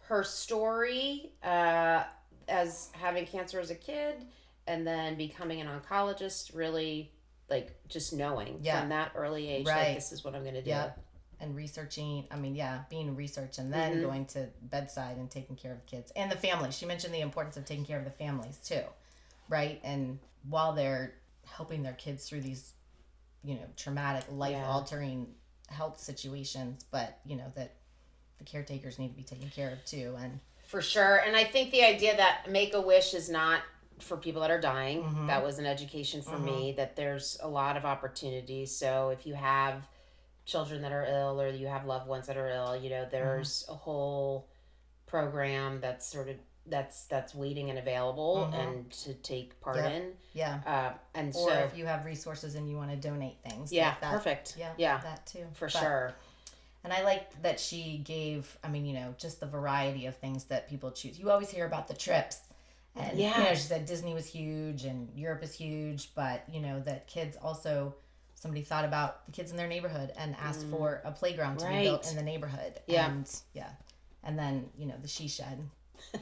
her 0.04 0.24
story 0.24 1.32
uh, 1.44 2.04
as 2.48 2.90
having 2.94 3.26
cancer 3.26 3.60
as 3.60 3.70
a 3.72 3.76
kid 3.76 4.26
and 4.68 4.86
then 4.86 5.16
becoming 5.16 5.60
an 5.62 5.68
oncologist. 5.68 6.56
Really, 6.56 7.12
like 7.50 7.80
just 7.88 8.14
knowing 8.14 8.60
Yeah. 8.62 8.80
from 8.82 8.90
that 8.90 9.12
early 9.16 9.48
age, 9.50 9.66
Right. 9.68 9.88
like 9.90 9.96
this 9.96 10.12
is 10.12 10.24
what 10.24 10.36
I'm 10.36 10.44
going 10.44 10.56
to 10.56 10.62
do. 10.64 10.70
Yep. 10.72 11.00
and 11.42 11.56
researching 11.56 12.28
i 12.32 12.36
mean 12.36 12.54
yeah 12.54 12.82
being 12.90 13.16
research 13.16 13.60
and 13.60 13.72
then 13.72 13.94
Mhm. 13.96 14.02
going 14.02 14.26
to 14.26 14.50
bedside 14.64 15.16
and 15.16 15.32
taking 15.32 15.56
care 15.56 15.72
of 15.72 15.80
the 15.80 15.86
kids 15.86 16.12
and 16.18 16.30
the 16.30 16.36
family 16.36 16.70
she 16.70 16.86
mentioned 16.86 17.14
the 17.14 17.22
importance 17.22 17.56
of 17.56 17.64
taking 17.64 17.86
care 17.86 17.98
of 17.98 18.04
the 18.04 18.12
families 18.12 18.58
too 18.58 18.84
right 19.48 19.80
and 19.86 20.20
while 20.50 20.74
they're 20.74 21.14
helping 21.46 21.82
their 21.82 21.94
kids 21.94 22.28
through 22.28 22.42
these 22.42 22.74
you 23.46 23.56
know 23.56 23.64
traumatic 23.78 24.26
life 24.30 24.58
altering 24.66 25.34
health 25.70 25.98
situations 25.98 26.84
but 26.92 27.20
you 27.26 27.38
know 27.38 27.50
that 27.56 27.76
the 28.40 28.44
caretakers 28.44 29.00
need 29.00 29.08
to 29.08 29.16
be 29.16 29.24
taken 29.24 29.50
care 29.50 29.70
of 29.72 29.86
too 29.86 30.18
and 30.20 30.42
For 30.66 30.82
sure. 30.82 31.16
And 31.26 31.38
I 31.38 31.46
think 31.46 31.72
the 31.72 31.84
idea 31.86 32.18
that 32.18 32.52
Make 32.52 32.74
a 32.74 32.82
Wish 32.82 33.14
is 33.14 33.30
not 33.30 33.62
for 34.00 34.18
people 34.18 34.42
that 34.42 34.52
are 34.52 34.60
dying. 34.62 35.04
Mhm. 35.04 35.28
That 35.28 35.44
was 35.44 35.60
an 35.60 35.66
education 35.66 36.22
for 36.22 36.38
me 36.40 36.72
that 36.74 36.96
there's 36.96 37.38
a 37.42 37.48
lot 37.48 37.78
of 37.78 37.86
opportunities. 37.86 38.76
So 38.76 39.10
if 39.10 39.26
you 39.26 39.34
have 39.36 39.88
children 40.46 40.82
that 40.82 40.92
are 40.92 41.06
ill 41.06 41.40
or 41.42 41.50
you 41.50 41.68
have 41.68 41.86
loved 41.86 42.08
ones 42.08 42.28
that 42.28 42.38
are 42.38 42.50
ill, 42.50 42.76
you 42.76 42.90
know, 42.90 43.06
there's 43.10 43.66
a 43.70 43.74
whole 43.76 44.48
program 45.06 45.80
that's 45.82 46.06
sort 46.06 46.30
of 46.30 46.36
that's 46.66 47.06
that's 47.06 47.34
waiting 47.34 47.70
and 47.72 47.80
available 47.80 48.48
Mhm. 48.52 48.60
and 48.60 48.92
to 48.92 49.14
take 49.16 49.60
part 49.60 49.78
Yep. 49.78 49.92
in. 49.92 50.18
yeah 50.34 50.62
Uh, 50.68 50.94
and 51.16 51.36
or 51.36 51.50
so 51.50 51.54
if 51.60 51.76
you 51.76 51.88
have 51.88 52.06
resources 52.06 52.54
and 52.54 52.70
you 52.70 52.78
want 52.78 52.92
to 52.92 52.98
donate 52.98 53.38
things 53.42 53.72
yeah, 53.74 53.90
like 53.90 54.02
that, 54.02 54.12
perfect. 54.12 54.56
yeah 54.56 54.74
Yeah, 54.78 55.00
that 55.02 55.26
too 55.26 55.48
for 55.54 55.66
But- 55.66 55.80
sure. 55.80 56.14
And 56.84 56.94
I 56.94 57.02
like 57.02 57.42
that 57.42 57.60
she 57.60 57.98
gave, 57.98 58.56
I 58.64 58.68
mean, 58.70 58.86
you 58.86 58.94
know, 58.94 59.14
just 59.18 59.40
the 59.40 59.48
variety 59.48 60.06
of 60.06 60.16
things 60.18 60.46
that 60.46 60.70
people 60.70 60.92
choose. 60.92 61.18
You 61.20 61.30
always 61.32 61.50
hear 61.50 61.66
about 61.66 61.88
the 61.88 61.94
trips 61.96 62.40
And 62.96 63.18
you 63.18 63.26
Yeah. 63.26 63.44
know, 63.44 63.50
she 63.52 63.62
said 63.62 63.86
Disney 63.86 64.14
was 64.14 64.26
huge 64.28 64.84
and 64.86 65.10
Europe 65.16 65.44
is 65.44 65.54
huge, 65.54 66.14
but 66.16 66.44
you 66.52 66.60
know 66.62 66.80
that 66.82 67.08
kids 67.08 67.38
also 67.42 67.96
somebody 68.36 68.62
thought 68.62 68.86
about 68.86 69.26
the 69.26 69.32
kids 69.34 69.52
in 69.52 69.58
their 69.58 69.68
neighborhood 69.68 70.12
and 70.18 70.36
asked 70.42 70.66
for 70.68 71.02
a 71.04 71.12
playground 71.12 71.60
to 71.60 71.68
be 71.68 71.82
built 71.84 72.04
Mm. 72.04 72.10
In 72.12 72.16
the 72.18 72.24
neighborhood. 72.24 72.80
Yeah. 72.88 73.08
And 73.10 73.42
yeah. 73.54 73.70
And 74.24 74.38
then, 74.40 74.70
you 74.78 74.86
know, 74.86 74.96
the 75.02 75.08
she 75.08 75.28
shed, 75.28 75.62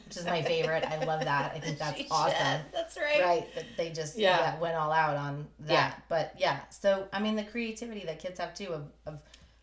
which 0.05 0.17
is 0.17 0.25
my 0.25 0.41
favorite. 0.41 0.83
I 0.83 1.03
love 1.05 1.21
that. 1.23 1.53
I 1.55 1.59
think 1.59 1.77
that's 1.79 1.97
She 1.97 2.07
awesome. 2.09 2.35
shed. 2.37 2.65
That's 2.73 2.97
right. 2.97 3.21
Right. 3.23 3.55
That 3.55 3.65
they 3.77 3.91
just 3.91 4.17
Yeah. 4.17 4.37
yeah. 4.39 4.59
went 4.59 4.75
all 4.75 4.91
out 4.91 5.15
on 5.15 5.47
that. 5.61 5.71
Yeah. 5.73 5.93
But 6.09 6.33
yeah. 6.37 6.59
So 6.69 7.07
I 7.13 7.19
mean 7.21 7.35
the 7.35 7.43
creativity 7.43 8.03
that 8.05 8.19
kids 8.19 8.39
have 8.39 8.53
too 8.55 8.69
of, 8.73 8.91
of 9.05 9.21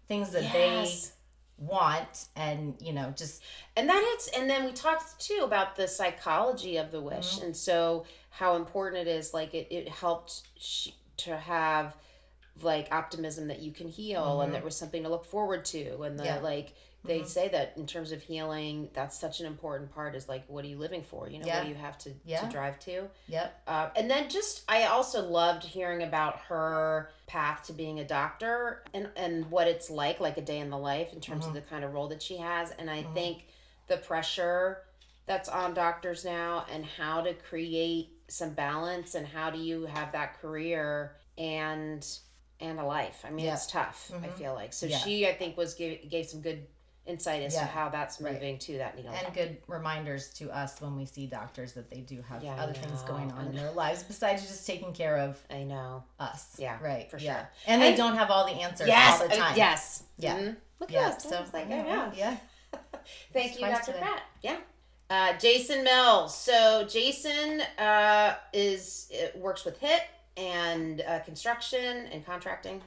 things 0.08 0.30
that 0.30 0.42
Yes. 0.44 0.52
they 0.52 1.12
want 1.58 2.26
and 2.36 2.74
you 2.80 2.92
know, 2.92 3.12
just 3.16 3.42
and 3.76 3.88
that 3.88 4.02
it's 4.14 4.28
and 4.36 4.48
then 4.50 4.64
we 4.64 4.72
talked 4.72 5.18
too 5.20 5.42
about 5.44 5.76
the 5.76 5.86
psychology 5.88 6.76
of 6.76 6.90
the 6.90 7.00
wish 7.00 7.36
Mm-hmm. 7.36 7.46
and 7.46 7.56
so 7.56 8.04
how 8.30 8.56
important 8.56 9.06
it 9.06 9.10
is 9.10 9.32
like 9.32 9.54
it, 9.54 9.68
it 9.70 9.88
helped 9.88 10.42
sh- 10.58 10.88
to 11.18 11.36
have 11.36 11.96
like 12.62 12.88
optimism 12.92 13.48
that 13.48 13.60
you 13.60 13.72
can 13.72 13.88
heal 13.88 14.40
and 14.40 14.52
there 14.52 14.62
was 14.62 14.76
something 14.76 15.02
to 15.04 15.08
look 15.08 15.24
forward 15.24 15.64
to 15.66 16.02
and 16.02 16.18
the 16.18 16.24
Mm-hmm. 16.24 16.34
Yeah. 16.36 16.40
like 16.40 16.72
they 17.04 17.22
say 17.22 17.48
that 17.48 17.74
in 17.76 17.86
terms 17.86 18.12
of 18.12 18.22
healing 18.22 18.88
that's 18.94 19.18
such 19.20 19.40
an 19.40 19.46
important 19.46 19.92
part 19.94 20.14
is 20.14 20.28
like 20.28 20.42
what 20.48 20.64
are 20.64 20.68
you 20.68 20.78
living 20.78 21.02
for 21.02 21.28
you 21.28 21.38
know 21.38 21.46
Yeah. 21.46 21.58
what 21.58 21.64
do 21.64 21.68
you 21.68 21.74
have 21.76 21.98
to, 21.98 22.10
Yeah. 22.24 22.40
to 22.40 22.48
drive 22.48 22.78
to 22.80 23.08
yep. 23.28 23.60
uh, 23.66 23.90
and 23.94 24.10
then 24.10 24.28
just 24.30 24.62
I 24.68 24.84
also 24.84 25.22
loved 25.28 25.64
hearing 25.64 26.02
about 26.02 26.38
her 26.48 27.10
path 27.26 27.64
to 27.66 27.72
being 27.72 28.00
a 28.00 28.04
doctor 28.04 28.82
and 28.94 29.08
and 29.16 29.50
what 29.50 29.66
it's 29.68 29.90
like, 29.90 30.18
like 30.20 30.36
a 30.38 30.42
day 30.42 30.58
in 30.60 30.70
the 30.70 30.78
life 30.78 31.12
in 31.12 31.20
terms 31.20 31.44
Mm-hmm. 31.44 31.56
of 31.56 31.62
the 31.62 31.68
kind 31.68 31.84
of 31.84 31.92
role 31.92 32.08
that 32.08 32.22
she 32.22 32.36
has. 32.38 32.70
And 32.72 32.90
I 32.90 33.02
think 33.14 33.46
the 33.86 33.98
pressure 33.98 34.78
that's 35.26 35.48
on 35.48 35.74
doctors 35.74 36.24
now 36.24 36.64
and 36.72 36.84
how 36.84 37.20
to 37.22 37.34
create 37.34 38.10
some 38.28 38.50
balance 38.54 39.14
and 39.14 39.26
how 39.26 39.50
do 39.50 39.58
you 39.58 39.84
have 39.86 40.12
that 40.12 40.40
career 40.40 41.16
and 41.36 42.06
and 42.60 42.78
a 42.78 42.84
life. 42.84 43.24
I 43.26 43.30
mean, 43.30 43.44
Yeah. 43.46 43.54
it's 43.54 43.66
tough. 43.66 44.10
I 44.22 44.28
feel 44.28 44.54
like 44.54 44.72
so. 44.72 44.86
Yeah. 44.86 44.98
She, 44.98 45.26
I 45.26 45.34
think, 45.34 45.56
was 45.56 45.74
gave 45.74 46.08
gave 46.08 46.26
some 46.26 46.40
good 46.40 46.66
insight 47.06 47.42
as 47.42 47.54
to 47.54 47.60
how 47.64 47.88
that's 47.90 48.20
Right. 48.20 48.32
moving 48.34 48.58
to 48.60 48.78
that 48.78 48.96
needle. 48.96 49.12
and 49.12 49.34
good 49.34 49.58
reminders 49.66 50.30
to 50.34 50.50
us 50.50 50.80
when 50.80 50.96
we 50.96 51.04
see 51.04 51.26
doctors 51.26 51.74
that 51.74 51.90
they 51.90 52.00
do 52.00 52.22
have 52.22 52.42
Yeah, 52.42 52.54
other 52.54 52.72
things 52.72 53.02
going 53.02 53.30
on 53.32 53.46
in 53.48 53.54
their 53.54 53.70
lives 53.72 54.02
besides 54.02 54.42
just 54.42 54.66
taking 54.66 54.92
care 54.94 55.18
of 55.18 55.38
I 55.50 55.64
know. 55.64 56.04
us. 56.18 56.54
Yeah, 56.58 56.78
right. 56.82 57.10
for 57.10 57.18
sure. 57.18 57.26
yeah. 57.26 57.38
sure. 57.40 57.48
And 57.66 57.82
they 57.82 57.94
don't 57.94 58.16
have 58.16 58.30
all 58.30 58.46
the 58.46 58.52
answers 58.52 58.88
Yes. 58.88 59.20
all 59.20 59.28
the 59.28 59.38
uh, 59.38 59.52
yes. 59.54 60.04
Yeah. 60.16 60.38
Mhm. 60.38 60.56
Look 60.80 60.90
Yeah. 60.92 61.08
at 61.08 61.16
us. 61.16 61.22
So 61.24 61.44
like, 61.52 61.68
I 61.70 61.80
oh, 61.80 61.82
know, 61.82 61.84
yeah. 61.84 62.12
yeah. 62.16 62.36
Thank 63.32 63.52
It's 63.52 63.60
you, 63.60 63.66
Dr. 63.66 63.84
today. 63.86 63.98
Pratt. 63.98 64.22
Yeah. 64.42 64.56
Uh, 65.10 65.36
Jason 65.38 65.84
Mills. 65.84 66.34
So 66.34 66.84
Jason 66.88 67.60
uh, 67.78 68.36
is 68.54 69.12
uh, 69.12 69.38
works 69.38 69.64
with 69.66 69.78
HIT 69.78 70.00
and 70.38 71.02
uh, 71.02 71.20
construction 71.20 72.06
and 72.10 72.24
contracting. 72.24 72.80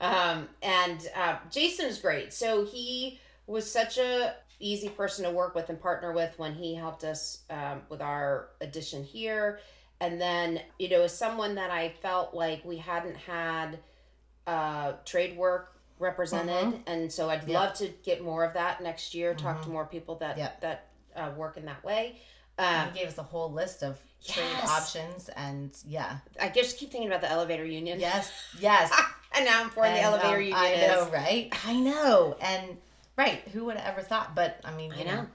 Um, 0.00 0.48
and 0.62 1.08
uh, 1.16 1.36
Jason's 1.50 1.98
great. 1.98 2.32
So 2.32 2.64
he 2.64 3.18
was 3.46 3.70
such 3.70 3.98
a 3.98 4.34
easy 4.58 4.88
person 4.88 5.24
to 5.24 5.30
work 5.30 5.54
with 5.54 5.68
and 5.68 5.80
partner 5.80 6.12
with 6.12 6.38
when 6.38 6.54
he 6.54 6.74
helped 6.74 7.04
us 7.04 7.40
um, 7.50 7.82
with 7.88 8.00
our 8.00 8.48
addition 8.60 9.04
here. 9.04 9.60
And 10.00 10.20
then, 10.20 10.60
you 10.78 10.88
know, 10.90 11.02
as 11.02 11.16
someone 11.16 11.54
that 11.54 11.70
I 11.70 11.90
felt 12.02 12.34
like 12.34 12.64
we 12.64 12.76
hadn't 12.76 13.16
had 13.16 13.78
uh, 14.46 14.92
trade 15.04 15.36
work 15.36 15.72
represented, 15.98 16.80
and 16.86 17.10
so 17.10 17.30
I'd 17.30 17.48
Yeah. 17.48 17.58
love 17.60 17.74
to 17.78 17.88
get 18.04 18.22
more 18.22 18.44
of 18.44 18.52
that 18.54 18.82
next 18.82 19.14
year. 19.14 19.34
Talk 19.34 19.62
to 19.62 19.68
more 19.70 19.86
people 19.86 20.16
that 20.16 20.36
Yeah. 20.36 20.50
that 20.60 20.88
uh, 21.16 21.30
work 21.36 21.56
in 21.56 21.64
that 21.64 21.82
way. 21.82 22.20
Um, 22.58 22.90
he 22.92 23.00
gave 23.00 23.08
us 23.08 23.18
a 23.18 23.22
whole 23.22 23.52
list 23.52 23.82
of 23.82 23.98
trade 24.26 24.44
Yes. 24.50 24.70
options 24.70 25.28
and 25.30 25.76
yeah. 25.86 26.18
I 26.40 26.48
just 26.48 26.78
keep 26.78 26.90
thinking 26.90 27.08
about 27.08 27.20
the 27.20 27.30
elevator 27.30 27.64
union. 27.64 28.00
Yes. 28.00 28.32
Yes. 28.58 28.90
and 29.36 29.44
now 29.44 29.62
I'm 29.62 29.70
for 29.70 29.84
the 29.84 30.00
elevator 30.00 30.36
um, 30.36 30.40
union 30.40 30.56
I 30.58 30.68
is. 30.72 30.90
know, 30.90 31.10
right? 31.12 31.52
I 31.66 31.74
know. 31.76 32.36
And 32.40 32.78
right, 33.16 33.40
who 33.52 33.66
would 33.66 33.76
have 33.76 33.86
ever 33.94 34.02
thought? 34.02 34.34
But 34.34 34.60
I 34.64 34.74
mean, 34.74 34.92
you 34.96 35.00
I 35.00 35.04
know. 35.04 35.14
know. 35.22 35.26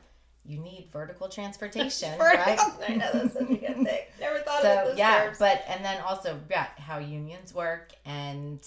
you 0.45 0.57
need 0.59 0.89
vertical 0.91 1.29
transportation, 1.29 2.09
Vertical- 2.17 2.43
right? 2.45 2.89
I 2.89 2.95
know 2.95 3.09
that's 3.13 3.33
such 3.33 3.43
a 3.43 3.45
good 3.55 3.75
thing. 3.75 3.85
Never 4.19 4.39
thought 4.39 4.65
of 4.65 4.87
it 4.87 4.91
so 4.91 4.97
yeah, 4.97 5.25
terms. 5.25 5.37
but 5.39 5.63
and 5.67 5.85
then 5.85 6.01
also 6.01 6.39
yeah, 6.49 6.67
how 6.77 6.97
unions 6.97 7.53
work 7.53 7.91
and 8.05 8.59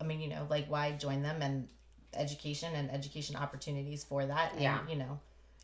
I 0.00 0.04
mean, 0.04 0.20
you 0.20 0.28
know, 0.28 0.46
like 0.48 0.70
why 0.70 0.92
join 0.92 1.22
them 1.22 1.42
and 1.42 1.68
education 2.14 2.74
and 2.74 2.90
education 2.90 3.36
opportunities 3.36 4.04
for 4.04 4.24
that. 4.24 4.52
And, 4.52 4.62
Yeah. 4.62 4.78
you 4.88 4.96
know, 4.96 5.18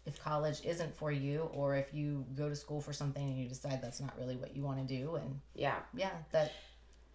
if 0.06 0.22
college 0.22 0.60
isn't 0.64 0.94
for 0.96 1.10
you 1.10 1.48
or 1.54 1.76
if 1.76 1.94
you 1.94 2.24
go 2.36 2.48
to 2.48 2.56
school 2.56 2.80
for 2.80 2.92
something 2.92 3.22
and 3.22 3.38
you 3.38 3.48
decide 3.48 3.80
that's 3.82 4.00
not 4.00 4.12
really 4.18 4.36
what 4.36 4.54
you 4.54 4.62
want 4.62 4.86
to 4.86 4.96
do 4.96 5.14
and 5.16 5.40
yeah. 5.54 5.76
yeah, 5.96 6.10
that 6.32 6.52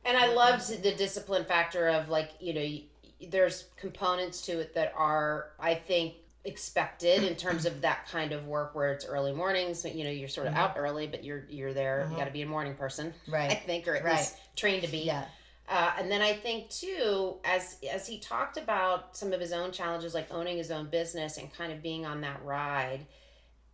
And 0.06 0.18
I 0.18 0.34
loved 0.34 0.82
the 0.82 0.94
discipline 0.96 1.46
factor 1.46 1.88
of 1.90 2.10
like, 2.10 2.32
you 2.40 2.54
know, 2.54 3.30
there's 3.30 3.66
components 3.76 4.42
to 4.48 4.60
it 4.60 4.74
that 4.76 4.94
are, 4.96 5.52
I 5.60 5.76
think, 5.76 6.16
expected 6.46 7.24
in 7.24 7.36
terms 7.36 7.66
of 7.66 7.82
that 7.82 8.08
kind 8.10 8.32
of 8.32 8.48
work 8.48 8.74
where 8.74 8.92
it's 8.94 9.06
early 9.06 9.34
mornings. 9.34 9.86
You 9.86 10.06
know, 10.06 10.10
you're 10.10 10.30
sort 10.30 10.48
of 10.48 10.54
mm-hmm. 10.54 10.62
out 10.62 10.76
early, 10.78 11.06
but 11.06 11.24
you're 11.24 11.46
you're 11.50 11.74
there. 11.74 12.00
You 12.00 12.06
uh-huh. 12.06 12.18
got 12.18 12.26
to 12.26 12.32
be 12.32 12.42
a 12.42 12.48
morning 12.48 12.76
person, 12.76 13.14
right 13.28 13.52
I 13.52 13.56
think, 13.56 13.88
or 13.88 13.96
at 13.96 14.04
Right. 14.04 14.18
least 14.18 14.38
trained 14.56 14.84
to 14.84 14.88
be. 14.90 15.00
Yeah. 15.00 15.26
Uh, 15.70 15.92
and 16.00 16.12
then 16.12 16.22
I 16.22 16.34
think 16.34 16.72
too, 16.72 17.36
as 17.46 17.78
as 17.94 18.08
he 18.08 18.18
talked 18.18 18.58
about 18.58 19.16
some 19.16 19.34
of 19.34 19.40
his 19.40 19.52
own 19.54 19.72
challenges, 19.72 20.16
like 20.16 20.34
owning 20.34 20.58
his 20.58 20.72
own 20.72 20.90
business 20.90 21.38
and 21.38 21.54
kind 21.54 21.72
of 21.72 21.84
being 21.84 22.08
on 22.08 22.22
that 22.22 22.44
ride, 22.44 23.06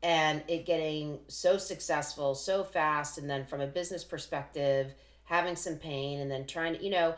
and 0.03 0.43
it 0.49 0.65
getting 0.65 1.19
so 1.29 1.57
successful 1.57 2.35
so 2.35 2.65
fast, 2.65 3.17
and 3.17 3.29
then 3.29 3.45
from 3.45 3.61
a 3.61 3.67
business 3.67 4.03
perspective, 4.03 4.93
having 5.23 5.55
some 5.55 5.77
pain, 5.77 6.19
and 6.19 6.29
then 6.29 6.45
trying 6.45 6.75
to, 6.75 6.83
you 6.83 6.91
know, 6.91 7.15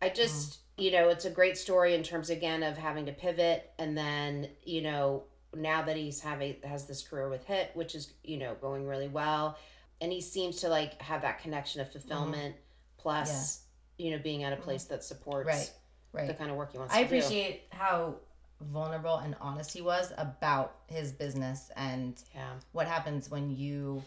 I 0.00 0.10
just, 0.10 0.60
you 0.78 0.92
know, 0.92 1.08
it's 1.08 1.24
a 1.24 1.30
great 1.30 1.58
story 1.58 1.96
in 1.96 2.04
terms 2.04 2.30
again 2.30 2.62
of 2.62 2.78
having 2.78 3.06
to 3.06 3.12
pivot, 3.12 3.68
and 3.80 3.98
then 3.98 4.48
you 4.64 4.82
know 4.82 5.24
now 5.56 5.82
that 5.82 5.96
he's 5.96 6.20
having 6.20 6.54
has 6.62 6.86
this 6.86 7.02
career 7.02 7.28
with 7.28 7.44
Hit, 7.46 7.72
which 7.74 7.96
is 7.96 8.12
you 8.22 8.36
know 8.36 8.54
going 8.60 8.86
really 8.86 9.08
well, 9.08 9.58
and 10.00 10.12
he 10.12 10.20
seems 10.20 10.60
to 10.60 10.68
like 10.68 11.02
have 11.02 11.22
that 11.22 11.42
connection 11.42 11.80
of 11.80 11.90
fulfillment 11.90 12.54
plus 12.96 13.62
you 14.00 14.10
know 14.12 14.18
being 14.18 14.42
at 14.44 14.52
a 14.52 14.56
mm-hmm. 14.56 14.64
place 14.64 14.84
that 14.84 15.04
supports 15.04 15.46
Right. 15.46 15.70
Right. 16.12 16.26
the 16.26 16.34
kind 16.34 16.50
of 16.50 16.56
work 16.56 16.72
he 16.72 16.78
wants 16.78 16.94
I 16.94 17.02
to 17.02 17.08
do. 17.08 17.14
I 17.14 17.18
appreciate 17.18 17.62
how 17.70 18.16
vulnerable 18.60 19.16
and 19.16 19.36
honest 19.40 19.72
he 19.72 19.80
was 19.80 20.12
about 20.18 20.74
his 20.86 21.12
business 21.12 21.70
and 21.76 22.20
Yeah. 22.34 22.50
what 22.72 22.86
happens 22.86 23.30
when 23.30 23.50
you 23.50 24.02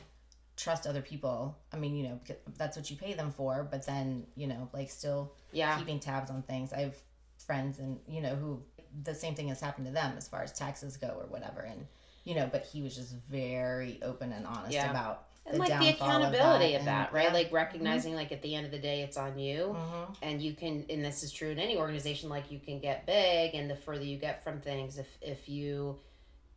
trust 0.55 0.85
other 0.85 1.01
people. 1.01 1.57
I 1.71 1.77
mean, 1.77 1.95
you 1.95 2.03
know, 2.03 2.19
that's 2.57 2.77
what 2.77 2.89
you 2.91 2.95
pay 2.97 3.13
them 3.13 3.31
for, 3.31 3.67
but 3.69 3.85
then, 3.85 4.27
you 4.35 4.47
know, 4.47 4.69
like 4.73 4.91
still 4.91 5.33
Yeah. 5.51 5.77
keeping 5.79 5.99
tabs 5.99 6.29
on 6.29 6.43
things. 6.43 6.71
I 6.73 6.81
have 6.81 6.95
friends 7.37 7.79
and, 7.79 7.99
you 8.07 8.21
know, 8.21 8.35
who 8.35 8.61
the 9.03 9.15
same 9.15 9.33
thing 9.33 9.47
has 9.47 9.59
happened 9.59 9.87
to 9.87 9.91
them 9.91 10.15
as 10.17 10.27
far 10.27 10.43
as 10.43 10.51
taxes 10.51 10.97
go 10.97 11.07
or 11.07 11.25
whatever. 11.25 11.61
And, 11.61 11.87
you 12.23 12.35
know, 12.35 12.47
but 12.51 12.65
he 12.65 12.83
was 12.83 12.95
just 12.95 13.15
very 13.29 13.99
open 14.03 14.31
and 14.31 14.45
honest 14.45 14.73
Yeah. 14.73 14.91
about 14.91 15.27
And 15.45 15.55
the 15.55 15.59
like 15.59 15.79
the 15.79 15.89
accountability 15.89 16.73
of 16.75 16.79
and- 16.79 16.87
that, 16.87 17.11
right? 17.13 17.25
yeah. 17.25 17.33
Like 17.33 17.51
recognizing 17.51 18.15
like 18.15 18.31
at 18.31 18.41
the 18.41 18.55
end 18.55 18.65
of 18.65 18.71
the 18.71 18.79
day 18.79 19.01
it's 19.01 19.17
on 19.17 19.37
you 19.37 19.75
Mhm. 19.77 20.15
and 20.21 20.41
you 20.41 20.53
can 20.53 20.85
and 20.89 21.03
this 21.03 21.21
is 21.23 21.31
true 21.33 21.49
in 21.49 21.59
any 21.59 21.75
organization 21.77 22.29
like 22.29 22.49
you 22.51 22.59
can 22.59 22.79
get 22.79 23.05
big 23.05 23.53
and 23.53 23.69
the 23.69 23.75
further 23.75 24.03
you 24.05 24.17
get 24.17 24.43
from 24.43 24.61
things 24.61 24.97
if 24.97 25.07
if 25.21 25.49
you 25.49 25.99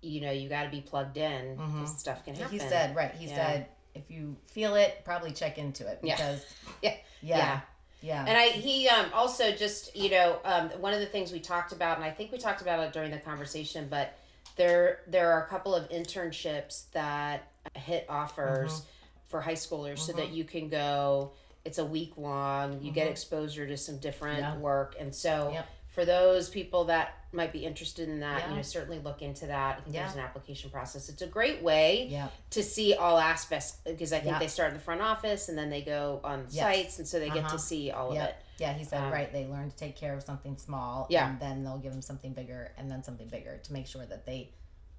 you 0.02 0.20
know 0.20 0.30
you 0.30 0.48
got 0.48 0.62
to 0.64 0.68
be 0.70 0.80
plugged 0.80 1.16
in 1.16 1.56
Mhm. 1.56 1.88
stuff 1.88 2.24
can 2.24 2.34
happen. 2.36 2.52
He 2.52 2.58
said, 2.60 2.94
right. 2.94 3.12
He 3.14 3.26
Yeah. 3.26 3.34
said, 3.34 3.66
if 3.94 4.08
you 4.10 4.36
feel 4.46 4.74
it, 4.76 5.02
probably 5.04 5.32
check 5.32 5.58
into 5.58 5.86
it 5.88 5.98
Yeah. 6.02 6.14
because, 6.16 6.44
Yeah. 6.82 6.94
yeah, 7.22 7.36
Yeah. 7.36 7.60
yeah, 8.02 8.24
And 8.28 8.36
I 8.38 8.48
he 8.50 8.88
um 8.88 9.12
also 9.14 9.50
just 9.52 9.96
you 9.96 10.10
know 10.10 10.38
um 10.44 10.68
one 10.80 10.92
of 10.94 11.00
the 11.00 11.06
things 11.06 11.32
we 11.32 11.40
talked 11.40 11.72
about 11.72 11.96
and 11.96 12.04
I 12.04 12.10
think 12.12 12.30
we 12.30 12.38
talked 12.38 12.62
about 12.62 12.78
it 12.80 12.92
during 12.92 13.10
the 13.10 13.18
conversation 13.18 13.88
but 13.88 14.12
there 14.54 15.00
there 15.08 15.32
are 15.32 15.42
a 15.44 15.48
couple 15.48 15.74
of 15.74 15.88
internships 15.90 16.90
that 16.92 17.48
HIT 17.74 18.06
offers 18.08 18.72
Mm-hmm. 18.72 18.86
for 19.28 19.40
high 19.40 19.54
schoolers 19.54 19.98
so 19.98 20.12
that 20.12 20.30
you 20.30 20.44
can 20.44 20.68
go 20.68 21.32
it's 21.64 21.78
a 21.78 21.84
week 21.84 22.12
long 22.16 22.80
you 22.80 22.92
get 22.92 23.08
exposure 23.08 23.66
to 23.66 23.76
some 23.76 23.98
different 23.98 24.40
Mm-hmm. 24.42 24.54
Yeah. 24.58 24.60
work 24.62 24.94
and 25.00 25.12
so 25.14 25.50
Yep. 25.52 25.66
for 25.88 26.04
those 26.04 26.48
people 26.48 26.84
that 26.84 27.14
might 27.32 27.52
be 27.52 27.64
interested 27.66 28.08
in 28.08 28.20
that 28.20 28.42
Yeah. 28.42 28.50
you 28.50 28.56
know 28.56 28.62
certainly 28.62 29.00
look 29.00 29.20
into 29.22 29.46
that 29.46 29.78
I 29.78 29.80
think 29.80 29.94
Yeah. 29.96 30.02
there's 30.04 30.14
an 30.14 30.20
application 30.20 30.70
process 30.70 31.08
it's 31.08 31.22
a 31.22 31.26
great 31.26 31.62
way 31.62 32.06
yeah, 32.08 32.28
to 32.50 32.62
see 32.62 32.94
all 32.94 33.18
aspects 33.18 33.78
because 33.84 34.12
I 34.12 34.20
think 34.20 34.38
they 34.38 34.46
start 34.46 34.68
in 34.70 34.74
the 34.74 34.82
front 34.82 35.00
office 35.02 35.48
and 35.48 35.58
then 35.58 35.68
they 35.70 35.82
go 35.82 36.20
on 36.22 36.46
Yes. 36.50 36.62
sites 36.64 36.98
and 37.00 37.08
so 37.08 37.18
they 37.18 37.28
get 37.30 37.38
Uh-huh. 37.44 37.56
to 37.56 37.58
see 37.58 37.90
all 37.90 38.12
of 38.12 38.16
it. 38.18 38.36
yeah. 38.58 38.72
He 38.74 38.84
said, 38.84 39.02
Um, 39.02 39.12
right. 39.12 39.30
They 39.32 39.46
learn 39.46 39.68
to 39.70 39.76
take 39.76 39.96
care 39.96 40.14
of 40.14 40.22
something 40.22 40.56
small, 40.56 41.06
Yeah. 41.10 41.28
and 41.30 41.40
then 41.40 41.64
they'll 41.64 41.78
give 41.78 41.92
them 41.92 42.00
something 42.02 42.32
bigger, 42.32 42.72
and 42.78 42.88
then 42.90 43.02
something 43.02 43.28
bigger 43.28 43.58
to 43.58 43.72
make 43.72 43.86
sure 43.86 44.06
that 44.06 44.24
they, 44.24 44.50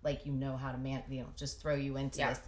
like, 0.04 0.26
you 0.26 0.32
know 0.34 0.58
how 0.58 0.72
to 0.74 0.78
man, 0.78 1.02
you 1.10 1.22
know, 1.22 1.28
just 1.38 1.60
throw 1.62 1.74
you 1.76 1.98
into 1.98 2.20
Yeah. 2.20 2.30
this 2.32 2.42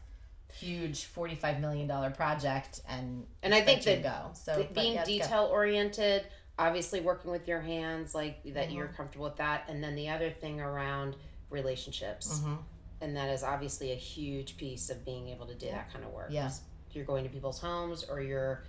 huge 0.53 1.05
forty-five 1.05 1.59
million 1.59 1.87
dollar 1.87 2.09
project, 2.09 2.81
and 2.87 3.25
And 3.43 3.53
I 3.53 3.61
think 3.61 3.83
that 3.83 4.03
go. 4.03 4.31
So 4.33 4.65
being 4.73 4.93
yeah, 4.95 5.05
detail 5.05 5.49
oriented, 5.51 6.25
obviously 6.57 6.99
working 7.01 7.31
with 7.31 7.47
your 7.47 7.61
hands, 7.61 8.13
like 8.15 8.43
that 8.43 8.67
Mm-hmm. 8.67 8.75
you're 8.75 8.87
comfortable 8.87 9.25
with 9.25 9.37
that, 9.37 9.65
and 9.69 9.83
then 9.83 9.95
the 9.95 10.09
other 10.09 10.29
thing 10.31 10.59
around 10.59 11.15
relationships. 11.49 12.39
Mhm. 12.43 12.57
and 13.01 13.15
that 13.15 13.29
is 13.29 13.43
obviously 13.43 13.91
a 13.93 13.95
huge 13.95 14.57
piece 14.57 14.89
of 14.89 15.05
being 15.05 15.29
able 15.29 15.45
to 15.45 15.55
do 15.55 15.67
that 15.67 15.89
kind 15.93 16.03
of 16.03 16.11
work. 16.11 16.27
Yeah. 16.31 16.51
You're 16.91 17.05
going 17.05 17.23
to 17.23 17.29
people's 17.29 17.59
homes 17.59 18.03
or 18.03 18.19
you're, 18.21 18.63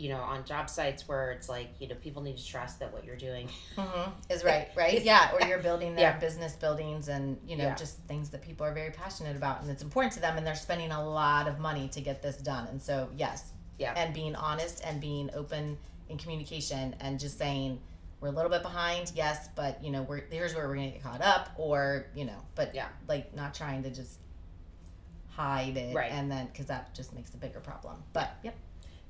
you 0.00 0.08
know, 0.08 0.20
on 0.20 0.44
job 0.44 0.70
sites 0.70 1.06
where 1.06 1.30
it's 1.32 1.48
like, 1.48 1.68
you 1.78 1.86
know, 1.86 1.94
people 1.96 2.22
need 2.22 2.38
to 2.38 2.44
trust 2.46 2.80
that 2.80 2.92
what 2.92 3.04
you're 3.04 3.16
doing. 3.16 3.48
Mm-hmm. 3.76 4.10
Is 4.30 4.42
right, 4.44 4.68
right? 4.74 5.02
Yeah, 5.02 5.30
or 5.34 5.46
you're 5.46 5.58
building 5.58 5.94
their 5.94 6.12
Yeah. 6.12 6.18
business 6.18 6.54
buildings 6.54 7.08
and, 7.08 7.38
you 7.46 7.56
know, 7.56 7.64
Yeah. 7.64 7.74
just 7.74 7.98
things 8.08 8.30
that 8.30 8.40
people 8.40 8.64
are 8.66 8.72
very 8.72 8.90
passionate 8.90 9.36
about 9.36 9.60
and 9.60 9.70
it's 9.70 9.82
important 9.82 10.14
to 10.14 10.20
them 10.20 10.38
and 10.38 10.46
they're 10.46 10.54
spending 10.54 10.90
a 10.90 11.04
lot 11.08 11.46
of 11.48 11.58
money 11.58 11.88
to 11.90 12.00
get 12.00 12.22
this 12.22 12.36
done. 12.38 12.66
And 12.68 12.80
so, 12.82 13.10
yes. 13.16 13.52
Yeah. 13.78 13.92
And 13.96 14.14
being 14.14 14.34
honest 14.34 14.82
and 14.84 15.00
being 15.00 15.30
open 15.34 15.76
in 16.08 16.16
communication 16.18 16.96
and 17.00 17.20
just 17.20 17.36
saying, 17.38 17.80
we're 18.20 18.28
a 18.28 18.32
little 18.32 18.50
bit 18.50 18.62
behind, 18.62 19.12
yes, 19.14 19.48
but, 19.54 19.82
you 19.84 19.90
know, 19.90 20.02
we're 20.02 20.22
here's 20.30 20.54
where 20.54 20.66
we're 20.68 20.74
going 20.74 20.92
to 20.92 20.98
get 20.98 21.02
caught 21.02 21.22
up 21.22 21.50
or, 21.56 22.06
you 22.14 22.24
know, 22.24 22.36
but 22.54 22.74
Yeah. 22.74 22.88
like 23.08 23.34
not 23.34 23.54
trying 23.54 23.82
to 23.84 23.90
just 23.90 24.18
hide 25.28 25.76
it 25.76 25.94
Right. 25.94 26.10
and 26.12 26.30
then 26.30 26.46
because 26.46 26.66
that 26.66 26.94
just 26.94 27.14
makes 27.14 27.32
a 27.34 27.36
bigger 27.38 27.60
problem. 27.60 28.02
But, 28.12 28.30
yep. 28.42 28.54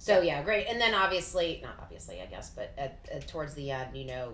So 0.03 0.23
yeah, 0.23 0.43
great. 0.43 0.67
And 0.67 0.81
then 0.81 0.95
obviously, 0.95 1.61
not 1.63 1.75
obviously, 1.79 2.23
I 2.23 2.27
guess, 2.27 2.49
but 2.51 2.73
at, 2.79 3.07
at 3.13 3.29
towards 3.29 3.53
the 3.53 3.71
end, 3.71 3.95
you 3.95 4.07
know, 4.07 4.33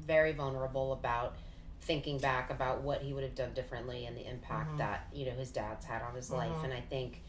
very 0.00 0.32
vulnerable 0.32 0.94
about 0.94 1.36
thinking 1.82 2.16
back 2.16 2.48
about 2.50 2.80
what 2.80 3.02
he 3.02 3.12
would 3.12 3.22
have 3.22 3.34
done 3.34 3.52
differently 3.52 4.06
and 4.06 4.16
the 4.16 4.26
impact 4.26 4.72
Mhm. 4.72 4.78
that 4.78 5.08
you 5.12 5.26
know 5.26 5.32
his 5.32 5.50
dad's 5.50 5.84
had 5.84 6.00
on 6.00 6.14
his 6.14 6.30
life. 6.30 6.50
Mhm. 6.52 6.64
And 6.64 6.72
I 6.72 6.80
think 6.80 7.20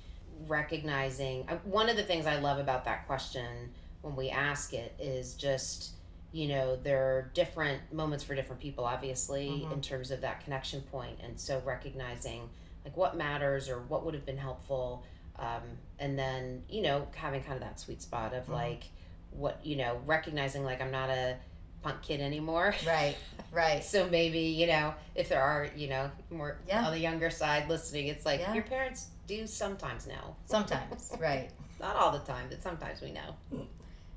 recognizing 0.48 1.46
uh, 1.50 1.58
one 1.66 1.90
of 1.90 1.98
the 1.98 2.04
things 2.04 2.26
I 2.26 2.40
love 2.40 2.58
about 2.58 2.86
that 2.86 3.06
question 3.06 3.74
when 4.02 4.16
we 4.16 4.30
ask 4.30 4.74
it 4.74 4.94
is 4.98 5.34
just 5.36 5.92
you 6.32 6.48
know 6.48 6.76
there 6.78 7.04
are 7.18 7.32
different 7.34 7.92
moments 7.94 8.24
for 8.24 8.34
different 8.34 8.62
people 8.62 8.86
obviously 8.86 9.50
Mhm. 9.50 9.74
in 9.74 9.82
terms 9.82 10.10
of 10.10 10.22
that 10.22 10.40
connection 10.44 10.82
point 10.84 11.20
and 11.22 11.40
so 11.40 11.60
recognizing 11.66 12.50
like 12.86 12.96
what 12.98 13.16
matters 13.18 13.70
or 13.70 13.80
what 13.82 14.04
would 14.06 14.14
have 14.14 14.26
been 14.26 14.38
helpful 14.38 15.04
um, 15.40 15.62
and 16.00 16.18
then 16.18 16.64
you 16.70 16.82
know 16.82 17.08
having 17.16 17.42
kind 17.44 17.56
of 17.56 17.62
that 17.62 17.80
sweet 17.80 18.02
spot 18.02 18.34
of 18.34 18.46
Mhm. 18.48 18.54
like 18.54 18.84
what 19.32 19.60
you 19.66 19.76
know 19.76 20.00
recognizing 20.06 20.64
like 20.64 20.80
i'm 20.82 20.92
not 20.92 21.10
a 21.10 21.36
punk 21.82 22.02
kid 22.02 22.22
anymore 22.22 22.74
Right, 22.88 23.16
right. 23.52 23.84
so 23.84 24.08
maybe 24.10 24.40
you 24.40 24.68
know 24.68 24.94
if 25.16 25.30
there 25.30 25.42
are 25.42 25.68
you 25.76 25.90
know 25.90 26.10
more 26.30 26.58
Yeah. 26.68 26.86
on 26.86 26.92
the 26.92 27.00
younger 27.00 27.30
side 27.30 27.68
listening 27.68 28.08
it's 28.08 28.26
like 28.26 28.40
Yeah. 28.42 28.54
your 28.54 28.64
parents 28.64 29.08
do 29.28 29.48
sometimes 29.48 30.06
know 30.08 30.36
Sometimes, 30.46 31.12
right. 31.20 31.50
not 31.80 31.96
all 31.96 32.12
the 32.12 32.20
time 32.20 32.46
but 32.50 32.62
sometimes 32.62 33.02
we 33.02 33.12
know 33.12 33.36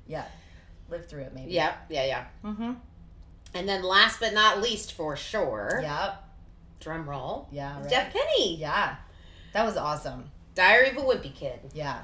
Yeah. 0.07 0.25
Live 0.89 1.07
through 1.07 1.23
it, 1.23 1.33
maybe. 1.33 1.51
yeah 1.51 1.75
yeah 1.89 2.05
yeah 2.05 2.25
Mm-hmm. 2.43 2.73
and 3.55 3.67
then 3.67 3.83
last 3.83 4.19
but 4.19 4.33
not 4.33 4.61
least 4.61 4.93
for 4.93 5.15
sure 5.17 5.79
Yep. 5.81 6.23
drum 6.79 7.09
roll 7.09 7.47
Yeah. 7.51 7.79
Right. 7.81 7.89
jeff 7.89 8.13
Kinney 8.13 8.57
Yeah. 8.57 8.95
That 9.53 9.65
was 9.65 9.75
awesome. 9.77 10.29
Diary 10.57 10.89
of 10.89 10.97
a 10.97 11.01
wimpy 11.01 11.33
kid 11.33 11.59
Yeah. 11.73 11.99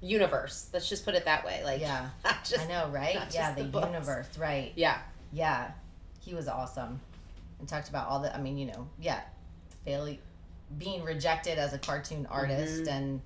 universe 0.00 0.68
let's 0.72 0.88
just 0.88 1.04
put 1.04 1.14
it 1.14 1.24
that 1.24 1.44
way 1.44 1.62
like 1.64 1.80
Yeah. 1.80 2.10
just 2.44 2.60
I 2.60 2.66
know, 2.68 2.88
right? 2.90 3.18
Yeah, 3.34 3.52
the, 3.54 3.64
the 3.64 3.80
universe, 3.86 4.28
right. 4.38 4.72
yeah 4.76 4.98
Yeah. 5.32 5.70
He 6.20 6.34
was 6.34 6.46
awesome. 6.48 7.00
And 7.58 7.68
talked 7.68 7.88
about 7.88 8.08
all 8.08 8.20
the 8.20 8.34
I 8.34 8.40
mean, 8.40 8.56
you 8.58 8.66
know, 8.66 8.88
yeah. 8.98 9.20
Failing 9.84 10.18
being 10.78 11.02
rejected 11.04 11.58
as 11.58 11.72
a 11.72 11.78
cartoon 11.78 12.26
artist 12.30 12.84
Mhm. 12.84 12.88
and 12.88 13.20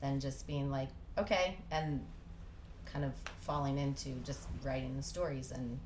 then 0.00 0.20
just 0.20 0.46
being 0.46 0.70
like, 0.70 0.88
okay, 1.18 1.56
and 1.70 2.04
kind 2.92 3.04
of 3.04 3.12
falling 3.40 3.78
into 3.78 4.10
just 4.24 4.46
writing 4.62 4.96
the 4.96 5.02
stories 5.02 5.50
and 5.52 5.78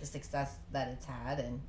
the 0.00 0.06
success 0.06 0.54
that 0.72 0.88
it's 0.88 1.04
had 1.04 1.38
and 1.40 1.60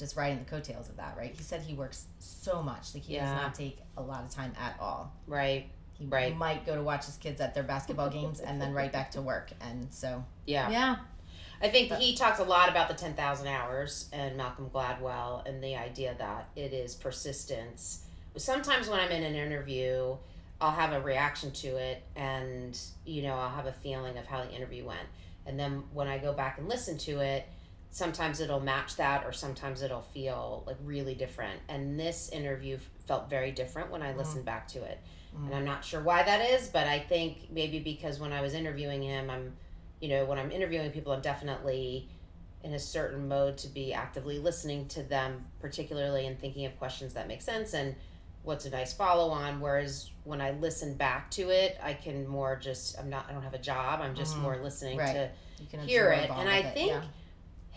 just 0.00 0.16
riding 0.16 0.38
the 0.40 0.44
coattails 0.50 0.88
of 0.88 0.96
that, 0.96 1.14
right? 1.16 1.32
He 1.36 1.42
said 1.44 1.60
he 1.62 1.74
works 1.74 2.06
so 2.18 2.60
much. 2.62 2.92
Like 2.94 3.04
he 3.04 3.14
does 3.16 3.30
not 3.30 3.54
take 3.54 3.78
a 3.96 4.02
lot 4.02 4.24
of 4.24 4.30
time 4.30 4.52
at 4.58 4.76
all. 4.80 5.12
right 5.28 5.66
He 5.92 6.06
Right. 6.06 6.34
might 6.36 6.64
go 6.66 6.74
to 6.74 6.82
watch 6.82 7.04
his 7.06 7.16
kids 7.18 7.40
at 7.40 7.54
their 7.54 7.62
basketball 7.62 8.08
games 8.18 8.40
and 8.40 8.60
then 8.60 8.72
right 8.72 8.90
back 8.90 9.12
to 9.12 9.22
work. 9.22 9.52
And 9.60 9.92
so, 9.92 10.24
yeah 10.46 10.68
yeah. 10.70 10.96
I 11.62 11.68
think 11.68 11.90
But- 11.90 12.00
he 12.00 12.16
talks 12.16 12.38
a 12.40 12.44
lot 12.44 12.70
about 12.70 12.88
the 12.88 12.94
10,000 12.94 13.46
hours 13.46 14.08
and 14.12 14.36
Malcolm 14.36 14.70
Gladwell 14.70 15.46
and 15.46 15.62
the 15.62 15.76
idea 15.76 16.14
that 16.18 16.48
it 16.56 16.72
is 16.72 16.94
persistence. 16.94 18.04
Sometimes 18.36 18.88
when 18.88 18.98
I'm 18.98 19.10
in 19.10 19.22
an 19.24 19.34
interview, 19.34 20.16
I'll 20.60 20.70
have 20.72 20.92
a 20.92 21.00
reaction 21.00 21.50
to 21.52 21.68
it 21.76 22.02
and, 22.16 22.78
you 23.04 23.22
know, 23.22 23.34
I'll 23.34 23.50
have 23.50 23.66
a 23.66 23.72
feeling 23.72 24.16
of 24.18 24.26
how 24.26 24.42
the 24.42 24.50
interview 24.50 24.84
went. 24.86 25.06
And 25.46 25.58
then 25.60 25.82
when 25.92 26.06
I 26.08 26.16
go 26.18 26.32
back 26.32 26.58
and 26.58 26.68
listen 26.68 26.96
to 26.98 27.20
it, 27.20 27.46
sometimes 27.90 28.40
it'll 28.40 28.60
match 28.60 28.96
that 28.96 29.24
or 29.24 29.32
sometimes 29.32 29.82
it'll 29.82 30.00
feel 30.02 30.62
like 30.66 30.76
really 30.84 31.14
different. 31.14 31.60
And 31.68 31.98
this 31.98 32.28
interview 32.30 32.78
felt 33.06 33.28
very 33.28 33.50
different 33.50 33.90
when 33.90 34.02
I 34.02 34.14
listened 34.14 34.44
back 34.44 34.68
to 34.68 34.82
it. 34.82 35.00
Mm. 35.36 35.46
And 35.46 35.54
I'm 35.54 35.64
not 35.64 35.84
sure 35.84 36.00
why 36.00 36.22
that 36.22 36.50
is, 36.50 36.68
but 36.68 36.86
I 36.86 37.00
think 37.00 37.48
maybe 37.50 37.80
because 37.80 38.20
when 38.20 38.32
I 38.32 38.40
was 38.40 38.54
interviewing 38.54 39.02
him, 39.02 39.28
I'm 39.30 39.52
you 40.00 40.08
know, 40.08 40.24
when 40.24 40.38
I'm 40.38 40.50
interviewing 40.50 40.90
people, 40.92 41.12
I'm 41.12 41.20
definitely 41.20 42.08
in 42.62 42.72
a 42.72 42.78
certain 42.78 43.28
mode 43.28 43.58
to 43.58 43.68
be 43.68 43.92
actively 43.92 44.38
listening 44.38 44.86
to 44.88 45.02
them, 45.02 45.44
particularly 45.60 46.26
and 46.26 46.38
thinking 46.40 46.64
of 46.64 46.78
questions 46.78 47.12
that 47.14 47.28
make 47.28 47.42
sense 47.42 47.74
and 47.74 47.94
what's 48.42 48.64
a 48.64 48.70
nice 48.70 48.94
follow 48.94 49.30
on. 49.30 49.60
Whereas 49.60 50.10
when 50.24 50.40
I 50.40 50.52
listen 50.52 50.94
back 50.94 51.30
to 51.32 51.50
it, 51.50 51.78
I 51.82 51.92
can 51.92 52.26
more 52.26 52.56
just, 52.56 52.98
I'm 52.98 53.10
not, 53.10 53.26
I 53.28 53.32
don't 53.32 53.42
have 53.42 53.52
a 53.52 53.58
job. 53.58 54.00
I'm 54.00 54.14
just 54.14 54.36
Mhm. 54.36 54.40
more 54.40 54.56
listening 54.62 54.96
Right. 54.98 55.12
to 55.12 55.30
You 55.60 55.66
can 55.68 55.80
hear 55.86 56.10
it. 56.12 56.30
And 56.30 56.48
I 56.48 56.58
it, 56.60 56.74
think 56.74 56.88
yeah. 56.88 57.02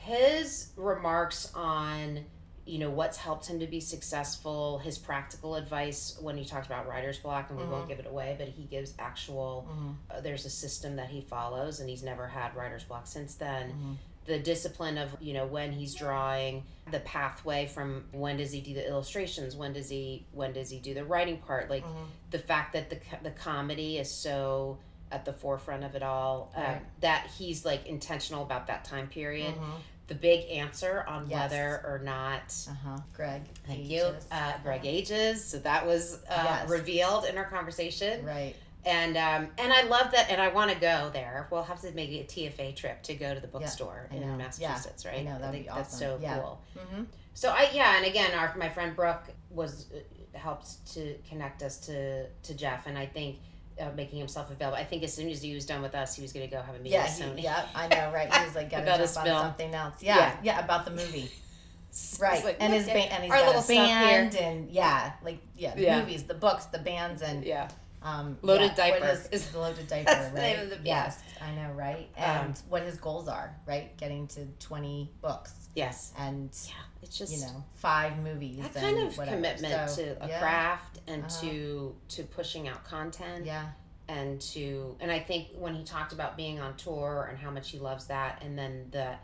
His 0.04 0.72
remarks 0.76 1.52
on 1.56 2.20
you 2.66 2.80
know 2.80 2.90
what's 2.90 3.18
helped 3.18 3.46
him 3.48 3.60
to 3.60 3.68
be 3.68 3.80
successful 3.82 4.78
his 4.80 4.98
practical 4.98 5.56
advice 5.56 6.18
when 6.22 6.38
he 6.38 6.46
talked 6.46 6.66
about 6.66 6.88
writer's 6.88 7.18
block 7.20 7.50
and 7.50 7.60
we 7.60 7.66
won't 7.66 7.86
Mhm. 7.86 7.88
give 7.90 8.00
it 8.00 8.06
away 8.08 8.36
but 8.38 8.48
he 8.48 8.64
gives 8.64 8.94
actual 9.00 9.68
Mhm. 9.70 9.96
uh, 10.10 10.22
there's 10.22 10.46
a 10.46 10.50
system 10.50 10.96
that 10.98 11.10
he 11.10 11.20
follows 11.22 11.80
and 11.82 11.90
he's 11.90 12.04
never 12.04 12.28
had 12.28 12.56
writer's 12.56 12.84
block 12.86 13.06
since 13.08 13.36
then 13.36 13.72
Mhm. 13.72 13.98
the 14.26 14.40
discipline 14.40 14.98
of 14.98 15.16
you 15.22 15.34
know 15.34 15.46
when 15.46 15.72
he's 15.74 15.94
drawing 15.94 16.64
the 16.92 17.02
pathway 17.02 17.66
from 17.66 18.06
when 18.14 18.38
does 18.38 18.52
he 18.54 18.62
do 18.62 18.74
the 18.74 18.88
illustrations 18.88 19.56
when 19.58 19.74
does 19.74 19.90
he 19.90 20.26
when 20.32 20.54
does 20.54 20.70
he 20.70 20.80
do 20.80 20.94
the 20.94 21.04
writing 21.04 21.38
part 21.40 21.70
like 21.70 21.84
Mhm. 21.86 22.08
the 22.32 22.40
fact 22.40 22.72
that 22.74 22.90
the 22.90 23.00
the 23.24 23.32
comedy 23.32 23.98
is 23.98 24.10
so 24.10 24.78
at 25.12 25.26
the 25.26 25.34
forefront 25.34 25.84
of 25.84 25.94
it 25.96 26.02
all 26.02 26.52
uh, 26.56 26.62
Right. 26.62 27.02
that 27.02 27.28
he's 27.38 27.64
like 27.66 27.86
intentional 27.88 28.42
about 28.42 28.68
that 28.68 28.84
time 28.86 29.08
period 29.08 29.54
Mhm. 29.56 29.80
The 30.08 30.16
big 30.16 30.50
answer 30.50 31.06
on 31.08 31.30
Yes. 31.30 31.52
whether 31.52 31.82
or 31.86 32.00
not 32.04 32.54
Uh-huh. 32.70 32.98
Greg. 33.14 33.44
thank 33.66 33.86
you 33.90 34.04
uh, 34.32 34.54
greg 34.64 34.86
ages 34.86 35.44
so 35.44 35.60
that 35.60 35.86
was 35.86 36.20
uh, 36.30 36.44
Yes. 36.44 36.70
revealed 36.70 37.26
in 37.26 37.38
our 37.38 37.46
conversation 37.46 38.26
Right. 38.26 38.54
and 38.86 39.16
um, 39.16 39.48
and 39.58 39.72
i 39.72 39.84
love 39.84 40.12
that 40.12 40.30
and 40.30 40.42
i 40.42 40.50
want 40.50 40.72
to 40.72 40.78
go 40.80 41.10
there 41.14 41.48
we'll 41.52 41.64
have 41.64 41.80
to 41.82 41.92
make 41.94 42.10
a 42.10 42.26
tfa 42.26 42.76
trip 42.76 43.02
to 43.04 43.14
go 43.16 43.34
to 43.34 43.40
the 43.40 43.48
bookstore 43.48 44.10
I 44.12 44.16
in 44.16 44.22
know. 44.22 44.28
Yeah. 44.28 44.36
massachusetts 44.38 45.06
right 45.06 45.20
I 45.20 45.24
know, 45.24 45.40
that'd 45.40 45.52
think 45.52 45.66
be 45.68 45.72
that's 45.74 45.94
awesome. 45.96 46.18
so 46.18 46.20
Yeah. 46.22 46.40
cool 46.40 46.62
Mm-hmm. 46.78 47.04
so 47.34 47.50
i 47.52 47.70
yeah 47.74 47.96
and 47.98 48.06
again 48.06 48.32
our 48.38 48.54
my 48.58 48.70
friend 48.70 48.96
brooke 48.96 49.24
was 49.50 49.86
uh, 49.96 50.38
helped 50.38 50.86
to 50.96 51.16
connect 51.30 51.64
us 51.64 51.78
to 51.88 52.28
to 52.28 52.54
jeff 52.56 52.88
and 52.88 52.98
i 52.98 53.06
think 53.06 53.38
uh, 53.80 53.90
making 53.96 54.20
himself 54.20 54.50
available. 54.52 54.78
I 54.78 54.84
think 54.84 55.04
as 55.04 55.14
soon 55.14 55.30
as 55.30 55.42
he 55.42 55.54
was 55.56 55.66
done 55.66 55.82
with 55.82 55.96
us, 55.96 56.16
he 56.16 56.22
was 56.22 56.32
going 56.34 56.48
to 56.48 56.56
go 56.56 56.62
have 56.62 56.76
a 56.76 56.78
meeting 56.80 56.94
Yeah, 56.94 57.04
with 57.06 57.18
he, 57.18 57.24
Sony. 57.24 57.44
yeah, 57.44 57.66
I 57.76 57.88
know, 57.88 58.12
right? 58.14 58.34
He 58.34 58.46
was 58.46 58.56
like, 58.56 58.70
gotta 58.70 58.86
jump 58.86 59.00
on 59.00 59.08
something 59.26 59.74
else. 59.74 59.96
Yeah, 60.02 60.18
Yeah. 60.18 60.36
yeah, 60.44 60.64
about 60.66 60.86
the 60.86 60.92
movie, 60.92 61.32
right? 62.20 62.44
like, 62.44 62.58
and 62.60 62.74
his 62.74 62.86
band, 62.88 63.12
and 63.12 63.24
he's 63.24 63.32
our 63.32 63.38
got 63.40 63.46
little 63.48 63.62
a 63.62 63.64
stuff 63.64 63.88
here. 63.88 64.00
band, 64.00 64.36
and 64.36 64.70
yeah, 64.72 65.14
like 65.24 65.40
yeah, 65.56 65.76
the 65.76 65.82
Yeah. 65.82 66.00
movies, 66.00 66.24
the 66.24 66.34
books, 66.34 66.66
the 66.66 66.80
bands, 66.80 67.22
and 67.22 67.44
Yeah, 67.44 67.70
um, 68.04 68.38
Loaded 68.42 68.72
yeah, 68.72 68.76
Diaper 68.76 69.06
his- 69.08 69.28
is- 69.28 69.50
the 69.52 69.60
loaded 69.60 69.88
diaper, 69.90 70.06
that's 70.12 70.30
the 70.34 70.40
name 70.40 70.60
of 70.60 70.70
the 70.70 70.76
band. 70.76 70.86
yes, 70.88 71.20
I 71.42 71.52
know, 71.56 71.72
right? 71.74 72.10
And 72.18 72.50
Um, 72.50 72.54
what 72.70 72.84
his 72.84 72.98
goals 72.98 73.28
are, 73.28 73.56
right? 73.66 73.96
Getting 73.98 74.28
to 74.30 74.46
twenty 74.60 75.10
books 75.22 75.54
yes, 75.76 76.14
and 76.18 76.50
yeah. 76.68 76.74
It's 77.02 77.18
just 77.18 77.34
you 77.34 77.42
know 77.42 77.64
five 77.76 78.18
movies. 78.20 78.60
that 78.60 78.76
and 78.78 78.96
kind 78.96 79.08
of 79.08 79.18
whatever. 79.18 79.36
commitment 79.36 79.90
So, 79.90 80.04
to 80.04 80.24
a 80.24 80.28
yeah, 80.30 80.40
craft 80.40 80.93
and 81.08 81.24
Uh-huh. 81.26 81.42
to 81.42 81.96
to 82.10 82.24
pushing 82.24 82.68
out 82.68 82.84
content 82.86 83.46
Yeah, 83.46 83.70
and 84.08 84.40
to 84.42 84.96
and 85.00 85.12
I 85.12 85.20
think 85.20 85.50
when 85.56 85.76
he 85.76 85.84
talked 85.84 86.14
about 86.14 86.38
being 86.38 86.60
on 86.60 86.76
tour 86.78 87.28
and 87.30 87.38
how 87.38 87.52
much 87.52 87.70
he 87.72 87.80
loves 87.80 88.06
that 88.08 88.42
and 88.44 88.58
then 88.58 88.88
the 88.92 89.16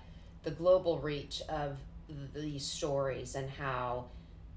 the 0.43 0.51
global 0.51 0.99
reach 0.99 1.41
of 1.49 1.77
these 2.33 2.65
stories 2.65 3.35
and 3.35 3.49
how 3.49 4.05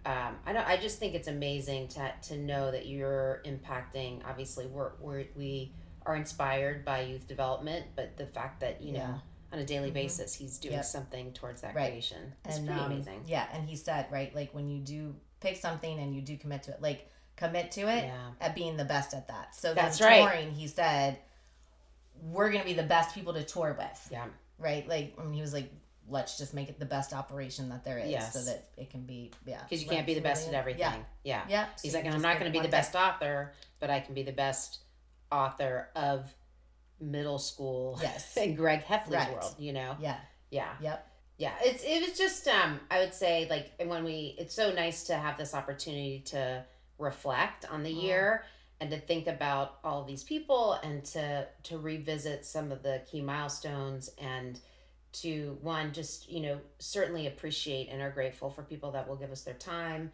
um, 0.06 0.36
I 0.46 0.52
don't 0.52 0.66
I 0.66 0.76
just 0.78 0.98
think 0.98 1.14
it's 1.14 1.28
amazing 1.28 1.88
to 1.88 2.12
to 2.28 2.36
know 2.38 2.70
that 2.70 2.86
you're 2.86 3.40
impacting 3.44 4.24
obviously 4.28 4.66
we're, 4.66 4.92
we're 5.00 5.24
we 5.36 5.72
are 6.06 6.16
inspired 6.16 6.84
by 6.84 7.02
youth 7.02 7.28
development 7.28 7.86
but 7.94 8.16
the 8.16 8.26
fact 8.26 8.60
that 8.60 8.82
you 8.82 8.92
know 8.94 9.20
on 9.52 9.58
a 9.60 9.64
daily 9.64 9.90
Mhm. 9.90 9.94
basis 9.94 10.34
he's 10.34 10.58
doing 10.58 10.74
Yep. 10.74 10.84
something 10.84 11.32
towards 11.32 11.60
that 11.60 11.74
Right. 11.74 11.90
creation 11.92 12.32
it's 12.44 12.56
and 12.56 12.66
pretty 12.66 12.80
um, 12.80 12.90
amazing 12.92 13.24
Yeah, 13.26 13.46
and 13.52 13.68
he 13.68 13.76
said 13.76 14.06
right, 14.10 14.34
like 14.34 14.52
when 14.54 14.68
you 14.68 14.80
do 14.80 15.14
pick 15.43 15.57
something 15.57 15.99
and 15.99 16.14
you 16.14 16.22
do 16.22 16.36
commit 16.36 16.62
to 16.64 16.70
it, 16.72 16.80
like 16.80 17.09
commit 17.36 17.70
to 17.72 17.82
it 17.82 18.05
yeah 18.05 18.30
at 18.40 18.55
being 18.55 18.76
the 18.76 18.84
best 18.84 19.12
at 19.14 19.28
that. 19.28 19.55
So 19.55 19.74
That's 19.74 19.99
then 19.99 20.24
right. 20.26 20.49
he 20.49 20.66
said, 20.68 21.18
we're 22.22 22.53
gonna 22.53 22.64
be 22.64 22.74
the 22.74 22.82
best 22.82 23.14
people 23.14 23.32
to 23.34 23.43
tour 23.45 23.74
with, 23.78 24.09
yeah 24.11 24.26
right? 24.59 24.86
Like 24.88 25.14
I 25.18 25.24
mean, 25.24 25.32
he 25.34 25.40
was 25.40 25.53
like, 25.53 25.70
let's 26.09 26.36
just 26.38 26.53
make 26.55 26.68
it 26.68 26.78
the 26.78 26.84
best 26.86 27.12
operation 27.12 27.68
that 27.70 27.84
there 27.84 27.99
is 27.99 28.11
Yes. 28.11 28.32
so 28.32 28.43
that 28.51 28.68
it 28.76 28.90
can 28.90 29.03
be 29.03 29.30
yeah 29.47 29.61
because 29.62 29.82
you 29.82 29.88
can't 29.88 30.07
be 30.07 30.14
the 30.14 30.20
best 30.20 30.47
at 30.49 30.55
everything. 30.55 30.80
yeah 30.80 30.97
Yeah. 31.24 31.43
yeah 31.49 31.66
so 31.76 31.82
He's 31.82 31.95
like, 31.95 32.07
I'm 32.07 32.22
not 32.22 32.38
going 32.38 32.51
to 32.53 32.57
be 32.57 32.59
the 32.59 32.64
thing. 32.64 32.70
best 32.70 32.95
author, 32.95 33.53
but 33.80 33.90
I 33.90 34.01
can 34.01 34.14
be 34.14 34.22
the 34.22 34.32
best 34.32 34.78
author 35.30 35.88
of 35.97 36.32
middle 37.01 37.38
school 37.38 37.99
Yes. 38.03 38.36
in 38.36 38.55
Greg 38.55 38.84
Heffley's 38.84 39.12
Right. 39.14 39.32
world. 39.32 39.55
You 39.59 39.72
know. 39.72 39.97
yeah 40.01 40.18
Yeah. 40.51 40.68
yep 40.80 41.09
yeah 41.43 41.55
it's 41.64 41.82
it 41.82 42.01
was 42.09 42.16
just 42.16 42.47
um 42.47 42.78
i 42.88 43.01
would 43.01 43.12
say 43.12 43.47
like 43.51 43.72
and 43.80 43.88
when 43.90 44.05
we 44.05 44.36
it's 44.38 44.55
so 44.55 44.72
nice 44.72 45.03
to 45.05 45.14
have 45.14 45.36
this 45.36 45.55
opportunity 45.55 46.22
to 46.24 46.64
reflect 46.99 47.64
on 47.68 47.82
the 47.82 47.90
Mhm. 47.93 48.03
year 48.03 48.45
and 48.80 48.90
to 48.90 48.99
think 48.99 49.26
about 49.26 49.78
all 49.82 50.05
these 50.05 50.22
people 50.22 50.74
and 50.84 51.05
to 51.05 51.47
to 51.64 51.78
revisit 51.78 52.45
some 52.47 52.70
of 52.70 52.82
the 52.84 53.03
key 53.11 53.20
milestones 53.20 54.09
and 54.18 54.61
to 55.12 55.59
one 55.62 55.93
just 55.93 56.30
you 56.30 56.40
know 56.40 56.61
certainly 56.78 57.26
appreciate 57.26 57.88
and 57.90 58.01
are 58.01 58.11
grateful 58.11 58.49
for 58.49 58.62
people 58.62 58.93
that 58.93 59.09
will 59.09 59.16
give 59.16 59.32
us 59.32 59.43
their 59.43 59.55
time 59.55 60.12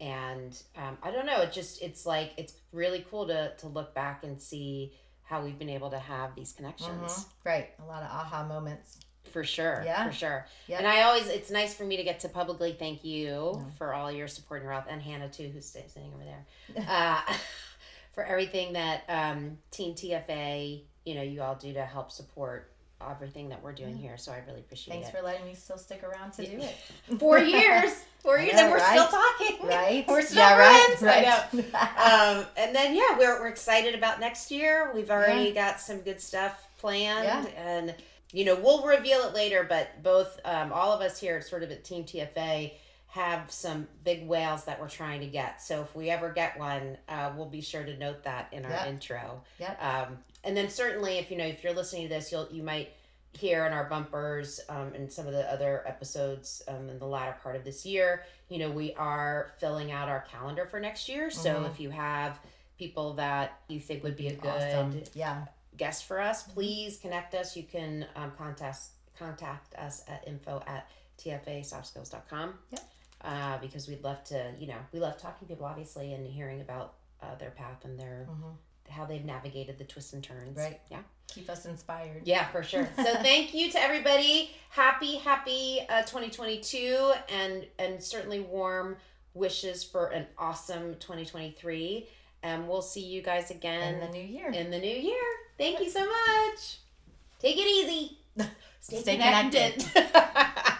and 0.00 0.62
um, 0.76 0.96
i 1.02 1.10
don't 1.10 1.26
know 1.26 1.42
it 1.42 1.52
just 1.52 1.82
it's 1.82 2.06
like 2.06 2.32
it's 2.38 2.54
really 2.72 3.04
cool 3.10 3.26
to 3.26 3.52
to 3.58 3.68
look 3.68 3.94
back 3.94 4.24
and 4.24 4.40
see 4.40 4.94
how 5.24 5.44
we've 5.44 5.58
been 5.58 5.68
able 5.78 5.90
to 5.90 5.98
have 5.98 6.34
these 6.34 6.52
connections 6.52 7.12
Mhm. 7.12 7.26
right 7.44 7.68
a 7.80 7.84
lot 7.84 8.02
of 8.02 8.08
aha 8.10 8.46
moments 8.46 8.98
for 9.32 9.44
sure. 9.44 9.82
Yeah. 9.84 10.06
For 10.06 10.12
sure. 10.12 10.46
Yeah. 10.66 10.78
And 10.78 10.86
I 10.86 11.02
always, 11.02 11.28
it's 11.28 11.50
nice 11.50 11.74
for 11.74 11.84
me 11.84 11.96
to 11.96 12.02
get 12.02 12.20
to 12.20 12.28
publicly 12.28 12.72
thank 12.78 13.04
you 13.04 13.26
No. 13.30 13.66
for 13.78 13.94
all 13.94 14.10
your 14.10 14.26
support 14.28 14.60
and 14.60 14.64
your 14.66 14.72
health, 14.72 14.86
and 14.88 15.00
Hannah 15.00 15.28
too, 15.28 15.48
who's 15.52 15.66
sitting 15.66 16.12
over 16.14 16.24
there, 16.24 16.84
uh, 16.88 17.20
for 18.12 18.24
everything 18.24 18.72
that 18.72 19.04
um, 19.08 19.58
Team 19.70 19.94
TFA, 19.94 20.82
you 21.04 21.14
know, 21.14 21.22
you 21.22 21.42
all 21.42 21.54
do 21.54 21.72
to 21.72 21.84
help 21.84 22.10
support 22.10 22.72
everything 23.08 23.48
that 23.48 23.62
we're 23.62 23.72
doing 23.72 23.96
here. 23.96 24.18
So 24.18 24.30
I 24.32 24.42
really 24.46 24.60
appreciate 24.60 24.92
thanks 24.92 25.08
it. 25.08 25.12
Thanks 25.12 25.20
for 25.26 25.32
letting 25.32 25.46
me 25.46 25.54
still 25.54 25.78
stick 25.78 26.02
around 26.02 26.32
to 26.32 26.44
do 26.44 26.58
it 26.58 26.76
Four 27.18 27.38
years, 27.38 27.92
four 28.18 28.38
years, 28.38 28.52
know, 28.54 28.64
and 28.64 28.70
we're 28.72 28.76
right? 28.76 28.90
still 28.90 29.06
talking, 29.06 29.66
right 29.66 30.04
We're 30.06 30.20
still 30.20 30.36
yeah 30.36 30.56
friends. 30.98 31.02
right 31.02 31.72
right 31.72 32.38
um, 32.38 32.46
and 32.58 32.74
then 32.76 32.94
yeah, 32.94 33.16
we're 33.16 33.40
we're 33.40 33.48
excited 33.48 33.94
about 33.94 34.20
next 34.20 34.50
year. 34.50 34.90
We've 34.94 35.10
already 35.10 35.52
got 35.52 35.80
some 35.80 36.00
good 36.00 36.20
stuff 36.20 36.68
planned, 36.78 37.24
Yeah. 37.24 37.46
and 37.56 37.94
you 38.32 38.44
know 38.44 38.54
we'll 38.54 38.84
reveal 38.84 39.20
it 39.22 39.34
later. 39.34 39.64
But 39.68 40.02
both 40.02 40.38
um, 40.44 40.72
all 40.72 40.92
of 40.92 41.00
us 41.00 41.18
here, 41.20 41.40
sort 41.40 41.62
of 41.62 41.70
at 41.70 41.84
Team 41.84 42.04
TFA, 42.04 42.72
have 43.08 43.50
some 43.50 43.88
big 44.04 44.26
whales 44.28 44.64
that 44.64 44.80
we're 44.80 44.88
trying 44.88 45.20
to 45.20 45.26
get. 45.26 45.60
So 45.60 45.80
if 45.82 45.94
we 45.96 46.10
ever 46.10 46.30
get 46.32 46.58
one, 46.58 46.96
uh, 47.08 47.32
we'll 47.36 47.48
be 47.48 47.60
sure 47.60 47.82
to 47.84 47.96
note 47.96 48.22
that 48.24 48.48
in 48.52 48.64
our 48.64 48.70
Yep. 48.70 48.86
intro. 48.86 49.42
Yep. 49.58 49.82
Um, 49.82 50.18
and 50.44 50.56
then 50.56 50.68
certainly, 50.68 51.18
if 51.18 51.30
you 51.30 51.36
know 51.36 51.44
if 51.46 51.62
you're 51.64 51.74
listening 51.74 52.02
to 52.04 52.08
this, 52.14 52.30
you'll 52.32 52.48
you 52.50 52.62
might 52.62 52.92
hear 53.32 53.64
in 53.64 53.72
our 53.72 53.84
bumpers 53.84 54.58
um, 54.68 54.92
and 54.92 55.10
some 55.12 55.24
of 55.26 55.32
the 55.32 55.52
other 55.52 55.84
episodes 55.86 56.62
um, 56.66 56.88
in 56.88 56.98
the 56.98 57.06
latter 57.06 57.36
part 57.44 57.54
of 57.54 57.62
this 57.62 57.86
year 57.86 58.24
you 58.48 58.58
know 58.58 58.68
we 58.68 58.92
are 58.94 59.52
filling 59.60 59.92
out 59.92 60.08
our 60.08 60.22
calendar 60.22 60.66
for 60.66 60.80
next 60.80 61.08
year 61.08 61.30
so 61.30 61.54
Mhm. 61.62 61.70
if 61.70 61.78
you 61.78 61.90
have 61.90 62.40
people 62.76 63.12
that 63.14 63.52
you 63.68 63.78
think 63.78 64.02
would 64.02 64.16
be 64.16 64.26
a 64.26 64.34
good 64.34 64.50
awesome 64.50 65.00
yeah 65.14 65.44
guest 65.80 66.04
for 66.04 66.18
us 66.20 66.38
please 66.56 66.92
connect 67.04 67.34
us 67.34 67.56
you 67.56 67.62
can 67.76 68.06
um, 68.16 68.30
contact 68.36 68.80
contact 69.18 69.74
us 69.76 70.02
at 70.08 70.20
info 70.32 70.62
at 70.66 70.82
tfasoftskills.com 71.18 72.54
Yep. 72.70 72.80
uh, 73.22 73.58
because 73.58 73.88
we'd 73.88 74.02
love 74.04 74.22
to 74.24 74.52
you 74.58 74.66
know 74.66 74.78
we 74.92 75.00
love 75.00 75.16
talking 75.18 75.46
to 75.46 75.52
people 75.54 75.66
obviously 75.66 76.12
and 76.14 76.26
hearing 76.26 76.60
about 76.60 76.94
uh, 77.22 77.34
their 77.36 77.50
path 77.50 77.84
and 77.84 77.98
their 77.98 78.26
Mhm. 78.30 78.56
how 78.96 79.04
they've 79.04 79.24
navigated 79.24 79.78
the 79.78 79.84
twists 79.84 80.12
and 80.12 80.22
turns 80.24 80.56
Right. 80.58 80.80
yeah 80.90 81.02
keep 81.28 81.48
us 81.48 81.64
inspired 81.64 82.22
yeah, 82.26 82.48
for 82.48 82.62
sure. 82.64 82.88
So 82.96 83.14
thank 83.28 83.54
you 83.54 83.70
to 83.70 83.78
everybody. 83.80 84.50
Happy, 84.70 85.14
happy 85.16 85.78
uh, 85.88 86.02
2022, 86.02 87.12
and 87.28 87.64
and 87.78 88.02
certainly 88.02 88.40
warm 88.40 88.96
wishes 89.34 89.84
for 89.84 90.08
an 90.08 90.26
awesome 90.36 90.96
2023. 90.96 92.08
And 92.42 92.68
we'll 92.68 92.82
see 92.82 93.04
you 93.14 93.22
guys 93.22 93.52
again 93.52 93.94
in 93.94 94.00
the 94.00 94.08
new 94.08 94.24
year 94.36 94.50
in 94.50 94.70
the 94.72 94.78
new 94.78 94.96
year. 95.10 95.22
Thank 95.60 95.80
you 95.80 95.90
so 95.90 96.00
much. 96.00 96.78
Take 97.38 97.58
it 97.58 97.68
easy. 97.68 98.16
Stay, 98.80 99.02
Stay 99.02 99.16
connected. 99.18 99.84